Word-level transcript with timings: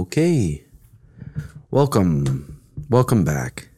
Okay. 0.00 0.64
Welcome. 1.70 2.62
Welcome 2.88 3.22
back. 3.22 3.68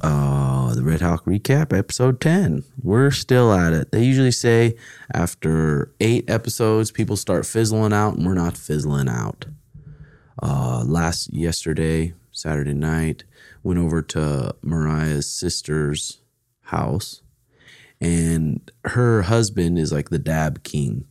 Uh 0.00 0.72
the 0.74 0.82
Red 0.84 1.00
Hawk 1.00 1.24
recap, 1.24 1.76
episode 1.76 2.20
10. 2.20 2.62
We're 2.80 3.10
still 3.10 3.52
at 3.52 3.72
it. 3.72 3.90
They 3.90 4.04
usually 4.04 4.30
say 4.30 4.76
after 5.12 5.92
8 5.98 6.30
episodes 6.30 6.92
people 6.92 7.16
start 7.16 7.46
fizzling 7.46 7.92
out 7.92 8.14
and 8.14 8.24
we're 8.24 8.34
not 8.34 8.56
fizzling 8.56 9.08
out. 9.08 9.46
Uh 10.40 10.84
last 10.86 11.34
yesterday, 11.34 12.14
Saturday 12.30 12.74
night, 12.74 13.24
went 13.64 13.80
over 13.80 14.02
to 14.02 14.54
Mariah's 14.62 15.28
sister's 15.28 16.20
house 16.60 17.22
and 18.00 18.70
her 18.84 19.22
husband 19.22 19.80
is 19.80 19.92
like 19.92 20.10
the 20.10 20.20
dab 20.20 20.62
king. 20.62 21.06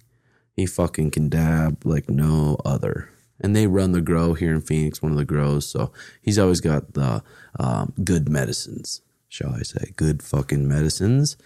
He 0.56 0.66
fucking 0.66 1.12
can 1.12 1.28
dab 1.28 1.86
like 1.86 2.10
no 2.10 2.56
other. 2.64 3.10
And 3.42 3.56
they 3.56 3.68
run 3.68 3.94
the 3.94 4.02
grow 4.02 4.34
here 4.34 4.54
in 4.54 4.62
Phoenix, 4.62 5.02
one 5.02 5.12
of 5.12 5.18
the 5.18 5.26
grows. 5.26 5.68
So 5.68 5.92
he's 6.22 6.38
always 6.38 6.62
got 6.62 6.94
the 6.94 7.24
um, 7.60 7.94
good 8.04 8.28
medicines, 8.28 9.02
shall 9.28 9.54
I 9.54 9.62
say, 9.62 9.94
good 9.96 10.22
fucking 10.22 10.68
medicines. 10.68 11.38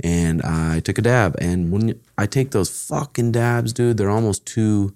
And 0.00 0.42
I 0.42 0.80
took 0.80 0.98
a 0.98 1.02
dab, 1.02 1.34
and 1.40 1.72
when 1.72 2.00
I 2.16 2.26
take 2.26 2.52
those 2.52 2.70
fucking 2.70 3.32
dabs, 3.32 3.72
dude, 3.72 3.96
they're 3.96 4.10
almost 4.10 4.46
too 4.46 4.94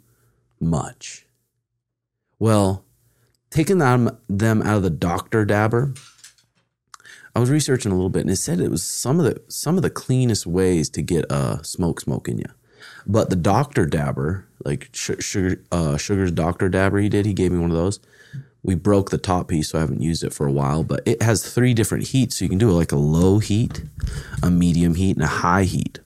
much. 0.60 1.26
Well, 2.38 2.84
taking 3.50 3.78
them 3.78 4.16
them 4.28 4.62
out 4.62 4.76
of 4.76 4.82
the 4.84 4.90
doctor 4.90 5.44
dabber, 5.44 5.94
I 7.34 7.40
was 7.40 7.50
researching 7.50 7.90
a 7.92 7.94
little 7.94 8.10
bit, 8.10 8.20
and 8.22 8.30
it 8.30 8.36
said 8.36 8.60
it 8.60 8.70
was 8.70 8.82
some 8.82 9.18
of 9.18 9.24
the 9.24 9.40
some 9.48 9.76
of 9.76 9.82
the 9.82 9.90
cleanest 9.90 10.46
ways 10.46 10.90
to 10.90 11.02
get 11.02 11.24
a 11.30 11.64
smoke 11.64 12.00
smoke 12.00 12.28
in 12.28 12.38
you. 12.38 12.50
But 13.06 13.30
the 13.30 13.36
doctor 13.36 13.86
dabber, 13.86 14.46
like 14.64 14.88
sugar, 14.92 15.62
uh, 15.72 15.96
sugar's 15.96 16.32
doctor 16.32 16.68
dabber, 16.68 16.98
he 16.98 17.08
did. 17.08 17.26
He 17.26 17.32
gave 17.32 17.52
me 17.52 17.58
one 17.58 17.70
of 17.70 17.76
those. 17.76 18.00
We 18.62 18.76
broke 18.76 19.10
the 19.10 19.18
top 19.18 19.48
piece, 19.48 19.70
so 19.70 19.78
I 19.78 19.80
haven't 19.80 20.02
used 20.02 20.22
it 20.22 20.32
for 20.32 20.46
a 20.46 20.52
while. 20.52 20.84
But 20.84 21.02
it 21.04 21.20
has 21.20 21.42
three 21.42 21.74
different 21.74 22.08
heats, 22.08 22.36
so 22.36 22.44
you 22.44 22.48
can 22.48 22.58
do 22.58 22.70
it 22.70 22.74
like 22.74 22.92
a 22.92 22.96
low 22.96 23.38
heat, 23.38 23.82
a 24.42 24.50
medium 24.50 24.94
heat, 24.94 25.16
and 25.16 25.24
a 25.24 25.28
high 25.28 25.64
heat. 25.64 25.98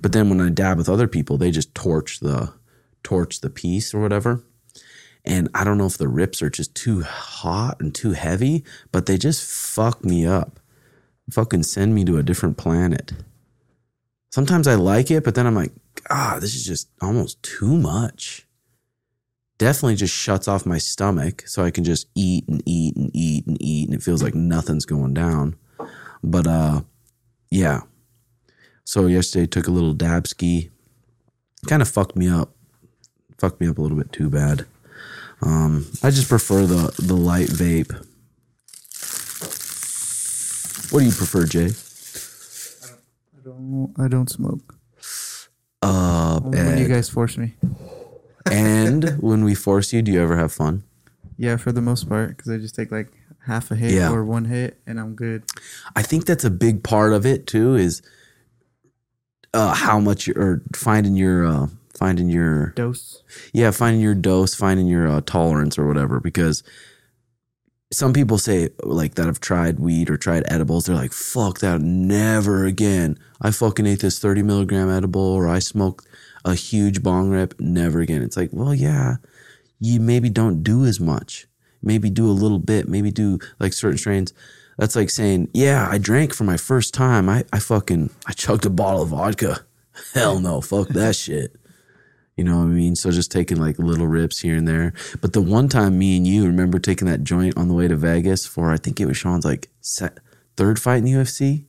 But 0.00 0.12
then 0.12 0.28
when 0.28 0.40
I 0.40 0.50
dab 0.50 0.78
with 0.78 0.88
other 0.88 1.08
people, 1.08 1.36
they 1.36 1.50
just 1.50 1.74
torch 1.74 2.20
the 2.20 2.52
torch 3.02 3.40
the 3.40 3.50
piece 3.50 3.92
or 3.92 4.00
whatever. 4.00 4.42
And 5.24 5.48
I 5.54 5.64
don't 5.64 5.78
know 5.78 5.86
if 5.86 5.98
the 5.98 6.08
rips 6.08 6.42
are 6.42 6.50
just 6.50 6.74
too 6.74 7.02
hot 7.02 7.80
and 7.80 7.94
too 7.94 8.12
heavy, 8.12 8.64
but 8.92 9.06
they 9.06 9.16
just 9.16 9.44
fuck 9.44 10.04
me 10.04 10.26
up. 10.26 10.60
Fucking 11.30 11.62
send 11.62 11.94
me 11.94 12.04
to 12.04 12.18
a 12.18 12.22
different 12.22 12.58
planet. 12.58 13.12
Sometimes 14.30 14.68
I 14.68 14.74
like 14.74 15.10
it, 15.10 15.24
but 15.24 15.34
then 15.34 15.46
I'm 15.46 15.54
like, 15.54 15.72
ah, 16.10 16.38
this 16.40 16.54
is 16.54 16.64
just 16.64 16.88
almost 17.00 17.42
too 17.42 17.76
much. 17.76 18.46
Definitely 19.58 19.96
just 19.96 20.14
shuts 20.14 20.48
off 20.48 20.66
my 20.66 20.78
stomach 20.78 21.46
so 21.46 21.64
I 21.64 21.70
can 21.70 21.84
just 21.84 22.08
eat 22.14 22.48
and 22.48 22.62
eat 22.66 22.96
and 22.96 23.10
eat 23.14 23.46
and 23.46 23.56
eat 23.60 23.88
and 23.88 23.94
it 23.96 24.02
feels 24.02 24.22
like 24.22 24.34
nothing's 24.34 24.84
going 24.84 25.14
down. 25.14 25.56
But 26.22 26.46
uh 26.46 26.80
yeah. 27.50 27.82
So 28.84 29.06
yesterday 29.06 29.46
took 29.46 29.68
a 29.68 29.70
little 29.70 29.92
dab 29.94 30.26
ski. 30.26 30.70
Kind 31.68 31.82
of 31.82 31.88
fucked 31.88 32.16
me 32.16 32.28
up. 32.28 32.50
Fucked 33.38 33.60
me 33.60 33.68
up 33.68 33.78
a 33.78 33.80
little 33.80 33.96
bit 33.96 34.12
too 34.12 34.28
bad. 34.28 34.66
Um 35.40 35.86
I 36.02 36.10
just 36.10 36.28
prefer 36.28 36.66
the 36.66 36.92
the 36.98 37.16
light 37.16 37.48
vape. 37.48 37.92
What 40.94 41.00
do 41.00 41.06
you 41.06 41.12
prefer, 41.12 41.44
Jay? 41.44 41.70
I 43.34 43.42
don't. 43.42 43.92
I 43.98 44.06
don't 44.06 44.30
smoke. 44.30 44.73
Uh, 45.84 46.40
When 46.40 46.78
you 46.78 46.88
guys 46.88 47.08
force 47.08 47.36
me. 47.36 47.54
and 48.50 49.10
when 49.20 49.44
we 49.44 49.54
force 49.54 49.92
you, 49.92 50.02
do 50.02 50.10
you 50.12 50.20
ever 50.22 50.36
have 50.36 50.52
fun? 50.52 50.82
Yeah, 51.36 51.56
for 51.56 51.72
the 51.72 51.80
most 51.82 52.08
part, 52.08 52.36
because 52.36 52.50
I 52.52 52.58
just 52.58 52.74
take 52.74 52.90
like 52.90 53.08
half 53.46 53.70
a 53.70 53.76
hit 53.76 53.92
Yeah. 53.92 54.10
or 54.12 54.24
one 54.24 54.46
hit, 54.46 54.78
and 54.86 54.98
I'm 54.98 55.14
good. 55.14 55.44
I 55.94 56.02
think 56.02 56.24
that's 56.26 56.44
a 56.44 56.50
big 56.50 56.82
part 56.82 57.12
of 57.12 57.26
it 57.26 57.46
too. 57.46 57.74
Is 57.74 58.02
uh, 59.52 59.74
how 59.74 60.00
much 60.00 60.26
you're 60.26 60.38
or 60.40 60.62
finding 60.74 61.16
your 61.16 61.46
uh, 61.46 61.66
finding 61.98 62.28
your 62.28 62.68
Dose. 62.76 63.22
yeah 63.52 63.70
finding 63.70 64.00
your 64.00 64.14
dose, 64.14 64.54
finding 64.54 64.86
your 64.86 65.06
uh, 65.08 65.20
tolerance 65.26 65.78
or 65.78 65.86
whatever. 65.86 66.18
Because 66.20 66.62
some 67.92 68.12
people 68.12 68.38
say 68.38 68.70
like 68.82 69.14
that 69.14 69.26
have 69.26 69.40
tried 69.40 69.78
weed 69.78 70.10
or 70.10 70.16
tried 70.16 70.44
edibles. 70.48 70.86
They're 70.86 70.96
like, 70.96 71.12
"Fuck 71.12 71.60
that, 71.60 71.80
never 71.80 72.64
again." 72.64 73.18
I 73.40 73.50
fucking 73.50 73.86
ate 73.86 74.00
this 74.00 74.18
thirty 74.18 74.42
milligram 74.42 74.90
edible, 74.90 75.20
or 75.20 75.48
I 75.48 75.58
smoked 75.58 76.06
a 76.44 76.54
huge 76.54 77.02
bong 77.02 77.30
rip, 77.30 77.58
never 77.58 78.00
again. 78.00 78.22
It's 78.22 78.36
like, 78.36 78.50
well, 78.52 78.74
yeah, 78.74 79.16
you 79.80 80.00
maybe 80.00 80.28
don't 80.28 80.62
do 80.62 80.84
as 80.84 81.00
much. 81.00 81.46
Maybe 81.82 82.10
do 82.10 82.26
a 82.28 82.32
little 82.32 82.58
bit. 82.58 82.88
Maybe 82.88 83.10
do 83.10 83.38
like 83.58 83.72
certain 83.72 83.98
strains. 83.98 84.32
That's 84.78 84.96
like 84.96 85.10
saying, 85.10 85.50
yeah, 85.54 85.88
I 85.90 85.98
drank 85.98 86.34
for 86.34 86.44
my 86.44 86.56
first 86.56 86.94
time. 86.94 87.28
I, 87.28 87.44
I 87.52 87.60
fucking 87.60 88.10
I 88.26 88.32
chugged 88.32 88.66
a 88.66 88.70
bottle 88.70 89.02
of 89.02 89.10
vodka. 89.10 89.64
Hell 90.14 90.40
no, 90.40 90.60
fuck 90.60 90.88
that 90.88 91.16
shit. 91.16 91.54
You 92.36 92.44
know 92.44 92.58
what 92.58 92.64
I 92.64 92.66
mean? 92.66 92.96
So 92.96 93.10
just 93.10 93.30
taking 93.30 93.58
like 93.60 93.78
little 93.78 94.08
rips 94.08 94.40
here 94.40 94.56
and 94.56 94.66
there. 94.66 94.92
But 95.20 95.32
the 95.34 95.40
one 95.40 95.68
time 95.68 95.98
me 95.98 96.16
and 96.16 96.26
you 96.26 96.46
remember 96.46 96.78
taking 96.78 97.06
that 97.06 97.22
joint 97.22 97.56
on 97.56 97.68
the 97.68 97.74
way 97.74 97.86
to 97.86 97.96
Vegas 97.96 98.44
for 98.46 98.72
I 98.72 98.76
think 98.76 99.00
it 99.00 99.06
was 99.06 99.16
Sean's 99.16 99.44
like 99.44 99.70
third 100.56 100.80
fight 100.80 100.98
in 100.98 101.04
the 101.04 101.12
UFC, 101.12 101.64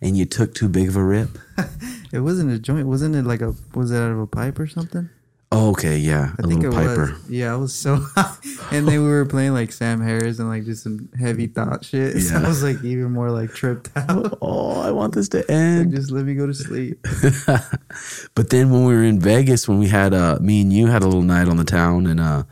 and 0.00 0.16
you 0.16 0.24
took 0.24 0.54
too 0.54 0.68
big 0.68 0.88
of 0.88 0.96
a 0.96 1.04
rip. 1.04 1.38
It 2.10 2.20
wasn't 2.20 2.50
a 2.50 2.58
joint. 2.58 2.86
Wasn't 2.86 3.14
it 3.14 3.24
like 3.24 3.42
a? 3.42 3.54
Was 3.74 3.90
it 3.90 3.98
out 4.00 4.10
of 4.12 4.18
a 4.18 4.26
pipe 4.26 4.58
or 4.58 4.66
something? 4.66 5.10
Oh, 5.50 5.70
okay, 5.70 5.96
yeah, 5.96 6.32
I 6.38 6.42
a 6.44 6.46
think 6.46 6.62
little 6.62 6.78
it 6.78 6.88
piper. 6.88 7.12
was. 7.12 7.30
Yeah, 7.30 7.54
I 7.54 7.56
was 7.56 7.74
so 7.74 7.96
high. 7.96 8.36
and 8.70 8.86
then 8.86 9.02
we 9.02 9.08
were 9.08 9.24
playing 9.24 9.54
like 9.54 9.72
Sam 9.72 9.98
Harris 10.02 10.38
and 10.38 10.46
like 10.48 10.66
just 10.66 10.82
some 10.82 11.08
heavy 11.18 11.46
thought 11.46 11.86
shit. 11.86 12.16
So 12.22 12.34
Yeah. 12.38 12.44
I 12.44 12.48
was 12.48 12.62
like 12.62 12.84
even 12.84 13.12
more 13.12 13.30
like 13.30 13.54
tripped 13.54 13.88
out. 13.96 14.36
Oh, 14.42 14.82
I 14.82 14.90
want 14.90 15.14
this 15.14 15.28
to 15.30 15.38
Like, 15.38 15.50
end. 15.50 15.92
just 15.92 16.10
let 16.10 16.26
me 16.26 16.34
go 16.34 16.46
to 16.46 16.52
sleep. 16.52 16.98
but 18.34 18.50
then 18.50 18.70
when 18.70 18.84
we 18.84 18.94
were 18.94 19.02
in 19.04 19.20
Vegas, 19.20 19.66
when 19.66 19.78
we 19.78 19.88
had 19.88 20.12
uh, 20.12 20.38
me 20.40 20.60
and 20.60 20.72
you 20.72 20.86
had 20.88 21.02
a 21.02 21.06
little 21.06 21.22
night 21.22 21.48
on 21.48 21.56
the 21.56 21.64
town, 21.64 22.06
and 22.06 22.20
uh, 22.20 22.42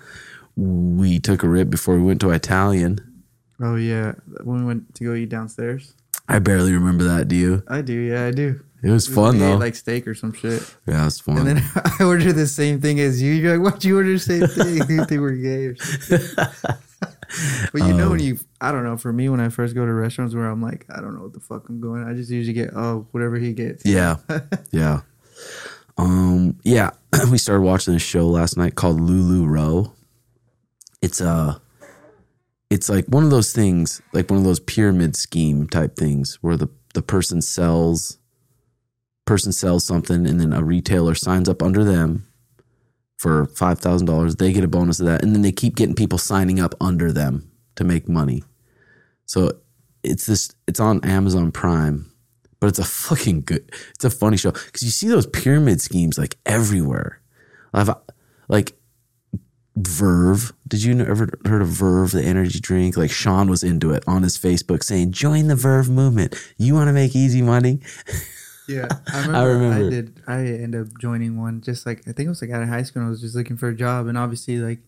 we 0.57 1.19
took 1.19 1.43
a 1.43 1.49
rip 1.49 1.69
before 1.69 1.97
we 1.97 2.03
went 2.03 2.21
to 2.23 2.31
Italian. 2.31 2.99
Oh 3.61 3.77
yeah, 3.77 4.13
when 4.43 4.61
we 4.61 4.65
went 4.65 4.95
to 4.97 5.05
go 5.05 5.15
eat 5.15 5.29
downstairs. 5.29 5.95
I 6.29 6.39
barely 6.41 6.73
remember 6.73 7.05
that. 7.05 7.29
Do 7.29 7.37
you? 7.37 7.63
I 7.69 7.83
do. 7.83 7.93
Yeah, 7.93 8.27
I 8.27 8.31
do. 8.33 8.61
It 8.83 8.91
was 8.91 9.09
We 9.09 9.15
fun 9.15 9.39
though. 9.39 9.57
like 9.57 9.75
steak 9.75 10.07
or 10.07 10.15
some 10.15 10.33
shit. 10.33 10.63
yeah, 10.87 11.03
it 11.03 11.05
was 11.07 11.19
fun. 11.21 11.39
And 11.39 11.47
then 11.47 11.65
I 12.01 12.05
ordered 12.05 12.35
the 12.35 12.47
same 12.47 12.81
thing 12.81 13.01
as 13.01 13.21
you. 13.23 13.33
You're 13.33 13.59
like, 13.59 13.73
why'd 13.73 13.85
you 13.85 13.97
order 13.97 14.13
the 14.13 14.19
same 14.19 14.47
thing? 14.47 14.77
you 14.89 15.05
think 15.07 15.21
we're 15.21 15.33
gay 15.33 15.67
or 15.67 15.77
but 17.73 17.83
you 17.83 17.93
know 17.93 18.11
when 18.11 18.21
you, 18.21 18.39
I 18.61 18.71
don't 18.73 18.85
know. 18.85 18.97
For 18.97 19.13
me, 19.13 19.29
when 19.29 19.41
I 19.41 19.49
first 19.49 19.75
go 19.75 19.85
to 19.85 19.93
restaurants 19.93 20.35
where 20.35 20.47
I'm 20.47 20.63
like, 20.63 20.87
I 20.91 21.01
don't 21.01 21.15
know 21.15 21.23
what 21.23 21.33
the 21.33 21.41
fuck 21.41 21.69
I'm 21.69 21.81
going. 21.81 22.05
I 22.05 22.15
just 22.15 22.31
usually 22.31 22.55
get 22.55 22.71
oh 22.77 23.07
whatever 23.11 23.37
he 23.37 23.53
gets. 23.53 23.85
Yeah. 23.85 24.17
yeah. 24.71 25.01
Um 25.99 26.59
yeah, 26.63 26.91
we 27.31 27.39
started 27.39 27.63
watching 27.63 27.95
this 27.95 28.03
show 28.03 28.27
last 28.29 28.57
night 28.57 28.75
called 28.75 29.01
LuLaRoe. 29.01 29.93
It's 31.03 31.21
uh 31.21 31.59
it's 32.71 32.89
like 32.89 33.07
one 33.07 33.25
of 33.25 33.31
those 33.31 33.53
things, 33.53 34.03
like 34.13 34.31
one 34.31 34.39
of 34.39 34.45
those 34.45 34.61
pyramid 34.61 35.17
scheme 35.17 35.67
type 35.69 35.97
things 35.97 36.39
where 36.43 36.57
the 36.57 36.69
the 36.95 37.03
person 37.03 37.41
sells 37.43 38.19
person 39.27 39.53
sells 39.53 39.85
something 39.85 40.27
and 40.27 40.41
then 40.41 40.53
a 40.53 40.65
retailer 40.65 41.15
signs 41.15 41.49
up 41.49 41.63
under 41.63 41.85
them 41.85 42.27
for 43.19 43.47
$5,000. 43.47 44.37
They 44.37 44.53
get 44.53 44.65
a 44.65 44.69
bonus 44.69 45.01
of 45.01 45.07
that. 45.07 45.23
And 45.23 45.35
then 45.35 45.43
they 45.43 45.53
keep 45.53 45.77
getting 45.77 45.95
people 45.95 46.19
signing 46.19 46.61
up 46.61 46.75
under 46.81 47.13
them 47.13 47.51
to 47.75 47.85
make 47.85 48.09
money. 48.09 48.43
So 49.27 49.53
it's 50.03 50.27
this 50.27 50.55
it's 50.69 50.79
on 50.79 51.05
Amazon 51.05 51.51
Prime 51.51 52.11
but 52.61 52.69
it's 52.69 52.79
a 52.79 52.85
fucking 52.85 53.43
good 53.43 53.71
it's 53.95 54.05
a 54.05 54.11
funny 54.11 54.37
show. 54.37 54.53
Because 54.53 54.83
you 54.83 54.91
see 54.91 55.09
those 55.09 55.27
pyramid 55.27 55.81
schemes 55.81 56.19
like 56.19 56.37
everywhere. 56.47 57.21
I've 57.75 57.91
like 58.49 58.79
verve 59.77 60.55
did 60.67 60.83
you 60.83 60.99
ever 61.01 61.29
heard 61.45 61.61
of 61.61 61.69
verve 61.69 62.13
the 62.13 62.23
energy 62.23 62.61
drink? 62.61 62.97
Like 62.97 63.11
sean 63.11 63.51
was 63.51 63.63
into 63.63 63.93
it 63.93 64.05
on 64.07 64.23
his 64.23 64.39
facebook 64.39 64.83
saying 64.83 65.13
join 65.13 65.49
the 65.49 65.57
verve 65.57 65.91
movement. 65.91 66.35
You 66.57 66.75
want 66.75 66.89
to 66.89 66.93
make 66.93 67.15
easy 67.15 67.43
money 67.43 67.81
Yeah, 68.69 68.89
I 69.13 69.45
remember. 69.45 69.75
I 69.75 69.87
I, 69.87 69.91
did. 69.91 70.23
I 70.27 70.39
ended 70.39 70.81
up 70.81 70.99
joining 71.01 71.41
one. 71.41 71.61
Just 71.61 71.87
like 71.87 72.01
I 72.01 72.13
think 72.13 72.27
it 72.27 72.29
was 72.29 72.43
like 72.43 72.51
out 72.51 72.63
of 72.63 72.69
high 72.69 72.83
school. 72.83 73.03
and 73.03 73.09
I 73.09 73.11
was 73.11 73.21
just 73.21 73.35
looking 73.35 73.57
for 73.57 73.69
a 73.69 73.75
job, 73.75 74.07
and 74.07 74.19
obviously 74.19 74.59
like 74.59 74.81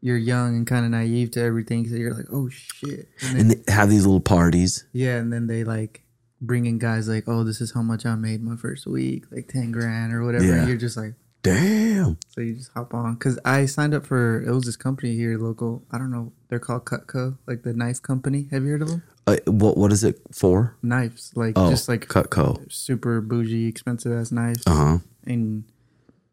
you're 0.00 0.16
young 0.16 0.56
and 0.56 0.66
kind 0.66 0.84
of 0.84 0.90
naive 0.90 1.30
to 1.32 1.40
everything, 1.40 1.88
so 1.88 1.94
you're 1.94 2.14
like, 2.14 2.26
oh 2.32 2.48
shit. 2.48 3.08
And 3.22 3.38
then, 3.38 3.40
and 3.40 3.50
they 3.50 3.72
have 3.72 3.88
these 3.88 4.04
little 4.04 4.20
parties 4.20 4.84
yeah, 4.92 5.16
and 5.16 5.32
then 5.32 5.46
they 5.46 5.64
like 5.64 6.02
bring 6.40 6.66
in 6.66 6.78
guys 6.78 7.08
like, 7.08 7.24
oh, 7.28 7.44
this 7.44 7.60
is 7.60 7.72
how 7.72 7.82
much 7.82 8.04
I 8.04 8.16
made 8.16 8.42
my 8.42 8.56
first 8.56 8.86
week, 8.86 9.24
like 9.30 9.48
ten 9.48 9.70
grand 9.70 10.12
or 10.12 10.24
whatever. 10.24 10.44
Yeah. 10.44 10.54
And 10.54 10.68
you're 10.68 10.76
just 10.76 10.96
like, 10.96 11.14
damn 11.42 12.16
so 12.28 12.40
you 12.40 12.54
just 12.54 12.70
hop 12.72 12.94
on. 12.94 13.16
Cause 13.16 13.38
I 13.44 13.66
signed 13.66 13.94
up 13.94 14.06
for 14.06 14.42
it 14.42 14.52
was 14.52 14.64
this 14.64 14.76
company 14.76 15.14
here, 15.14 15.38
local. 15.38 15.84
I 15.90 15.98
don't 15.98 16.10
know. 16.10 16.32
They're 16.48 16.58
called 16.58 16.84
Cutco, 16.84 17.38
like 17.46 17.62
the 17.62 17.72
knife 17.72 18.02
company. 18.02 18.48
Have 18.50 18.64
you 18.64 18.70
heard 18.70 18.82
of 18.82 18.88
them? 18.88 19.02
Uh, 19.26 19.36
what 19.46 19.76
what 19.76 19.92
is 19.92 20.02
it 20.04 20.20
for 20.32 20.76
Knives, 20.82 21.32
like 21.36 21.54
oh 21.56 21.70
just 21.70 21.88
like 21.88 22.06
cutco 22.08 22.70
super 22.72 23.20
bougie, 23.20 23.66
expensive 23.68 24.12
ass 24.12 24.32
knives. 24.32 24.62
uh-huh 24.66 24.98
and 25.24 25.64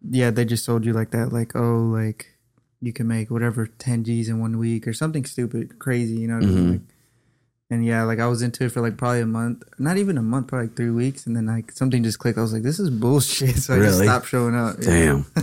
yeah, 0.09 0.31
they 0.31 0.45
just 0.45 0.63
sold 0.65 0.86
you 0.86 0.94
like 0.94 1.12
that, 1.12 1.31
like 1.33 1.56
oh, 1.56 1.77
like 1.94 2.27
you 2.81 2.94
can 2.94 3.07
make 3.07 3.30
whatever 3.30 3.68
10 3.68 4.03
G's 4.06 4.30
in 4.30 4.39
one 4.39 4.57
week 4.57 4.88
or 4.88 4.94
something 4.94 5.25
stupid, 5.25 5.77
crazy, 5.80 6.15
you 6.15 6.27
know 6.27 6.36
what 6.36 6.44
I 6.44 6.47
mean? 6.47 6.65
Mhm. 6.68 6.71
Like, 6.71 6.81
and 7.71 7.86
yeah, 7.86 8.03
like 8.03 8.19
I 8.19 8.25
was 8.27 8.41
into 8.41 8.63
it 8.65 8.71
for 8.71 8.81
like 8.81 8.97
probably 8.97 9.19
a 9.21 9.25
month, 9.27 9.63
not 9.77 9.97
even 9.97 10.18
a 10.18 10.24
month, 10.24 10.47
probably 10.47 10.68
like 10.69 10.75
three 10.77 10.89
weeks. 10.89 11.27
And 11.27 11.35
then 11.35 11.45
like 11.45 11.71
something 11.74 12.01
just 12.01 12.18
clicked. 12.18 12.39
I 12.39 12.42
was 12.42 12.51
like, 12.53 12.63
this 12.63 12.80
is 12.80 12.89
bullshit. 12.89 13.57
So 13.57 13.75
I 13.75 13.77
just 13.80 14.00
Really? 14.00 14.06
stopped 14.07 14.27
showing 14.27 14.56
up. 14.56 14.80
Damn. 14.80 15.25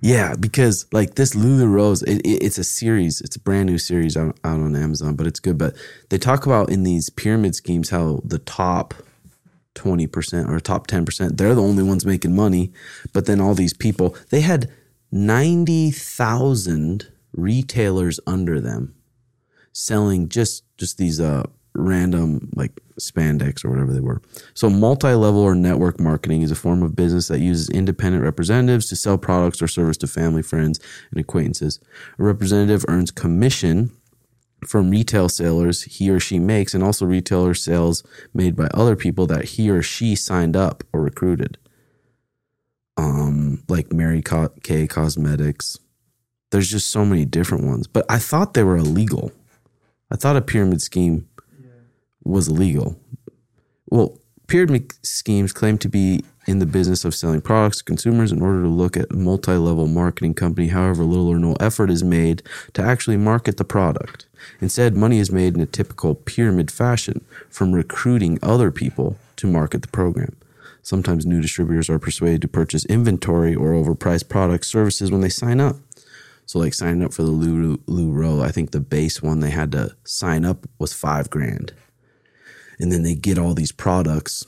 yeah, 0.00 0.34
because 0.38 0.86
like 0.92 1.14
this 1.16 1.34
Lulu 1.34 1.66
Rose, 1.66 2.02
it, 2.02 2.20
it- 2.24 2.42
it's 2.42 2.58
a 2.58 2.64
series. 2.64 3.20
It's 3.20 3.36
a 3.36 3.40
brand 3.40 3.66
new 3.68 3.78
series 3.78 4.16
out, 4.16 4.38
out 4.44 4.60
on 4.60 4.74
Amazon, 4.76 5.14
but 5.16 5.26
it's 5.26 5.40
good. 5.40 5.58
But 5.58 5.74
they 6.08 6.18
talk 6.18 6.46
about 6.46 6.70
in 6.70 6.82
these 6.84 7.10
pyramid 7.10 7.54
schemes 7.54 7.90
how 7.90 8.20
the 8.24 8.38
top 8.38 8.94
20% 9.74 10.48
or 10.48 10.58
top 10.60 10.86
10%, 10.88 11.36
they're 11.36 11.54
the 11.54 11.62
only 11.62 11.82
ones 11.82 12.04
making 12.04 12.34
money. 12.34 12.72
But 13.12 13.26
then 13.26 13.40
all 13.40 13.54
these 13.54 13.74
people, 13.74 14.16
they 14.30 14.40
had 14.40 14.70
90,000 15.12 17.08
retailers 17.32 18.18
under 18.26 18.60
them 18.60 18.94
selling 19.72 20.28
just 20.28 20.64
just 20.76 20.98
these 20.98 21.20
uh 21.20 21.44
random 21.74 22.50
like 22.54 22.80
spandex 22.98 23.64
or 23.64 23.70
whatever 23.70 23.92
they 23.92 24.00
were. 24.00 24.20
So 24.54 24.68
multi-level 24.68 25.40
or 25.40 25.54
network 25.54 26.00
marketing 26.00 26.42
is 26.42 26.50
a 26.50 26.56
form 26.56 26.82
of 26.82 26.96
business 26.96 27.28
that 27.28 27.40
uses 27.40 27.68
independent 27.70 28.24
representatives 28.24 28.88
to 28.88 28.96
sell 28.96 29.18
products 29.18 29.62
or 29.62 29.68
service 29.68 29.96
to 29.98 30.06
family, 30.06 30.42
friends, 30.42 30.80
and 31.10 31.20
acquaintances. 31.20 31.80
A 32.18 32.22
representative 32.22 32.84
earns 32.88 33.10
commission 33.10 33.90
from 34.66 34.90
retail 34.90 35.28
sellers 35.28 35.82
he 35.82 36.10
or 36.10 36.20
she 36.20 36.38
makes 36.38 36.74
and 36.74 36.84
also 36.84 37.06
retailer 37.06 37.54
sales 37.54 38.02
made 38.34 38.54
by 38.54 38.66
other 38.74 38.94
people 38.94 39.26
that 39.26 39.44
he 39.44 39.70
or 39.70 39.82
she 39.82 40.14
signed 40.14 40.56
up 40.56 40.84
or 40.92 41.00
recruited. 41.00 41.56
Um 42.96 43.62
like 43.68 43.92
Mary 43.92 44.22
Kay 44.62 44.86
Cosmetics. 44.86 45.78
There's 46.50 46.70
just 46.70 46.90
so 46.90 47.04
many 47.04 47.24
different 47.24 47.64
ones, 47.64 47.86
but 47.86 48.04
I 48.08 48.18
thought 48.18 48.54
they 48.54 48.64
were 48.64 48.76
illegal. 48.76 49.32
I 50.10 50.16
thought 50.16 50.36
a 50.36 50.42
pyramid 50.42 50.82
scheme 50.82 51.28
was 52.30 52.48
illegal. 52.48 52.98
Well, 53.90 54.18
pyramid 54.46 54.92
schemes 55.04 55.52
claim 55.52 55.78
to 55.78 55.88
be 55.88 56.24
in 56.46 56.58
the 56.58 56.66
business 56.66 57.04
of 57.04 57.14
selling 57.14 57.40
products 57.40 57.78
to 57.78 57.84
consumers 57.84 58.32
in 58.32 58.42
order 58.42 58.62
to 58.62 58.68
look 58.68 58.96
at 58.96 59.12
a 59.12 59.16
multi-level 59.16 59.86
marketing 59.86 60.34
company. 60.34 60.68
However, 60.68 61.04
little 61.04 61.28
or 61.28 61.38
no 61.38 61.54
effort 61.60 61.90
is 61.90 62.02
made 62.02 62.42
to 62.72 62.82
actually 62.82 63.16
market 63.16 63.56
the 63.56 63.64
product. 63.64 64.26
Instead, 64.60 64.96
money 64.96 65.18
is 65.18 65.30
made 65.30 65.54
in 65.54 65.60
a 65.60 65.66
typical 65.66 66.14
pyramid 66.14 66.70
fashion 66.70 67.24
from 67.50 67.72
recruiting 67.72 68.38
other 68.42 68.70
people 68.70 69.18
to 69.36 69.46
market 69.46 69.82
the 69.82 69.88
program. 69.88 70.34
Sometimes 70.82 71.26
new 71.26 71.42
distributors 71.42 71.90
are 71.90 71.98
persuaded 71.98 72.42
to 72.42 72.48
purchase 72.48 72.86
inventory 72.86 73.54
or 73.54 73.72
overpriced 73.72 74.28
products, 74.28 74.68
services 74.68 75.12
when 75.12 75.20
they 75.20 75.28
sign 75.28 75.60
up. 75.60 75.76
So 76.46 76.58
like 76.58 76.74
signing 76.74 77.04
up 77.04 77.12
for 77.12 77.22
the 77.22 77.30
LuLaRoe, 77.30 78.42
I 78.42 78.50
think 78.50 78.72
the 78.72 78.80
base 78.80 79.22
one 79.22 79.38
they 79.40 79.50
had 79.50 79.70
to 79.72 79.94
sign 80.04 80.44
up 80.44 80.66
was 80.78 80.92
five 80.92 81.30
grand. 81.30 81.72
And 82.80 82.90
then 82.90 83.02
they 83.02 83.14
get 83.14 83.38
all 83.38 83.54
these 83.54 83.72
products. 83.72 84.44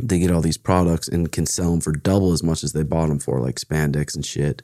They 0.00 0.18
get 0.18 0.30
all 0.30 0.42
these 0.42 0.58
products 0.58 1.08
and 1.08 1.32
can 1.32 1.46
sell 1.46 1.70
them 1.70 1.80
for 1.80 1.92
double 1.92 2.32
as 2.32 2.42
much 2.42 2.62
as 2.62 2.72
they 2.72 2.82
bought 2.82 3.08
them 3.08 3.18
for, 3.18 3.40
like 3.40 3.56
spandex 3.56 4.14
and 4.14 4.24
shit. 4.24 4.62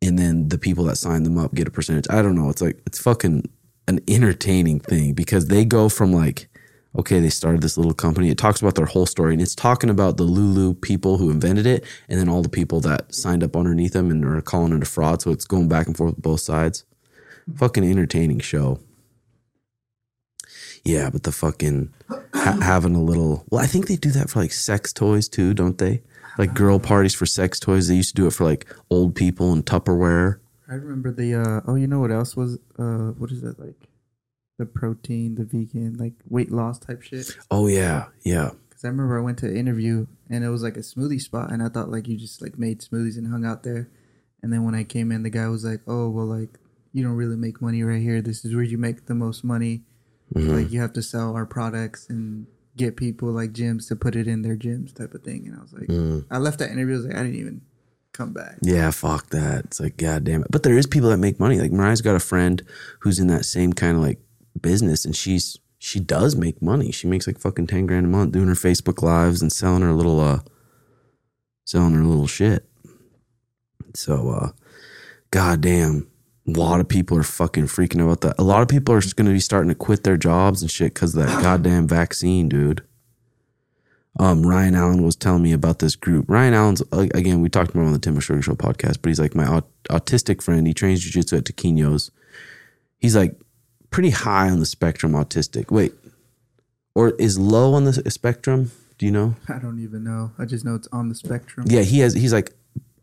And 0.00 0.18
then 0.18 0.48
the 0.48 0.58
people 0.58 0.84
that 0.84 0.96
sign 0.96 1.24
them 1.24 1.38
up 1.38 1.54
get 1.54 1.68
a 1.68 1.70
percentage. 1.70 2.06
I 2.08 2.22
don't 2.22 2.36
know. 2.36 2.48
It's 2.48 2.62
like 2.62 2.80
it's 2.86 3.00
fucking 3.00 3.48
an 3.88 4.00
entertaining 4.08 4.80
thing 4.80 5.12
because 5.12 5.46
they 5.46 5.64
go 5.64 5.88
from 5.88 6.12
like, 6.12 6.48
okay, 6.98 7.20
they 7.20 7.30
started 7.30 7.62
this 7.62 7.76
little 7.76 7.94
company. 7.94 8.30
It 8.30 8.38
talks 8.38 8.60
about 8.60 8.74
their 8.74 8.86
whole 8.86 9.06
story 9.06 9.32
and 9.32 9.42
it's 9.42 9.54
talking 9.54 9.90
about 9.90 10.16
the 10.16 10.24
Lulu 10.24 10.74
people 10.74 11.18
who 11.18 11.30
invented 11.30 11.66
it 11.66 11.84
and 12.08 12.18
then 12.18 12.28
all 12.28 12.42
the 12.42 12.48
people 12.48 12.80
that 12.80 13.14
signed 13.14 13.42
up 13.42 13.56
underneath 13.56 13.92
them 13.92 14.10
and 14.10 14.24
are 14.24 14.40
calling 14.40 14.72
it 14.72 14.82
a 14.82 14.86
fraud. 14.86 15.22
So 15.22 15.30
it's 15.30 15.46
going 15.46 15.68
back 15.68 15.86
and 15.86 15.96
forth 15.96 16.16
both 16.16 16.40
sides. 16.40 16.84
Fucking 17.56 17.84
entertaining 17.84 18.40
show. 18.40 18.80
Yeah, 20.84 21.10
but 21.10 21.22
the 21.22 21.32
fucking 21.32 21.92
ha- 22.34 22.58
having 22.60 22.94
a 22.94 23.02
little. 23.02 23.44
Well, 23.50 23.62
I 23.62 23.66
think 23.66 23.86
they 23.86 23.96
do 23.96 24.10
that 24.12 24.30
for 24.30 24.40
like 24.40 24.52
sex 24.52 24.92
toys 24.92 25.28
too, 25.28 25.54
don't 25.54 25.78
they? 25.78 26.02
Like 26.38 26.54
girl 26.54 26.78
parties 26.78 27.14
for 27.14 27.26
sex 27.26 27.60
toys. 27.60 27.88
They 27.88 27.94
used 27.94 28.16
to 28.16 28.22
do 28.22 28.26
it 28.26 28.32
for 28.32 28.44
like 28.44 28.66
old 28.90 29.14
people 29.14 29.52
and 29.52 29.64
Tupperware. 29.64 30.38
I 30.68 30.74
remember 30.74 31.12
the, 31.12 31.34
uh, 31.34 31.60
oh, 31.66 31.74
you 31.74 31.86
know 31.86 32.00
what 32.00 32.10
else 32.10 32.34
was, 32.34 32.58
uh, 32.78 33.12
what 33.18 33.30
is 33.30 33.42
that 33.42 33.60
like? 33.60 33.88
The 34.58 34.64
protein, 34.64 35.34
the 35.34 35.44
vegan, 35.44 35.98
like 35.98 36.14
weight 36.28 36.50
loss 36.50 36.78
type 36.78 37.02
shit. 37.02 37.36
Oh 37.50 37.66
yeah, 37.66 38.06
yeah. 38.24 38.50
Cause 38.70 38.84
I 38.84 38.88
remember 38.88 39.18
I 39.18 39.22
went 39.22 39.38
to 39.38 39.46
an 39.48 39.56
interview 39.56 40.06
and 40.30 40.44
it 40.44 40.48
was 40.48 40.62
like 40.62 40.76
a 40.76 40.80
smoothie 40.80 41.20
spot, 41.20 41.50
and 41.52 41.62
I 41.62 41.68
thought 41.68 41.90
like 41.90 42.08
you 42.08 42.16
just 42.16 42.40
like 42.40 42.58
made 42.58 42.80
smoothies 42.80 43.18
and 43.18 43.26
hung 43.26 43.44
out 43.44 43.62
there. 43.62 43.90
And 44.42 44.52
then 44.52 44.64
when 44.64 44.74
I 44.74 44.84
came 44.84 45.12
in, 45.12 45.22
the 45.22 45.30
guy 45.30 45.48
was 45.48 45.64
like, 45.64 45.80
"Oh, 45.86 46.08
well, 46.10 46.26
like 46.26 46.58
you 46.92 47.02
don't 47.02 47.16
really 47.16 47.36
make 47.36 47.60
money 47.60 47.82
right 47.82 48.00
here. 48.00 48.20
This 48.22 48.44
is 48.44 48.54
where 48.54 48.64
you 48.64 48.78
make 48.78 49.06
the 49.06 49.14
most 49.14 49.44
money. 49.44 49.82
Mhm. 50.34 50.48
Like 50.62 50.72
you 50.72 50.80
have 50.80 50.92
to 50.94 51.02
sell 51.02 51.34
our 51.36 51.46
products 51.46 52.06
and 52.08 52.46
get 52.76 52.96
people 52.96 53.30
like 53.30 53.52
gyms 53.52 53.88
to 53.88 53.96
put 53.96 54.16
it 54.16 54.26
in 54.26 54.42
their 54.42 54.56
gyms, 54.56 54.94
type 54.94 55.14
of 55.14 55.22
thing." 55.22 55.46
And 55.46 55.56
I 55.58 55.62
was 55.62 55.72
like, 55.72 55.88
Mm. 55.88 56.24
I 56.30 56.38
left 56.38 56.58
that 56.60 56.70
interview. 56.70 56.94
I 56.94 56.96
was 56.98 57.06
like, 57.06 57.16
I 57.16 57.22
didn't 57.22 57.38
even 57.40 57.60
come 58.12 58.32
back. 58.32 58.58
Yeah, 58.62 58.90
fuck 58.90 59.30
that. 59.30 59.64
It's 59.66 59.80
like, 59.80 59.96
god 59.96 60.24
damn 60.24 60.42
it. 60.42 60.48
But 60.50 60.62
there 60.62 60.76
is 60.76 60.86
people 60.86 61.08
that 61.10 61.16
make 61.18 61.40
money. 61.40 61.58
Like 61.58 61.72
Mariah's 61.72 62.02
got 62.02 62.14
a 62.14 62.20
friend 62.20 62.62
who's 63.00 63.18
in 63.18 63.26
that 63.28 63.44
same 63.44 63.72
kind 63.72 63.96
of 63.96 64.02
like 64.02 64.20
business 64.60 65.04
and 65.04 65.16
she's 65.16 65.58
she 65.78 65.98
does 65.98 66.36
make 66.36 66.62
money. 66.62 66.92
She 66.92 67.06
makes 67.08 67.26
like 67.26 67.38
fucking 67.38 67.66
ten 67.66 67.86
grand 67.86 68.06
a 68.06 68.08
month 68.08 68.32
doing 68.32 68.48
her 68.48 68.54
Facebook 68.54 69.02
lives 69.02 69.42
and 69.42 69.50
selling 69.52 69.82
her 69.82 69.92
little 69.92 70.20
uh 70.20 70.40
selling 71.64 71.94
her 71.94 72.04
little 72.04 72.26
shit. 72.26 72.68
So 73.94 74.28
uh 74.30 74.50
goddamn 75.30 76.06
a 76.46 76.50
lot 76.50 76.80
of 76.80 76.88
people 76.88 77.16
are 77.16 77.22
fucking 77.22 77.64
freaking 77.64 78.02
about 78.02 78.20
that. 78.22 78.34
A 78.38 78.42
lot 78.42 78.62
of 78.62 78.68
people 78.68 78.94
are 78.94 79.00
going 79.00 79.26
to 79.26 79.32
be 79.32 79.40
starting 79.40 79.68
to 79.68 79.74
quit 79.74 80.02
their 80.02 80.16
jobs 80.16 80.60
and 80.62 80.70
shit 80.70 80.94
because 80.94 81.14
of 81.14 81.24
that 81.24 81.42
goddamn 81.42 81.86
vaccine, 81.86 82.48
dude. 82.48 82.82
Um, 84.18 84.44
Ryan 84.46 84.74
Allen 84.74 85.02
was 85.02 85.16
telling 85.16 85.42
me 85.42 85.52
about 85.52 85.78
this 85.78 85.96
group. 85.96 86.26
Ryan 86.28 86.52
Allen's 86.52 86.82
again, 86.92 87.40
we 87.40 87.48
talked 87.48 87.70
about 87.70 87.82
him 87.82 87.86
on 87.86 87.92
the 87.94 87.98
Tim 87.98 88.18
Sugar 88.20 88.42
Show 88.42 88.52
podcast, 88.52 88.98
but 89.00 89.08
he's 89.08 89.20
like 89.20 89.34
my 89.34 89.46
aut- 89.46 89.70
autistic 89.84 90.42
friend. 90.42 90.66
He 90.66 90.74
trains 90.74 91.04
jujitsu 91.04 91.38
at 91.38 91.44
Taquinos. 91.44 92.10
He's 92.98 93.16
like 93.16 93.40
pretty 93.90 94.10
high 94.10 94.50
on 94.50 94.58
the 94.58 94.66
spectrum 94.66 95.12
autistic. 95.12 95.70
Wait, 95.70 95.94
or 96.94 97.10
is 97.12 97.38
low 97.38 97.72
on 97.72 97.84
the 97.84 97.92
spectrum? 98.10 98.70
Do 98.98 99.06
you 99.06 99.12
know? 99.12 99.34
I 99.48 99.58
don't 99.58 99.82
even 99.82 100.04
know. 100.04 100.32
I 100.38 100.44
just 100.44 100.64
know 100.64 100.74
it's 100.74 100.88
on 100.92 101.08
the 101.08 101.14
spectrum. 101.14 101.66
Yeah, 101.70 101.80
he 101.80 102.00
has. 102.00 102.12
He's 102.12 102.34
like 102.34 102.52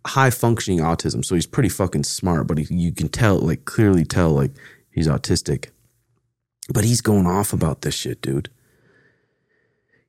high 0.09 0.29
functioning 0.29 0.79
autism, 0.79 1.23
so 1.23 1.35
he's 1.35 1.47
pretty 1.47 1.69
fucking 1.69 2.03
smart. 2.03 2.47
But 2.47 2.57
he, 2.57 2.73
you 2.73 2.91
can 2.91 3.09
tell, 3.09 3.37
like 3.37 3.65
clearly 3.65 4.05
tell, 4.05 4.31
like 4.31 4.51
he's 4.91 5.07
autistic. 5.07 5.69
But 6.71 6.83
he's 6.83 7.01
going 7.01 7.25
off 7.25 7.53
about 7.53 7.81
this 7.81 7.95
shit, 7.95 8.21
dude. 8.21 8.49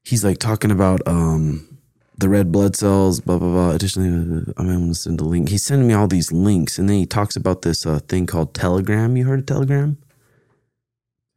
He's 0.02 0.24
like 0.24 0.38
talking 0.38 0.70
about 0.70 1.00
um 1.06 1.78
the 2.18 2.28
red 2.28 2.52
blood 2.52 2.76
cells, 2.76 3.20
blah 3.20 3.38
blah 3.38 3.50
blah. 3.50 3.70
Additionally, 3.70 4.52
I'm 4.56 4.66
gonna 4.66 4.94
send 4.94 5.20
a 5.20 5.24
link. 5.24 5.48
He's 5.48 5.64
sending 5.64 5.88
me 5.88 5.94
all 5.94 6.08
these 6.08 6.32
links, 6.32 6.78
and 6.78 6.88
then 6.88 6.96
he 6.96 7.06
talks 7.06 7.36
about 7.36 7.62
this 7.62 7.86
uh, 7.86 8.00
thing 8.00 8.26
called 8.26 8.54
Telegram. 8.54 9.16
You 9.16 9.24
heard 9.24 9.40
of 9.40 9.46
Telegram? 9.46 9.98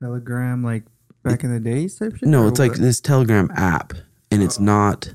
Telegram, 0.01 0.63
like 0.63 0.83
back 1.23 1.43
in 1.43 1.53
the 1.53 1.59
days 1.59 1.95
type 1.97 2.17
shit. 2.17 2.27
No, 2.27 2.47
it's 2.47 2.59
like 2.59 2.73
this 2.73 2.99
Telegram 2.99 3.49
app, 3.55 3.93
and 4.31 4.43
it's 4.43 4.59
not. 4.59 5.13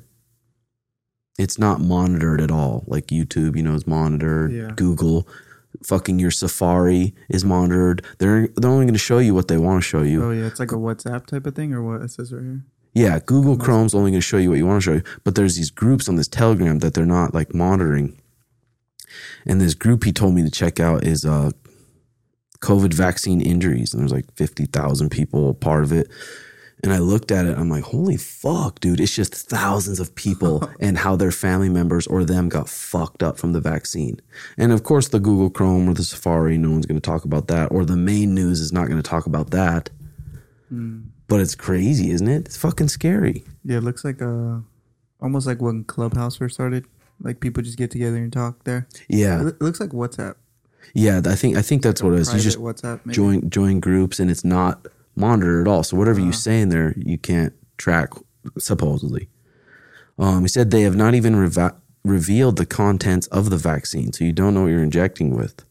It's 1.39 1.59
not 1.59 1.81
monitored 1.81 2.41
at 2.41 2.51
all. 2.51 2.85
Like 2.87 3.07
YouTube, 3.07 3.57
you 3.57 3.63
know, 3.63 3.75
is 3.75 3.87
monitored. 3.87 4.53
Yeah. 4.53 4.73
Google, 4.75 5.27
fucking 5.85 6.19
your 6.19 6.33
Safari 6.33 7.15
is 7.29 7.45
monitored. 7.45 8.05
They're 8.19 8.49
they're 8.57 8.71
only 8.71 8.87
going 8.87 8.95
to 8.95 8.99
show 8.99 9.19
you 9.19 9.35
what 9.35 9.49
they 9.49 9.57
want 9.57 9.83
to 9.83 9.89
show 9.89 10.03
you. 10.03 10.25
Oh 10.25 10.31
yeah, 10.31 10.47
it's 10.47 10.61
like 10.61 10.73
a 10.73 10.77
WhatsApp 10.77 11.27
type 11.27 11.47
of 11.47 11.55
thing, 11.55 11.73
or 11.73 11.83
what 11.83 12.03
it 12.03 12.11
says 12.11 12.33
right 12.33 12.43
here. 12.43 12.65
Yeah, 12.95 13.21
Google 13.25 13.57
Chrome's 13.57 13.95
only 13.95 14.11
going 14.11 14.21
to 14.21 14.27
show 14.27 14.39
you 14.39 14.51
what 14.51 14.59
you 14.59 14.67
want 14.67 14.83
to 14.83 14.85
show 14.85 14.95
you. 14.95 15.03
But 15.23 15.37
there's 15.37 15.57
these 15.57 15.71
groups 15.71 16.09
on 16.09 16.17
this 16.17 16.27
Telegram 16.27 16.81
that 16.81 16.95
they're 16.95 17.07
not 17.07 17.33
like 17.33 17.55
monitoring. 17.55 18.21
And 19.47 19.61
this 19.61 19.75
group 19.75 20.05
he 20.05 20.13
told 20.13 20.35
me 20.35 20.43
to 20.43 20.51
check 20.51 20.81
out 20.81 21.05
is 21.05 21.25
uh 21.25 21.53
COVID 22.61 22.93
vaccine 22.93 23.41
injuries. 23.41 23.95
And 23.95 24.03
there's 24.03 24.13
like 24.13 24.35
50,000 24.35 25.11
people 25.11 25.55
part 25.55 25.85
of 25.85 25.93
it. 25.93 26.09
And 26.83 26.93
I 26.93 26.99
looked 26.99 27.31
at 27.33 27.47
it, 27.47 27.59
I'm 27.59 27.69
like, 27.69 27.85
holy 27.85 28.17
fuck, 28.17 28.79
dude. 28.81 29.01
It's 29.01 29.15
just 29.15 29.35
thousands 29.35 29.99
of 29.99 30.15
people 30.15 30.71
and 30.81 30.97
how 30.99 31.17
their 31.17 31.33
family 31.33 31.69
members 31.69 32.07
or 32.07 32.25
them 32.25 32.49
got 32.49 32.69
fucked 32.69 33.23
up 33.23 33.39
from 33.39 33.53
the 33.53 33.61
vaccine. 33.61 34.21
And 34.57 34.73
of 34.73 34.85
course, 34.85 35.09
the 35.09 35.19
Google 35.19 35.51
Chrome 35.51 35.89
or 35.89 35.95
the 35.95 36.05
Safari, 36.05 36.57
no 36.57 36.71
one's 36.71 36.87
going 36.87 37.01
to 37.01 37.11
talk 37.11 37.25
about 37.25 37.49
that. 37.49 37.73
Or 37.73 37.85
the 37.85 37.97
main 37.97 38.35
news 38.35 38.61
is 38.61 38.73
not 38.73 38.87
going 38.87 39.03
to 39.03 39.09
talk 39.09 39.27
about 39.27 39.51
that. 39.51 39.91
But 41.29 41.41
it's 41.41 41.55
crazy, 41.55 42.11
isn't 42.11 42.29
it? 42.29 42.47
It's 42.47 42.57
fucking 42.57 42.89
scary. 42.89 43.45
Yeah, 43.65 43.79
it 43.79 43.85
looks 43.85 44.05
like 44.05 44.23
uh 44.23 44.59
almost 45.21 45.47
like 45.47 45.61
when 45.61 45.85
Clubhouse 45.85 46.37
first 46.37 46.55
started. 46.55 46.87
Like 47.21 47.41
people 47.41 47.63
just 47.63 47.79
get 47.79 47.91
together 47.91 48.17
and 48.17 48.33
talk 48.33 48.65
there. 48.65 48.87
Yeah. 49.09 49.49
It 49.49 49.61
looks 49.61 49.81
like 49.81 49.91
WhatsApp. 49.91 50.37
Yeah, 50.95 51.21
I 51.27 51.35
think 51.35 51.57
I 51.57 51.63
think 51.63 51.83
that's 51.83 52.03
what 52.03 52.15
it 52.15 52.21
is. 52.21 52.33
You 52.33 52.41
just 52.41 52.59
WhatsApp. 52.59 53.01
Maybe. 53.05 53.15
join 53.15 53.51
join 53.51 53.81
groups 53.81 54.21
and 54.21 54.31
it's 54.31 54.45
not 54.45 54.87
monitored 55.19 55.67
at 55.67 55.71
all. 55.71 55.83
So 55.83 55.97
whatever 55.97 56.21
you 56.21 56.33
say 56.33 56.61
in 56.61 56.69
there, 56.69 56.95
you 56.97 57.19
can't 57.19 57.53
track 57.77 58.11
supposedly. 58.59 59.29
Um, 60.19 60.43
he 60.43 60.49
said 60.49 60.71
they 60.71 60.83
have 60.83 60.97
not 60.97 61.15
even 61.15 61.37
revealed 62.05 62.57
the 62.57 62.67
contents 62.67 63.27
of 63.29 63.51
the 63.51 63.57
vaccine, 63.57 64.13
so 64.13 64.25
you 64.25 64.33
don't 64.33 64.55
know 64.55 64.63
what 64.63 64.69
you're 64.69 64.83
injecting 64.83 65.35
with 65.35 65.65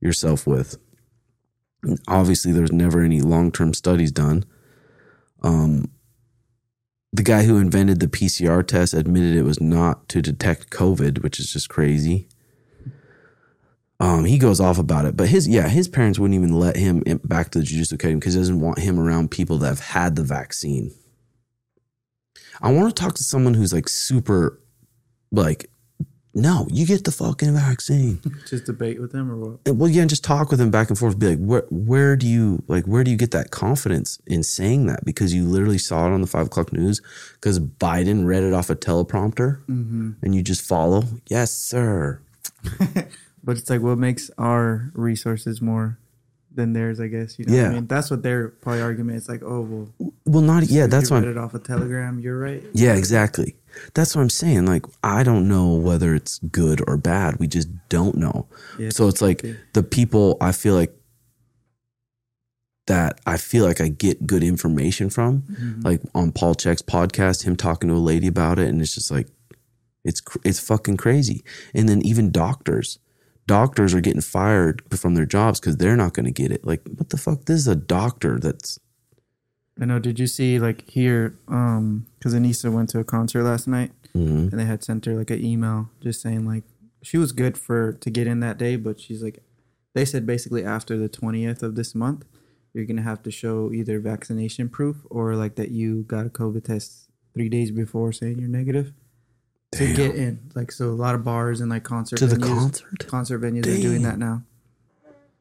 yourself 0.00 0.46
with. 0.46 0.76
And 1.82 1.98
obviously, 2.08 2.52
there's 2.52 2.72
never 2.72 3.00
any 3.00 3.20
long 3.20 3.52
term 3.52 3.74
studies 3.74 4.12
done. 4.12 4.44
Um, 5.42 5.90
the 7.12 7.22
guy 7.22 7.44
who 7.44 7.58
invented 7.58 8.00
the 8.00 8.06
PCR 8.06 8.66
test 8.66 8.94
admitted 8.94 9.36
it 9.36 9.42
was 9.42 9.60
not 9.60 10.08
to 10.08 10.22
detect 10.22 10.70
COVID, 10.70 11.22
which 11.22 11.38
is 11.38 11.52
just 11.52 11.68
crazy. 11.68 12.28
Um, 14.02 14.24
he 14.24 14.36
goes 14.36 14.58
off 14.58 14.78
about 14.78 15.04
it, 15.04 15.16
but 15.16 15.28
his 15.28 15.46
yeah, 15.46 15.68
his 15.68 15.86
parents 15.86 16.18
wouldn't 16.18 16.36
even 16.36 16.58
let 16.58 16.74
him 16.74 17.04
in, 17.06 17.18
back 17.18 17.50
to 17.50 17.60
the 17.60 17.64
jujitsu 17.64 17.92
academy 17.92 18.18
because 18.18 18.34
he 18.34 18.40
doesn't 18.40 18.60
want 18.60 18.80
him 18.80 18.98
around 18.98 19.30
people 19.30 19.58
that 19.58 19.68
have 19.68 19.78
had 19.78 20.16
the 20.16 20.24
vaccine. 20.24 20.92
I 22.60 22.72
want 22.72 22.94
to 22.94 23.00
talk 23.00 23.14
to 23.14 23.22
someone 23.22 23.54
who's 23.54 23.72
like 23.72 23.88
super, 23.88 24.60
like, 25.30 25.70
no, 26.34 26.66
you 26.68 26.84
get 26.84 27.04
the 27.04 27.12
fucking 27.12 27.54
vaccine. 27.54 28.20
Just 28.48 28.64
debate 28.64 29.00
with 29.00 29.12
them 29.12 29.30
or 29.30 29.36
what? 29.36 29.60
And, 29.66 29.78
well, 29.78 29.88
yeah, 29.88 30.00
and 30.00 30.10
just 30.10 30.24
talk 30.24 30.50
with 30.50 30.58
them 30.58 30.72
back 30.72 30.88
and 30.88 30.98
forth. 30.98 31.16
Be 31.16 31.36
like, 31.36 31.38
where 31.38 31.66
where 31.70 32.16
do 32.16 32.26
you 32.26 32.64
like 32.66 32.86
where 32.86 33.04
do 33.04 33.10
you 33.12 33.16
get 33.16 33.30
that 33.30 33.52
confidence 33.52 34.18
in 34.26 34.42
saying 34.42 34.86
that? 34.86 35.04
Because 35.04 35.32
you 35.32 35.44
literally 35.44 35.78
saw 35.78 36.08
it 36.08 36.12
on 36.12 36.22
the 36.22 36.26
five 36.26 36.46
o'clock 36.46 36.72
news 36.72 37.00
because 37.34 37.60
Biden 37.60 38.24
read 38.26 38.42
it 38.42 38.52
off 38.52 38.68
a 38.68 38.74
teleprompter, 38.74 39.60
and 40.22 40.34
you 40.34 40.42
just 40.42 40.66
follow. 40.66 41.04
Yes, 41.28 41.52
sir. 41.52 42.20
But 43.44 43.56
it's 43.58 43.68
like 43.70 43.80
what 43.80 43.98
makes 43.98 44.30
our 44.38 44.90
resources 44.94 45.60
more 45.60 45.98
than 46.54 46.74
theirs, 46.74 47.00
I 47.00 47.06
guess. 47.08 47.38
You 47.38 47.46
know 47.46 47.52
what 47.54 47.58
Yeah. 47.62 47.68
I 47.70 47.72
mean? 47.74 47.86
That's 47.86 48.10
what 48.10 48.22
their 48.22 48.48
probably 48.48 48.82
argument 48.82 49.16
is 49.16 49.28
like, 49.28 49.42
oh 49.42 49.62
well 49.62 50.12
Well, 50.26 50.42
not 50.42 50.64
yeah. 50.64 50.86
That's 50.86 51.10
why. 51.10 51.20
read 51.20 51.28
it 51.28 51.38
off 51.38 51.54
a 51.54 51.58
telegram, 51.58 52.20
you're 52.20 52.38
right. 52.38 52.62
Yeah, 52.74 52.94
exactly. 52.94 53.56
That's 53.94 54.14
what 54.14 54.20
I'm 54.22 54.28
saying. 54.30 54.66
Like, 54.66 54.84
I 55.02 55.22
don't 55.22 55.48
know 55.48 55.74
whether 55.74 56.14
it's 56.14 56.38
good 56.40 56.82
or 56.86 56.98
bad. 56.98 57.38
We 57.38 57.46
just 57.48 57.68
don't 57.88 58.16
know. 58.16 58.46
Yeah, 58.78 58.90
so 58.90 59.08
it's 59.08 59.22
like 59.22 59.44
the 59.72 59.82
people 59.82 60.36
I 60.42 60.52
feel 60.52 60.74
like 60.74 60.94
that 62.86 63.20
I 63.26 63.36
feel 63.36 63.64
like 63.64 63.80
I 63.80 63.88
get 63.88 64.26
good 64.26 64.42
information 64.42 65.08
from, 65.08 65.42
Mm-hmm. 65.42 65.80
like 65.82 66.00
on 66.14 66.32
Paul 66.32 66.54
Chek's 66.54 66.82
podcast, 66.82 67.44
him 67.44 67.56
talking 67.56 67.88
to 67.88 67.94
a 67.94 67.96
lady 67.96 68.26
about 68.26 68.58
it, 68.58 68.68
and 68.68 68.80
it's 68.82 68.94
just 68.94 69.10
like, 69.10 69.28
it's 70.04 70.20
it's 70.44 70.58
fucking 70.60 70.96
crazy. 70.96 71.44
And 71.72 71.88
then 71.88 72.02
even 72.02 72.30
doctors, 72.32 72.98
doctors 73.46 73.94
are 73.94 74.00
getting 74.00 74.20
fired 74.20 74.82
from 74.96 75.14
their 75.14 75.26
jobs 75.26 75.60
because 75.60 75.76
they're 75.76 75.96
not 75.96 76.14
going 76.14 76.26
to 76.26 76.30
get 76.32 76.50
it. 76.52 76.64
Like, 76.64 76.82
what 76.96 77.10
the 77.10 77.16
fuck? 77.16 77.44
This 77.46 77.58
is 77.58 77.68
a 77.68 77.74
doctor 77.76 78.38
that's 78.38 78.78
I 79.80 79.86
know. 79.86 79.98
Did 79.98 80.18
you 80.20 80.26
see 80.26 80.58
like 80.58 80.88
here? 80.88 81.34
Um, 81.48 82.06
because 82.18 82.34
Anissa 82.34 82.70
went 82.70 82.90
to 82.90 82.98
a 82.98 83.04
concert 83.04 83.42
last 83.42 83.66
night, 83.66 83.90
Mhm. 84.14 84.50
and 84.50 84.60
they 84.60 84.66
had 84.66 84.84
sent 84.84 85.06
her 85.06 85.14
like 85.14 85.30
an 85.30 85.42
email 85.42 85.88
just 86.00 86.20
saying 86.20 86.46
like 86.46 86.64
she 87.02 87.16
was 87.18 87.32
good 87.32 87.56
for 87.58 87.94
to 87.94 88.10
get 88.10 88.26
in 88.26 88.40
that 88.40 88.58
day, 88.58 88.76
but 88.76 89.00
she's 89.00 89.22
like, 89.22 89.42
they 89.94 90.04
said 90.04 90.26
basically 90.26 90.62
after 90.64 90.96
the 90.98 91.08
twentieth 91.08 91.62
of 91.62 91.74
this 91.74 91.94
month, 91.94 92.24
you're 92.74 92.84
gonna 92.84 93.02
have 93.02 93.22
to 93.22 93.30
show 93.30 93.72
either 93.72 93.98
vaccination 93.98 94.68
proof 94.68 94.98
or 95.10 95.34
like 95.36 95.54
that 95.56 95.70
you 95.70 96.02
got 96.02 96.26
a 96.26 96.30
COVID 96.30 96.64
test 96.64 97.08
three 97.34 97.48
days 97.48 97.70
before 97.70 98.12
saying 98.12 98.38
you're 98.38 98.48
negative 98.48 98.92
to 99.72 99.94
get 99.94 100.14
in. 100.14 100.38
Like 100.54 100.70
so, 100.72 100.88
a 100.88 100.90
lot 100.90 101.14
of 101.14 101.24
bars 101.24 101.60
and 101.60 101.70
like 101.70 101.82
concert 101.84 102.16
to 102.18 102.26
the 102.26 102.36
venues, 102.36 102.58
concert. 102.58 103.06
concert 103.06 103.38
venues 103.40 103.62
are 103.66 103.80
doing 103.80 104.02
that 104.02 104.18
now. 104.18 104.42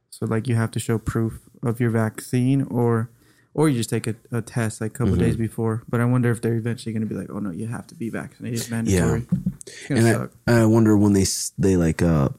So 0.09 0.25
like 0.25 0.47
you 0.47 0.55
have 0.55 0.71
to 0.71 0.79
show 0.79 0.97
proof 0.97 1.39
of 1.63 1.79
your 1.79 1.89
vaccine 1.89 2.63
or 2.63 3.09
or 3.53 3.67
you 3.67 3.77
just 3.77 3.89
take 3.89 4.07
a, 4.07 4.15
a 4.31 4.41
test 4.41 4.79
like 4.81 4.91
a 4.91 4.93
couple 4.93 5.13
Mm-hmm. 5.13 5.21
days 5.23 5.35
before. 5.35 5.83
But 5.89 6.00
I 6.00 6.05
wonder 6.05 6.31
if 6.31 6.41
they're 6.41 6.55
eventually 6.55 6.93
going 6.93 7.01
to 7.01 7.07
be 7.07 7.15
like, 7.15 7.29
oh 7.29 7.39
no, 7.39 7.51
you 7.51 7.67
have 7.67 7.88
to 7.88 7.95
be 7.95 8.09
vaccinated, 8.09 8.59
it's 8.59 8.69
mandatory. 8.69 9.25
It's 9.67 9.89
and. 9.89 10.29
I, 10.47 10.61
I 10.61 10.65
wonder 10.65 10.95
when 10.97 11.13
they 11.13 11.25
they 11.57 11.75
like 11.75 12.01
uh 12.01 12.29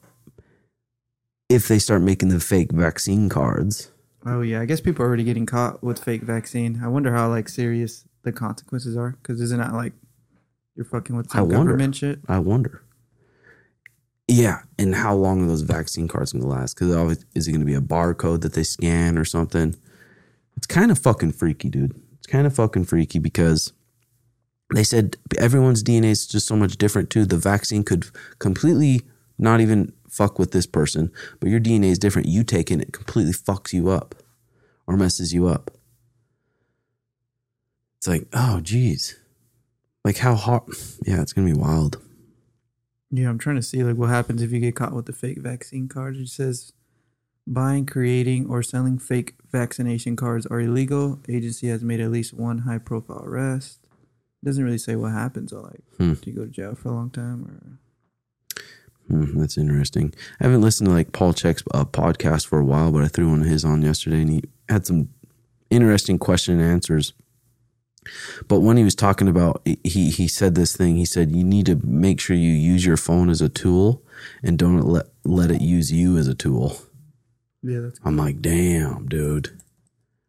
if 1.49 1.69
they 1.69 1.79
start 1.79 2.01
making 2.03 2.31
the 2.31 2.41
fake 2.41 2.73
vaccine 2.73 3.29
cards. 3.29 3.91
oh 4.25 4.41
yeah, 4.41 4.61
I 4.61 4.65
guess 4.65 4.81
people 4.81 5.05
are 5.05 5.09
already 5.09 5.25
getting 5.25 5.45
caught 5.47 5.83
with 5.83 6.03
fake 6.03 6.23
vaccine. 6.23 6.81
I 6.83 6.89
wonder 6.89 7.13
how 7.13 7.29
like 7.29 7.49
serious 7.49 8.05
the 8.23 8.33
consequences 8.33 8.97
are 8.97 9.17
because 9.23 9.41
isn't 9.41 9.59
that 9.59 9.75
like 9.75 9.93
you're 10.75 10.85
fucking 10.85 11.17
with 11.17 11.29
I 11.33 11.39
some 11.39 11.49
wonder. 11.49 11.57
government 11.73 11.97
shit? 11.97 12.21
I 12.29 12.39
wonder. 12.39 12.83
Yeah, 14.29 14.61
and 14.79 14.95
how 14.95 15.15
long 15.15 15.43
are 15.43 15.47
those 15.47 15.63
vaccine 15.63 16.09
cards 16.09 16.33
going 16.33 16.43
to 16.43 16.49
last? 16.49 16.75
Because 16.79 17.25
is 17.35 17.49
it 17.49 17.53
going 17.53 17.61
to 17.61 17.67
be 17.67 17.75
a 17.75 17.81
barcode 17.81 18.41
that 18.43 18.55
they 18.55 18.63
scan 18.63 19.19
or 19.19 19.25
something? 19.25 19.75
It's 20.57 20.67
kind 20.67 20.91
of 20.91 20.99
fucking 20.99 21.33
freaky, 21.33 21.69
dude. 21.69 22.01
It's 22.19 22.27
kind 22.27 22.47
of 22.47 22.55
fucking 22.55 22.85
freaky 22.85 23.19
because 23.19 23.73
they 24.75 24.85
said 24.85 25.17
everyone's 25.39 25.83
DNA 25.83 26.07
is 26.07 26.27
just 26.27 26.47
so 26.47 26.57
much 26.57 26.77
different 26.79 27.11
too. 27.11 27.27
The 27.27 27.37
vaccine 27.37 27.83
could 27.83 28.07
completely 28.39 29.03
not 29.39 29.61
even 29.61 29.93
fuck 30.09 30.39
with 30.39 30.53
this 30.53 30.67
person, 30.67 31.11
but 31.41 31.51
your 31.51 31.61
DNA 31.61 31.87
is 31.87 31.99
different. 31.99 32.29
You 32.29 32.45
take 32.45 32.71
it, 32.71 32.81
it 32.81 32.93
completely 32.93 33.33
fucks 33.33 33.73
you 33.73 33.89
up 33.91 34.15
or 34.87 34.97
messes 34.97 35.35
you 35.35 35.47
up. 35.47 35.71
It's 37.99 38.09
like, 38.09 38.27
oh, 38.33 38.61
geez. 38.61 39.19
Like 40.05 40.19
how 40.19 40.35
hard? 40.35 40.63
Yeah, 41.07 41.23
it's 41.23 41.33
gonna 41.33 41.47
be 41.53 41.59
wild. 41.59 42.01
Yeah, 43.11 43.29
I'm 43.29 43.39
trying 43.39 43.57
to 43.57 43.63
see 43.63 43.85
like 43.85 43.97
what 43.97 44.09
happens 44.11 44.43
if 44.43 44.53
you 44.53 44.59
get 44.61 44.75
caught 44.77 44.95
with 44.95 45.07
the 45.07 45.13
fake 45.13 45.39
vaccine 45.39 45.89
cards. 45.89 46.19
It 46.19 46.29
says 46.29 46.73
buying, 47.47 47.87
creating, 47.87 48.49
or 48.49 48.63
selling 48.63 48.99
fake 48.99 49.35
vaccination 49.51 50.17
cards 50.17 50.47
are 50.47 50.61
illegal. 50.61 51.21
Agency 51.29 51.69
has 51.69 51.83
made 51.83 52.01
at 52.01 52.11
least 52.11 52.33
one 52.35 52.59
high 52.61 52.79
profile 52.79 53.23
arrest. 53.25 53.79
Doesn't 54.45 54.65
really 54.65 54.79
say 54.79 54.97
what 54.97 55.13
happens 55.13 55.53
or 55.53 55.61
like 55.63 55.83
Hmm. 55.99 56.15
do 56.15 56.31
you 56.31 56.37
go 56.37 56.45
to 56.47 56.51
jail 56.51 56.75
for 56.75 56.89
a 56.89 56.93
long 56.95 57.11
time 57.11 57.45
or 57.45 57.79
Hmm, 59.09 59.39
that's 59.39 59.59
interesting. 59.59 60.15
I 60.41 60.45
haven't 60.45 60.63
listened 60.63 60.89
to 60.89 60.95
like 60.95 61.13
Paul 61.13 61.33
Chek's 61.33 61.63
uh, 61.75 61.85
podcast 61.85 62.47
for 62.47 62.59
a 62.61 62.65
while, 62.65 62.93
but 62.93 63.03
I 63.03 63.09
threw 63.09 63.31
one 63.31 63.41
of 63.43 63.47
his 63.49 63.65
on 63.65 63.83
yesterday, 63.83 64.21
and 64.23 64.31
he 64.31 64.43
had 64.69 64.87
some 64.87 65.09
interesting 65.71 66.19
question 66.19 66.59
and 66.61 66.63
answers. 66.63 67.13
But 68.49 68.61
when 68.61 68.77
he 68.77 68.85
was 68.85 68.95
talking 68.95 69.29
about, 69.29 69.63
he 69.65 70.11
he 70.11 70.29
said 70.29 70.55
this 70.55 70.77
thing. 70.77 70.97
He 70.97 71.05
said 71.05 71.31
you 71.31 71.45
need 71.45 71.67
to 71.67 71.77
make 71.87 72.21
sure 72.21 72.37
you 72.37 72.51
use 72.51 72.85
your 72.85 72.97
phone 72.97 73.31
as 73.31 73.41
a 73.41 73.49
tool, 73.49 74.03
and 74.43 74.59
don't 74.59 74.81
let 74.81 75.07
let 75.25 75.51
it 75.51 75.61
use 75.61 75.93
you 75.93 76.17
as 76.17 76.27
a 76.27 76.35
tool. 76.35 76.77
yeah, 77.63 77.81
that's 77.81 78.01
I'm 78.05 78.17
like, 78.17 78.41
damn, 78.41 79.07
dude, 79.07 79.57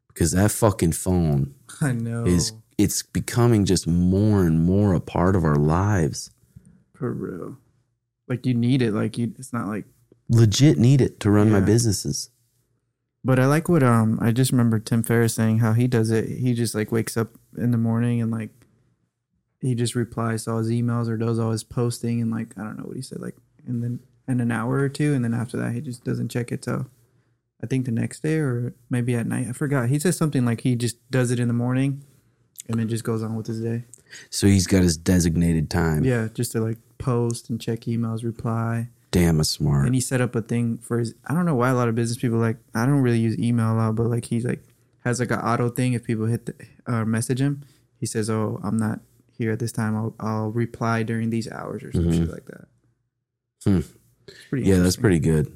because 0.08 0.32
that 0.34 0.52
fucking 0.52 0.92
phone 0.92 1.56
I 1.82 1.94
know 1.94 2.26
is 2.26 2.54
it's 2.78 3.02
becoming 3.04 3.66
just 3.66 3.88
more 3.88 4.46
and 4.46 4.60
more 4.64 4.94
a 4.94 5.00
part 5.00 5.36
of 5.36 5.44
our 5.44 5.56
lives. 5.56 6.32
for 6.94 7.12
real. 7.12 7.58
Like 8.28 8.46
you 8.46 8.54
need 8.54 8.82
it. 8.82 8.94
Like 8.94 9.18
you, 9.18 9.34
it's 9.38 9.52
not 9.54 9.68
like. 9.68 9.86
Legit 10.30 10.78
need 10.78 11.02
it 11.02 11.20
to 11.20 11.30
run 11.30 11.52
my 11.52 11.60
businesses. 11.60 12.30
But 13.26 13.40
I 13.40 13.46
like 13.46 13.68
what 13.68 13.84
um 13.84 14.18
I 14.22 14.32
just 14.32 14.52
remember 14.52 14.80
Tim 14.80 15.04
Ferriss 15.04 15.36
saying 15.36 15.60
how 15.60 15.74
he 15.74 15.88
does 15.88 16.12
it. 16.12 16.28
He 16.30 16.54
just 16.54 16.74
like 16.74 16.92
wakes 16.92 17.18
up 17.18 17.30
in 17.58 17.72
the 17.72 17.78
morning 17.78 18.22
and 18.22 18.32
like 18.32 18.50
he 19.62 19.76
just 19.76 19.96
replies 19.96 20.46
to 20.46 20.52
all 20.52 20.58
his 20.58 20.70
emails 20.70 21.08
or 21.08 21.18
does 21.18 21.40
all 21.40 21.52
his 21.52 21.64
posting 21.64 22.22
and 22.22 22.32
like 22.32 22.58
I 22.58 22.64
don't 22.64 22.78
know 22.78 22.86
what 22.86 22.96
he 22.96 23.02
said 23.02 23.22
like 23.22 23.36
and 23.66 23.84
then 23.84 24.00
in 24.28 24.40
an 24.40 24.52
hour 24.52 24.76
or 24.80 24.90
two 24.90 25.14
and 25.14 25.24
then 25.24 25.34
after 25.34 25.58
that 25.58 25.74
he 25.74 25.82
just 25.82 26.04
doesn't 26.04 26.30
check 26.30 26.52
it 26.52 26.62
till 26.62 26.88
I 27.64 27.66
think 27.66 27.86
the 27.86 27.92
next 27.92 28.22
day 28.22 28.36
or 28.36 28.76
maybe 28.90 29.16
at 29.16 29.26
night. 29.26 29.48
I 29.48 29.54
forgot. 29.54 29.88
He 29.88 29.98
says 29.98 30.18
something 30.18 30.44
like 30.44 30.62
he 30.62 30.76
just 30.76 30.98
does 31.10 31.32
it 31.32 31.40
in 31.40 31.48
the 31.48 31.54
morning 31.54 32.04
and 32.68 32.78
then 32.78 32.90
just 32.90 33.06
goes 33.06 33.24
on 33.24 33.36
with 33.36 33.48
his 33.48 33.62
day. 33.62 33.86
So 34.30 34.48
he's 34.48 34.68
got 34.68 34.84
his 34.84 34.98
designated 34.98 35.70
time. 35.70 36.04
Yeah, 36.04 36.28
just 36.34 36.52
to 36.52 36.60
like 36.60 36.78
post 36.98 37.50
and 37.50 37.60
check 37.60 37.82
emails, 37.82 38.24
reply. 38.24 38.90
Damn, 39.12 39.40
it's 39.40 39.50
smart. 39.50 39.86
And 39.86 39.96
he 39.96 40.02
set 40.02 40.22
up 40.22 40.36
a 40.36 40.42
thing 40.42 40.78
for 40.80 41.00
his. 41.00 41.14
I 41.26 41.34
don't 41.34 41.46
know 41.46 41.56
why 41.56 41.70
a 41.70 41.76
lot 41.76 41.88
of 41.88 41.96
business 41.96 42.18
people 42.18 42.38
like. 42.38 42.58
I 42.76 42.86
don't 42.86 43.02
really 43.02 43.20
use 43.20 43.38
email 43.40 43.72
a 43.72 43.76
lot, 43.76 43.96
but 43.96 44.08
like 44.08 44.26
he's 44.26 44.44
like 44.44 44.64
has 45.04 45.20
like 45.20 45.32
an 45.32 45.40
auto 45.40 45.70
thing. 45.70 45.94
If 45.94 46.04
people 46.04 46.26
hit 46.26 46.46
the 46.46 46.56
uh, 46.86 47.06
message 47.06 47.42
him, 47.42 47.64
he 48.00 48.06
says, 48.06 48.30
"Oh, 48.30 48.60
I'm 48.64 48.78
not 48.78 49.00
here 49.38 49.52
at 49.52 49.60
this 49.60 49.72
time. 49.72 49.96
I'll 49.96 50.16
I'll 50.20 50.52
reply 50.52 51.04
during 51.04 51.30
these 51.30 51.50
hours 51.52 51.84
or 51.84 51.92
some 51.92 52.12
shit 52.12 52.30
like 52.30 52.46
that." 52.46 52.68
Hmm. 53.64 53.80
Pretty 54.50 54.66
yeah, 54.66 54.78
that's 54.78 54.98
pretty 54.98 55.20
good. 55.20 55.52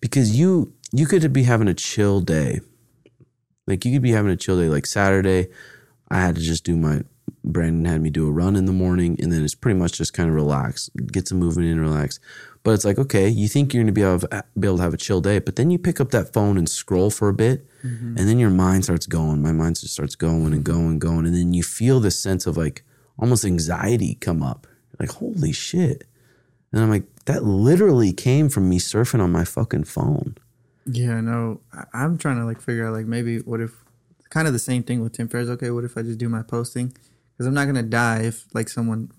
Because 0.00 0.38
you 0.38 0.72
you 0.92 1.06
could 1.06 1.32
be 1.32 1.44
having 1.44 1.68
a 1.68 1.74
chill 1.74 2.20
day. 2.20 2.60
Like 3.66 3.84
you 3.84 3.92
could 3.92 4.02
be 4.02 4.12
having 4.12 4.30
a 4.30 4.36
chill 4.36 4.58
day. 4.58 4.68
Like 4.68 4.86
Saturday, 4.86 5.48
I 6.08 6.20
had 6.20 6.36
to 6.36 6.40
just 6.40 6.64
do 6.64 6.76
my 6.76 7.02
Brandon 7.46 7.84
had 7.84 8.02
me 8.02 8.10
do 8.10 8.26
a 8.26 8.32
run 8.32 8.56
in 8.56 8.66
the 8.66 8.72
morning, 8.72 9.16
and 9.20 9.32
then 9.32 9.44
it's 9.44 9.54
pretty 9.54 9.78
much 9.78 9.92
just 9.92 10.12
kind 10.12 10.28
of 10.28 10.34
relax, 10.34 10.90
get 11.12 11.28
some 11.28 11.38
movement 11.38 11.68
in, 11.68 11.80
relax. 11.80 12.18
But 12.66 12.72
it's 12.72 12.84
like 12.84 12.98
okay, 12.98 13.28
you 13.28 13.46
think 13.46 13.72
you're 13.72 13.84
gonna 13.84 13.92
be 13.92 14.02
able 14.02 14.18
to, 14.18 14.44
be 14.58 14.66
able 14.66 14.78
to 14.78 14.82
have 14.82 14.92
a 14.92 14.96
chill 14.96 15.20
day, 15.20 15.38
but 15.38 15.54
then 15.54 15.70
you 15.70 15.78
pick 15.78 16.00
up 16.00 16.10
that 16.10 16.32
phone 16.32 16.58
and 16.58 16.68
scroll 16.68 17.10
for 17.10 17.28
a 17.28 17.32
bit, 17.32 17.64
mm-hmm. 17.84 18.18
and 18.18 18.28
then 18.28 18.40
your 18.40 18.50
mind 18.50 18.82
starts 18.82 19.06
going. 19.06 19.40
My 19.40 19.52
mind 19.52 19.78
just 19.78 19.92
starts 19.92 20.16
going 20.16 20.52
and 20.52 20.64
going, 20.64 20.88
and 20.88 21.00
going, 21.00 21.26
and 21.26 21.34
then 21.36 21.54
you 21.54 21.62
feel 21.62 22.00
this 22.00 22.18
sense 22.18 22.44
of 22.44 22.56
like 22.56 22.84
almost 23.20 23.44
anxiety 23.44 24.16
come 24.16 24.42
up. 24.42 24.66
Like 24.98 25.12
holy 25.12 25.52
shit. 25.52 26.08
And 26.72 26.82
I'm 26.82 26.90
like, 26.90 27.04
that 27.26 27.44
literally 27.44 28.12
came 28.12 28.48
from 28.48 28.68
me 28.68 28.80
surfing 28.80 29.20
on 29.20 29.30
my 29.30 29.44
fucking 29.44 29.84
phone. 29.84 30.36
Yeah, 30.86 31.18
I 31.18 31.20
know. 31.20 31.60
I'm 31.94 32.18
trying 32.18 32.38
to 32.38 32.44
like 32.44 32.60
figure 32.60 32.88
out 32.88 32.94
like 32.94 33.06
maybe 33.06 33.38
what 33.38 33.60
if 33.60 33.76
kind 34.30 34.48
of 34.48 34.52
the 34.52 34.58
same 34.58 34.82
thing 34.82 35.02
with 35.02 35.12
Tim 35.12 35.28
Ferriss. 35.28 35.50
Okay, 35.50 35.70
what 35.70 35.84
if 35.84 35.96
I 35.96 36.02
just 36.02 36.18
do 36.18 36.28
my 36.28 36.42
posting? 36.42 36.88
Because 36.88 37.46
I'm 37.46 37.54
not 37.54 37.66
gonna 37.66 37.84
die 37.84 38.22
if 38.22 38.52
like 38.54 38.68
someone 38.68 39.12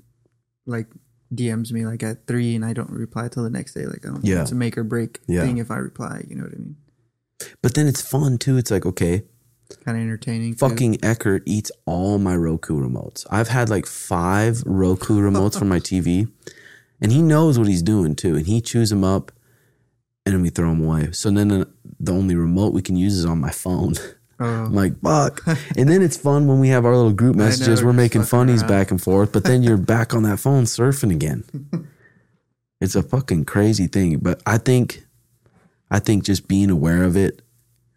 like 0.66 0.88
DMs 1.34 1.72
me 1.72 1.86
like 1.86 2.04
at 2.04 2.26
three 2.28 2.56
and 2.56 2.64
I 2.64 2.74
don't 2.74 2.90
reply 2.90 3.28
till 3.28 3.44
the 3.44 3.50
next 3.50 3.74
day. 3.74 3.86
Like, 3.86 4.06
I 4.06 4.10
don't 4.10 4.26
Yeah. 4.26 4.42
it's 4.42 4.52
a 4.52 4.56
make 4.56 4.78
or 4.78 4.84
break 4.84 5.20
Yeah. 5.28 5.42
thing 5.44 5.58
if 5.58 5.70
I 5.72 5.78
reply. 5.78 6.26
You 6.30 6.36
know 6.36 6.44
what 6.44 6.54
I 6.54 6.58
mean? 6.58 6.76
But 7.62 7.74
then 7.76 7.88
it's 7.88 8.02
fun 8.02 8.38
too. 8.38 8.58
It's 8.58 8.72
like, 8.72 8.86
okay, 8.86 9.24
Kind 9.84 9.98
of 9.98 10.02
entertaining. 10.04 10.54
too. 10.54 10.58
fucking 10.60 11.04
Eckert 11.04 11.44
eats 11.46 11.72
all 11.86 12.18
my 12.18 12.36
Roku 12.36 12.80
remotes. 12.80 13.26
I've 13.30 13.50
had 13.50 13.70
like 13.70 13.86
five 13.86 14.64
Roku 14.66 15.20
remotes 15.20 15.60
for 15.60 15.66
my 15.66 15.80
TV, 15.80 16.28
and 17.02 17.12
he 17.12 17.22
knows 17.22 17.60
what 17.60 17.68
he's 17.68 17.84
doing 17.84 18.16
too. 18.16 18.36
And 18.36 18.48
he 18.48 18.62
chews 18.62 18.90
them 18.90 19.04
up, 19.04 19.32
and 20.26 20.34
then 20.34 20.42
we 20.42 20.50
throw 20.50 20.70
them 20.70 20.84
away. 20.84 21.10
So 21.12 21.30
then 21.30 21.52
uh, 21.52 21.66
the 22.00 22.14
only 22.14 22.36
remote 22.36 22.74
we 22.74 22.82
can 22.82 22.96
use 22.96 23.16
is 23.16 23.26
on 23.26 23.40
my 23.40 23.52
phone. 23.52 23.94
Oh, 24.40 24.46
I'm 24.66 24.74
like, 24.74 25.00
fuck. 25.02 25.42
and 25.76 25.90
then 25.90 26.02
it's 26.02 26.16
fun 26.18 26.48
when 26.48 26.60
we 26.60 26.68
have 26.70 26.86
our 26.86 26.96
little 26.96 27.14
group 27.14 27.36
know, 27.36 27.46
messages. 27.46 27.84
We're 27.84 27.94
making 27.94 28.24
funnies 28.24 28.62
around. 28.62 28.70
back 28.70 28.92
and 28.92 29.02
forth, 29.02 29.32
but 29.32 29.44
then 29.44 29.64
you're 29.64 29.78
back 29.78 30.14
on 30.14 30.24
that 30.24 30.38
phone 30.40 30.66
surfing 30.66 31.12
again. 31.12 31.44
it's 32.82 32.96
a 32.96 33.02
fucking 33.02 33.46
crazy 33.46 33.88
thing. 33.88 34.20
But 34.20 34.42
I 34.46 34.58
think, 34.60 35.04
I 35.90 36.00
think 36.00 36.24
just 36.24 36.48
being 36.48 36.70
aware 36.70 37.04
of 37.04 37.18
it 37.18 37.42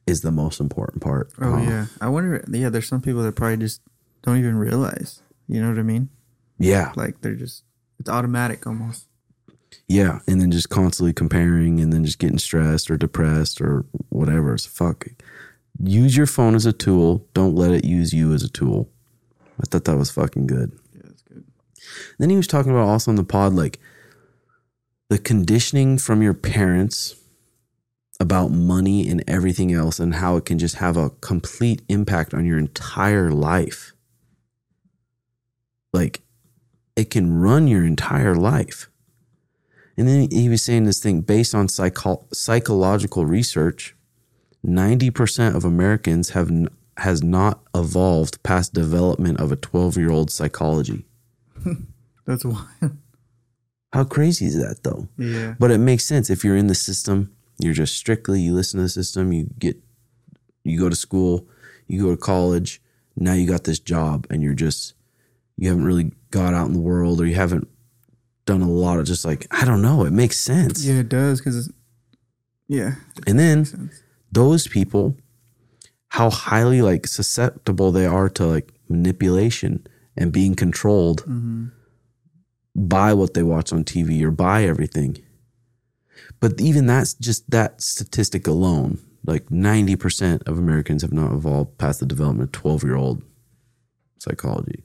is 0.06 0.22
the 0.22 0.30
most 0.30 0.60
important 0.60 1.02
part. 1.02 1.30
oh 1.40 1.54
Uh, 1.54 1.62
yeah. 1.62 1.86
I 2.00 2.08
wonder. 2.08 2.42
Yeah, 2.50 2.70
there's 2.70 2.88
some 2.88 3.02
people 3.02 3.22
that 3.22 3.36
probably 3.36 3.58
just 3.58 3.82
don't 4.22 4.38
even 4.38 4.56
realize. 4.56 5.20
You 5.46 5.60
know 5.60 5.68
what 5.68 5.78
I 5.78 5.82
mean? 5.82 6.08
Yeah. 6.58 6.92
Like 6.96 7.20
they're 7.20 7.34
just 7.34 7.64
it's 7.98 8.08
automatic 8.08 8.66
almost. 8.66 9.06
Yeah. 9.88 10.20
And 10.26 10.40
then 10.40 10.50
just 10.50 10.70
constantly 10.70 11.12
comparing 11.12 11.80
and 11.80 11.92
then 11.92 12.04
just 12.04 12.18
getting 12.18 12.38
stressed 12.38 12.90
or 12.90 12.96
depressed 12.96 13.60
or 13.60 13.84
whatever. 14.08 14.54
It's 14.54 14.64
fuck. 14.66 15.06
Use 15.82 16.16
your 16.16 16.26
phone 16.26 16.54
as 16.54 16.66
a 16.66 16.72
tool. 16.72 17.26
Don't 17.32 17.54
let 17.54 17.70
it 17.70 17.84
use 17.84 18.12
you 18.12 18.32
as 18.34 18.42
a 18.42 18.48
tool. 18.48 18.90
I 19.58 19.64
thought 19.66 19.84
that 19.84 19.96
was 19.96 20.10
fucking 20.10 20.46
good. 20.46 20.72
Yeah, 20.94 21.02
that's 21.04 21.22
good. 21.22 21.44
Then 22.18 22.30
he 22.30 22.36
was 22.36 22.46
talking 22.46 22.70
about 22.70 22.88
also 22.88 23.10
on 23.10 23.16
the 23.16 23.24
pod, 23.24 23.54
like 23.54 23.78
the 25.08 25.18
conditioning 25.18 25.98
from 25.98 26.22
your 26.22 26.34
parents 26.34 27.16
about 28.18 28.50
money 28.50 29.08
and 29.08 29.24
everything 29.26 29.72
else, 29.72 29.98
and 29.98 30.16
how 30.16 30.36
it 30.36 30.44
can 30.44 30.58
just 30.58 30.76
have 30.76 30.96
a 30.96 31.10
complete 31.10 31.80
impact 31.88 32.34
on 32.34 32.44
your 32.44 32.58
entire 32.58 33.30
life. 33.30 33.92
Like 35.92 36.20
it 36.94 37.08
can 37.08 37.40
run 37.40 37.66
your 37.66 37.84
entire 37.84 38.34
life. 38.34 38.88
And 39.96 40.06
then 40.06 40.28
he 40.30 40.48
was 40.48 40.62
saying 40.62 40.84
this 40.84 41.02
thing 41.02 41.22
based 41.22 41.54
on 41.54 41.68
psycho- 41.68 42.26
psychological 42.32 43.24
research 43.24 43.94
90% 44.64 45.54
of 45.54 45.64
Americans 45.64 46.30
have 46.30 46.50
has 46.96 47.22
not 47.22 47.60
evolved 47.74 48.42
past 48.42 48.74
development 48.74 49.40
of 49.40 49.50
a 49.50 49.56
12-year-old 49.56 50.30
psychology. 50.30 51.06
That's 52.26 52.44
why. 52.44 52.66
How 53.92 54.04
crazy 54.04 54.46
is 54.46 54.60
that 54.60 54.82
though? 54.82 55.08
yeah. 55.16 55.54
But 55.58 55.70
it 55.70 55.78
makes 55.78 56.04
sense 56.04 56.30
if 56.30 56.44
you're 56.44 56.56
in 56.56 56.66
the 56.66 56.74
system, 56.74 57.32
you're 57.58 57.74
just 57.74 57.96
strictly 57.96 58.40
you 58.40 58.54
listen 58.54 58.78
to 58.78 58.82
the 58.82 58.88
system, 58.88 59.32
you 59.32 59.48
get 59.58 59.76
you 60.62 60.78
go 60.78 60.88
to 60.88 60.96
school, 60.96 61.48
you 61.88 62.02
go 62.02 62.10
to 62.10 62.16
college, 62.16 62.82
now 63.16 63.32
you 63.32 63.46
got 63.46 63.64
this 63.64 63.78
job 63.78 64.26
and 64.30 64.42
you're 64.42 64.54
just 64.54 64.94
you 65.56 65.68
haven't 65.68 65.84
really 65.84 66.12
got 66.30 66.54
out 66.54 66.68
in 66.68 66.74
the 66.74 66.80
world 66.80 67.20
or 67.20 67.26
you 67.26 67.34
haven't 67.34 67.68
done 68.46 68.62
a 68.62 68.70
lot 68.70 68.98
of 68.98 69.06
just 69.06 69.24
like 69.24 69.46
I 69.50 69.64
don't 69.64 69.82
know, 69.82 70.04
it 70.04 70.12
makes 70.12 70.38
sense. 70.38 70.84
Yeah, 70.84 71.00
it 71.00 71.08
does 71.08 71.40
because 71.40 71.72
yeah. 72.68 72.94
And 73.26 73.38
then. 73.38 73.90
Those 74.32 74.66
people 74.68 75.16
how 76.08 76.28
highly 76.30 76.82
like 76.82 77.06
susceptible 77.06 77.92
they 77.92 78.06
are 78.06 78.28
to 78.28 78.44
like 78.46 78.72
manipulation 78.88 79.86
and 80.16 80.32
being 80.32 80.54
controlled 80.54 81.20
hmm 81.22 81.66
by 82.76 83.12
what 83.12 83.34
they 83.34 83.42
watch 83.42 83.72
on 83.72 83.82
TV 83.82 84.22
or 84.22 84.30
by 84.30 84.62
everything. 84.64 85.18
But 86.38 86.60
even 86.60 86.86
that's 86.86 87.14
just 87.14 87.50
that 87.50 87.82
statistic 87.82 88.46
alone, 88.46 89.00
like 89.26 89.46
90% 89.48 90.46
of 90.46 90.56
Americans 90.56 91.02
have 91.02 91.12
not 91.12 91.32
evolved 91.32 91.78
past 91.78 91.98
the 91.98 92.06
development 92.06 92.48
of 92.48 92.52
12 92.52 92.84
year 92.84 92.94
old 92.94 93.22
psychology. 94.18 94.84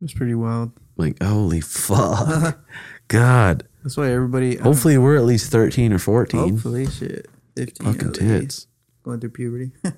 It's 0.00 0.14
pretty 0.14 0.34
wild. 0.34 0.72
Like, 0.96 1.22
holy 1.22 1.60
fuck. 1.60 2.58
God. 3.08 3.68
That's 3.82 3.96
why 3.98 4.10
everybody. 4.10 4.54
Don't- 4.56 4.64
Hopefully 4.64 4.96
we're 4.96 5.16
at 5.16 5.24
least 5.24 5.52
13 5.52 5.92
or 5.92 5.98
14. 5.98 6.40
hopefully, 6.40 6.86
shit. 6.86 7.28
Fifteen. 7.56 7.86
Fucking 7.86 8.08
at 8.08 8.14
tits. 8.14 8.66
Going 9.02 9.20
through 9.20 9.30
puberty. 9.30 9.72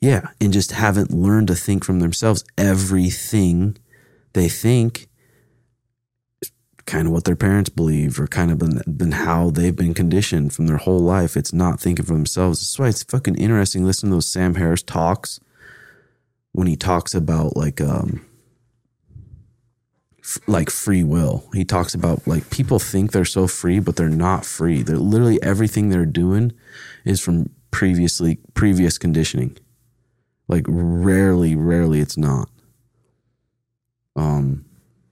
Yeah. 0.00 0.28
And 0.40 0.52
just 0.52 0.72
haven't 0.72 1.10
learned 1.10 1.48
to 1.48 1.54
think 1.54 1.84
from 1.84 2.00
themselves. 2.00 2.42
Everything 2.56 3.76
they 4.32 4.48
think 4.48 5.08
kind 6.86 7.06
of 7.06 7.12
what 7.12 7.24
their 7.24 7.36
parents 7.36 7.70
believe 7.70 8.18
or 8.18 8.26
kind 8.26 8.50
of 8.50 8.58
been, 8.58 8.82
been 8.96 9.12
how 9.12 9.50
they've 9.50 9.76
been 9.76 9.94
conditioned 9.94 10.52
from 10.52 10.66
their 10.66 10.78
whole 10.78 10.98
life. 10.98 11.36
It's 11.36 11.52
not 11.52 11.80
thinking 11.80 12.04
for 12.04 12.14
themselves. 12.14 12.60
That's 12.60 12.78
why 12.78 12.88
it's 12.88 13.02
fucking 13.04 13.36
interesting 13.36 13.84
listening 13.84 14.10
to 14.10 14.16
those 14.16 14.32
Sam 14.32 14.54
Harris 14.54 14.82
talks 14.82 15.38
when 16.52 16.66
he 16.66 16.76
talks 16.76 17.14
about 17.14 17.56
like, 17.56 17.80
um, 17.80 18.26
f- 20.30 20.48
like 20.48 20.70
free 20.70 21.02
will. 21.02 21.48
He 21.52 21.64
talks 21.64 21.94
about 21.94 22.26
like 22.26 22.50
people 22.50 22.78
think 22.78 23.12
they're 23.12 23.24
so 23.24 23.46
free, 23.46 23.80
but 23.80 23.96
they're 23.96 24.08
not 24.08 24.44
free. 24.44 24.82
They're 24.82 24.96
literally 24.96 25.42
everything 25.42 25.88
they're 25.88 26.06
doing 26.06 26.52
is 27.04 27.20
from 27.20 27.50
previously 27.70 28.38
previous 28.54 28.98
conditioning. 28.98 29.56
Like 30.48 30.64
rarely, 30.68 31.54
rarely 31.54 32.00
it's 32.00 32.16
not. 32.16 32.48
Um, 34.16 34.64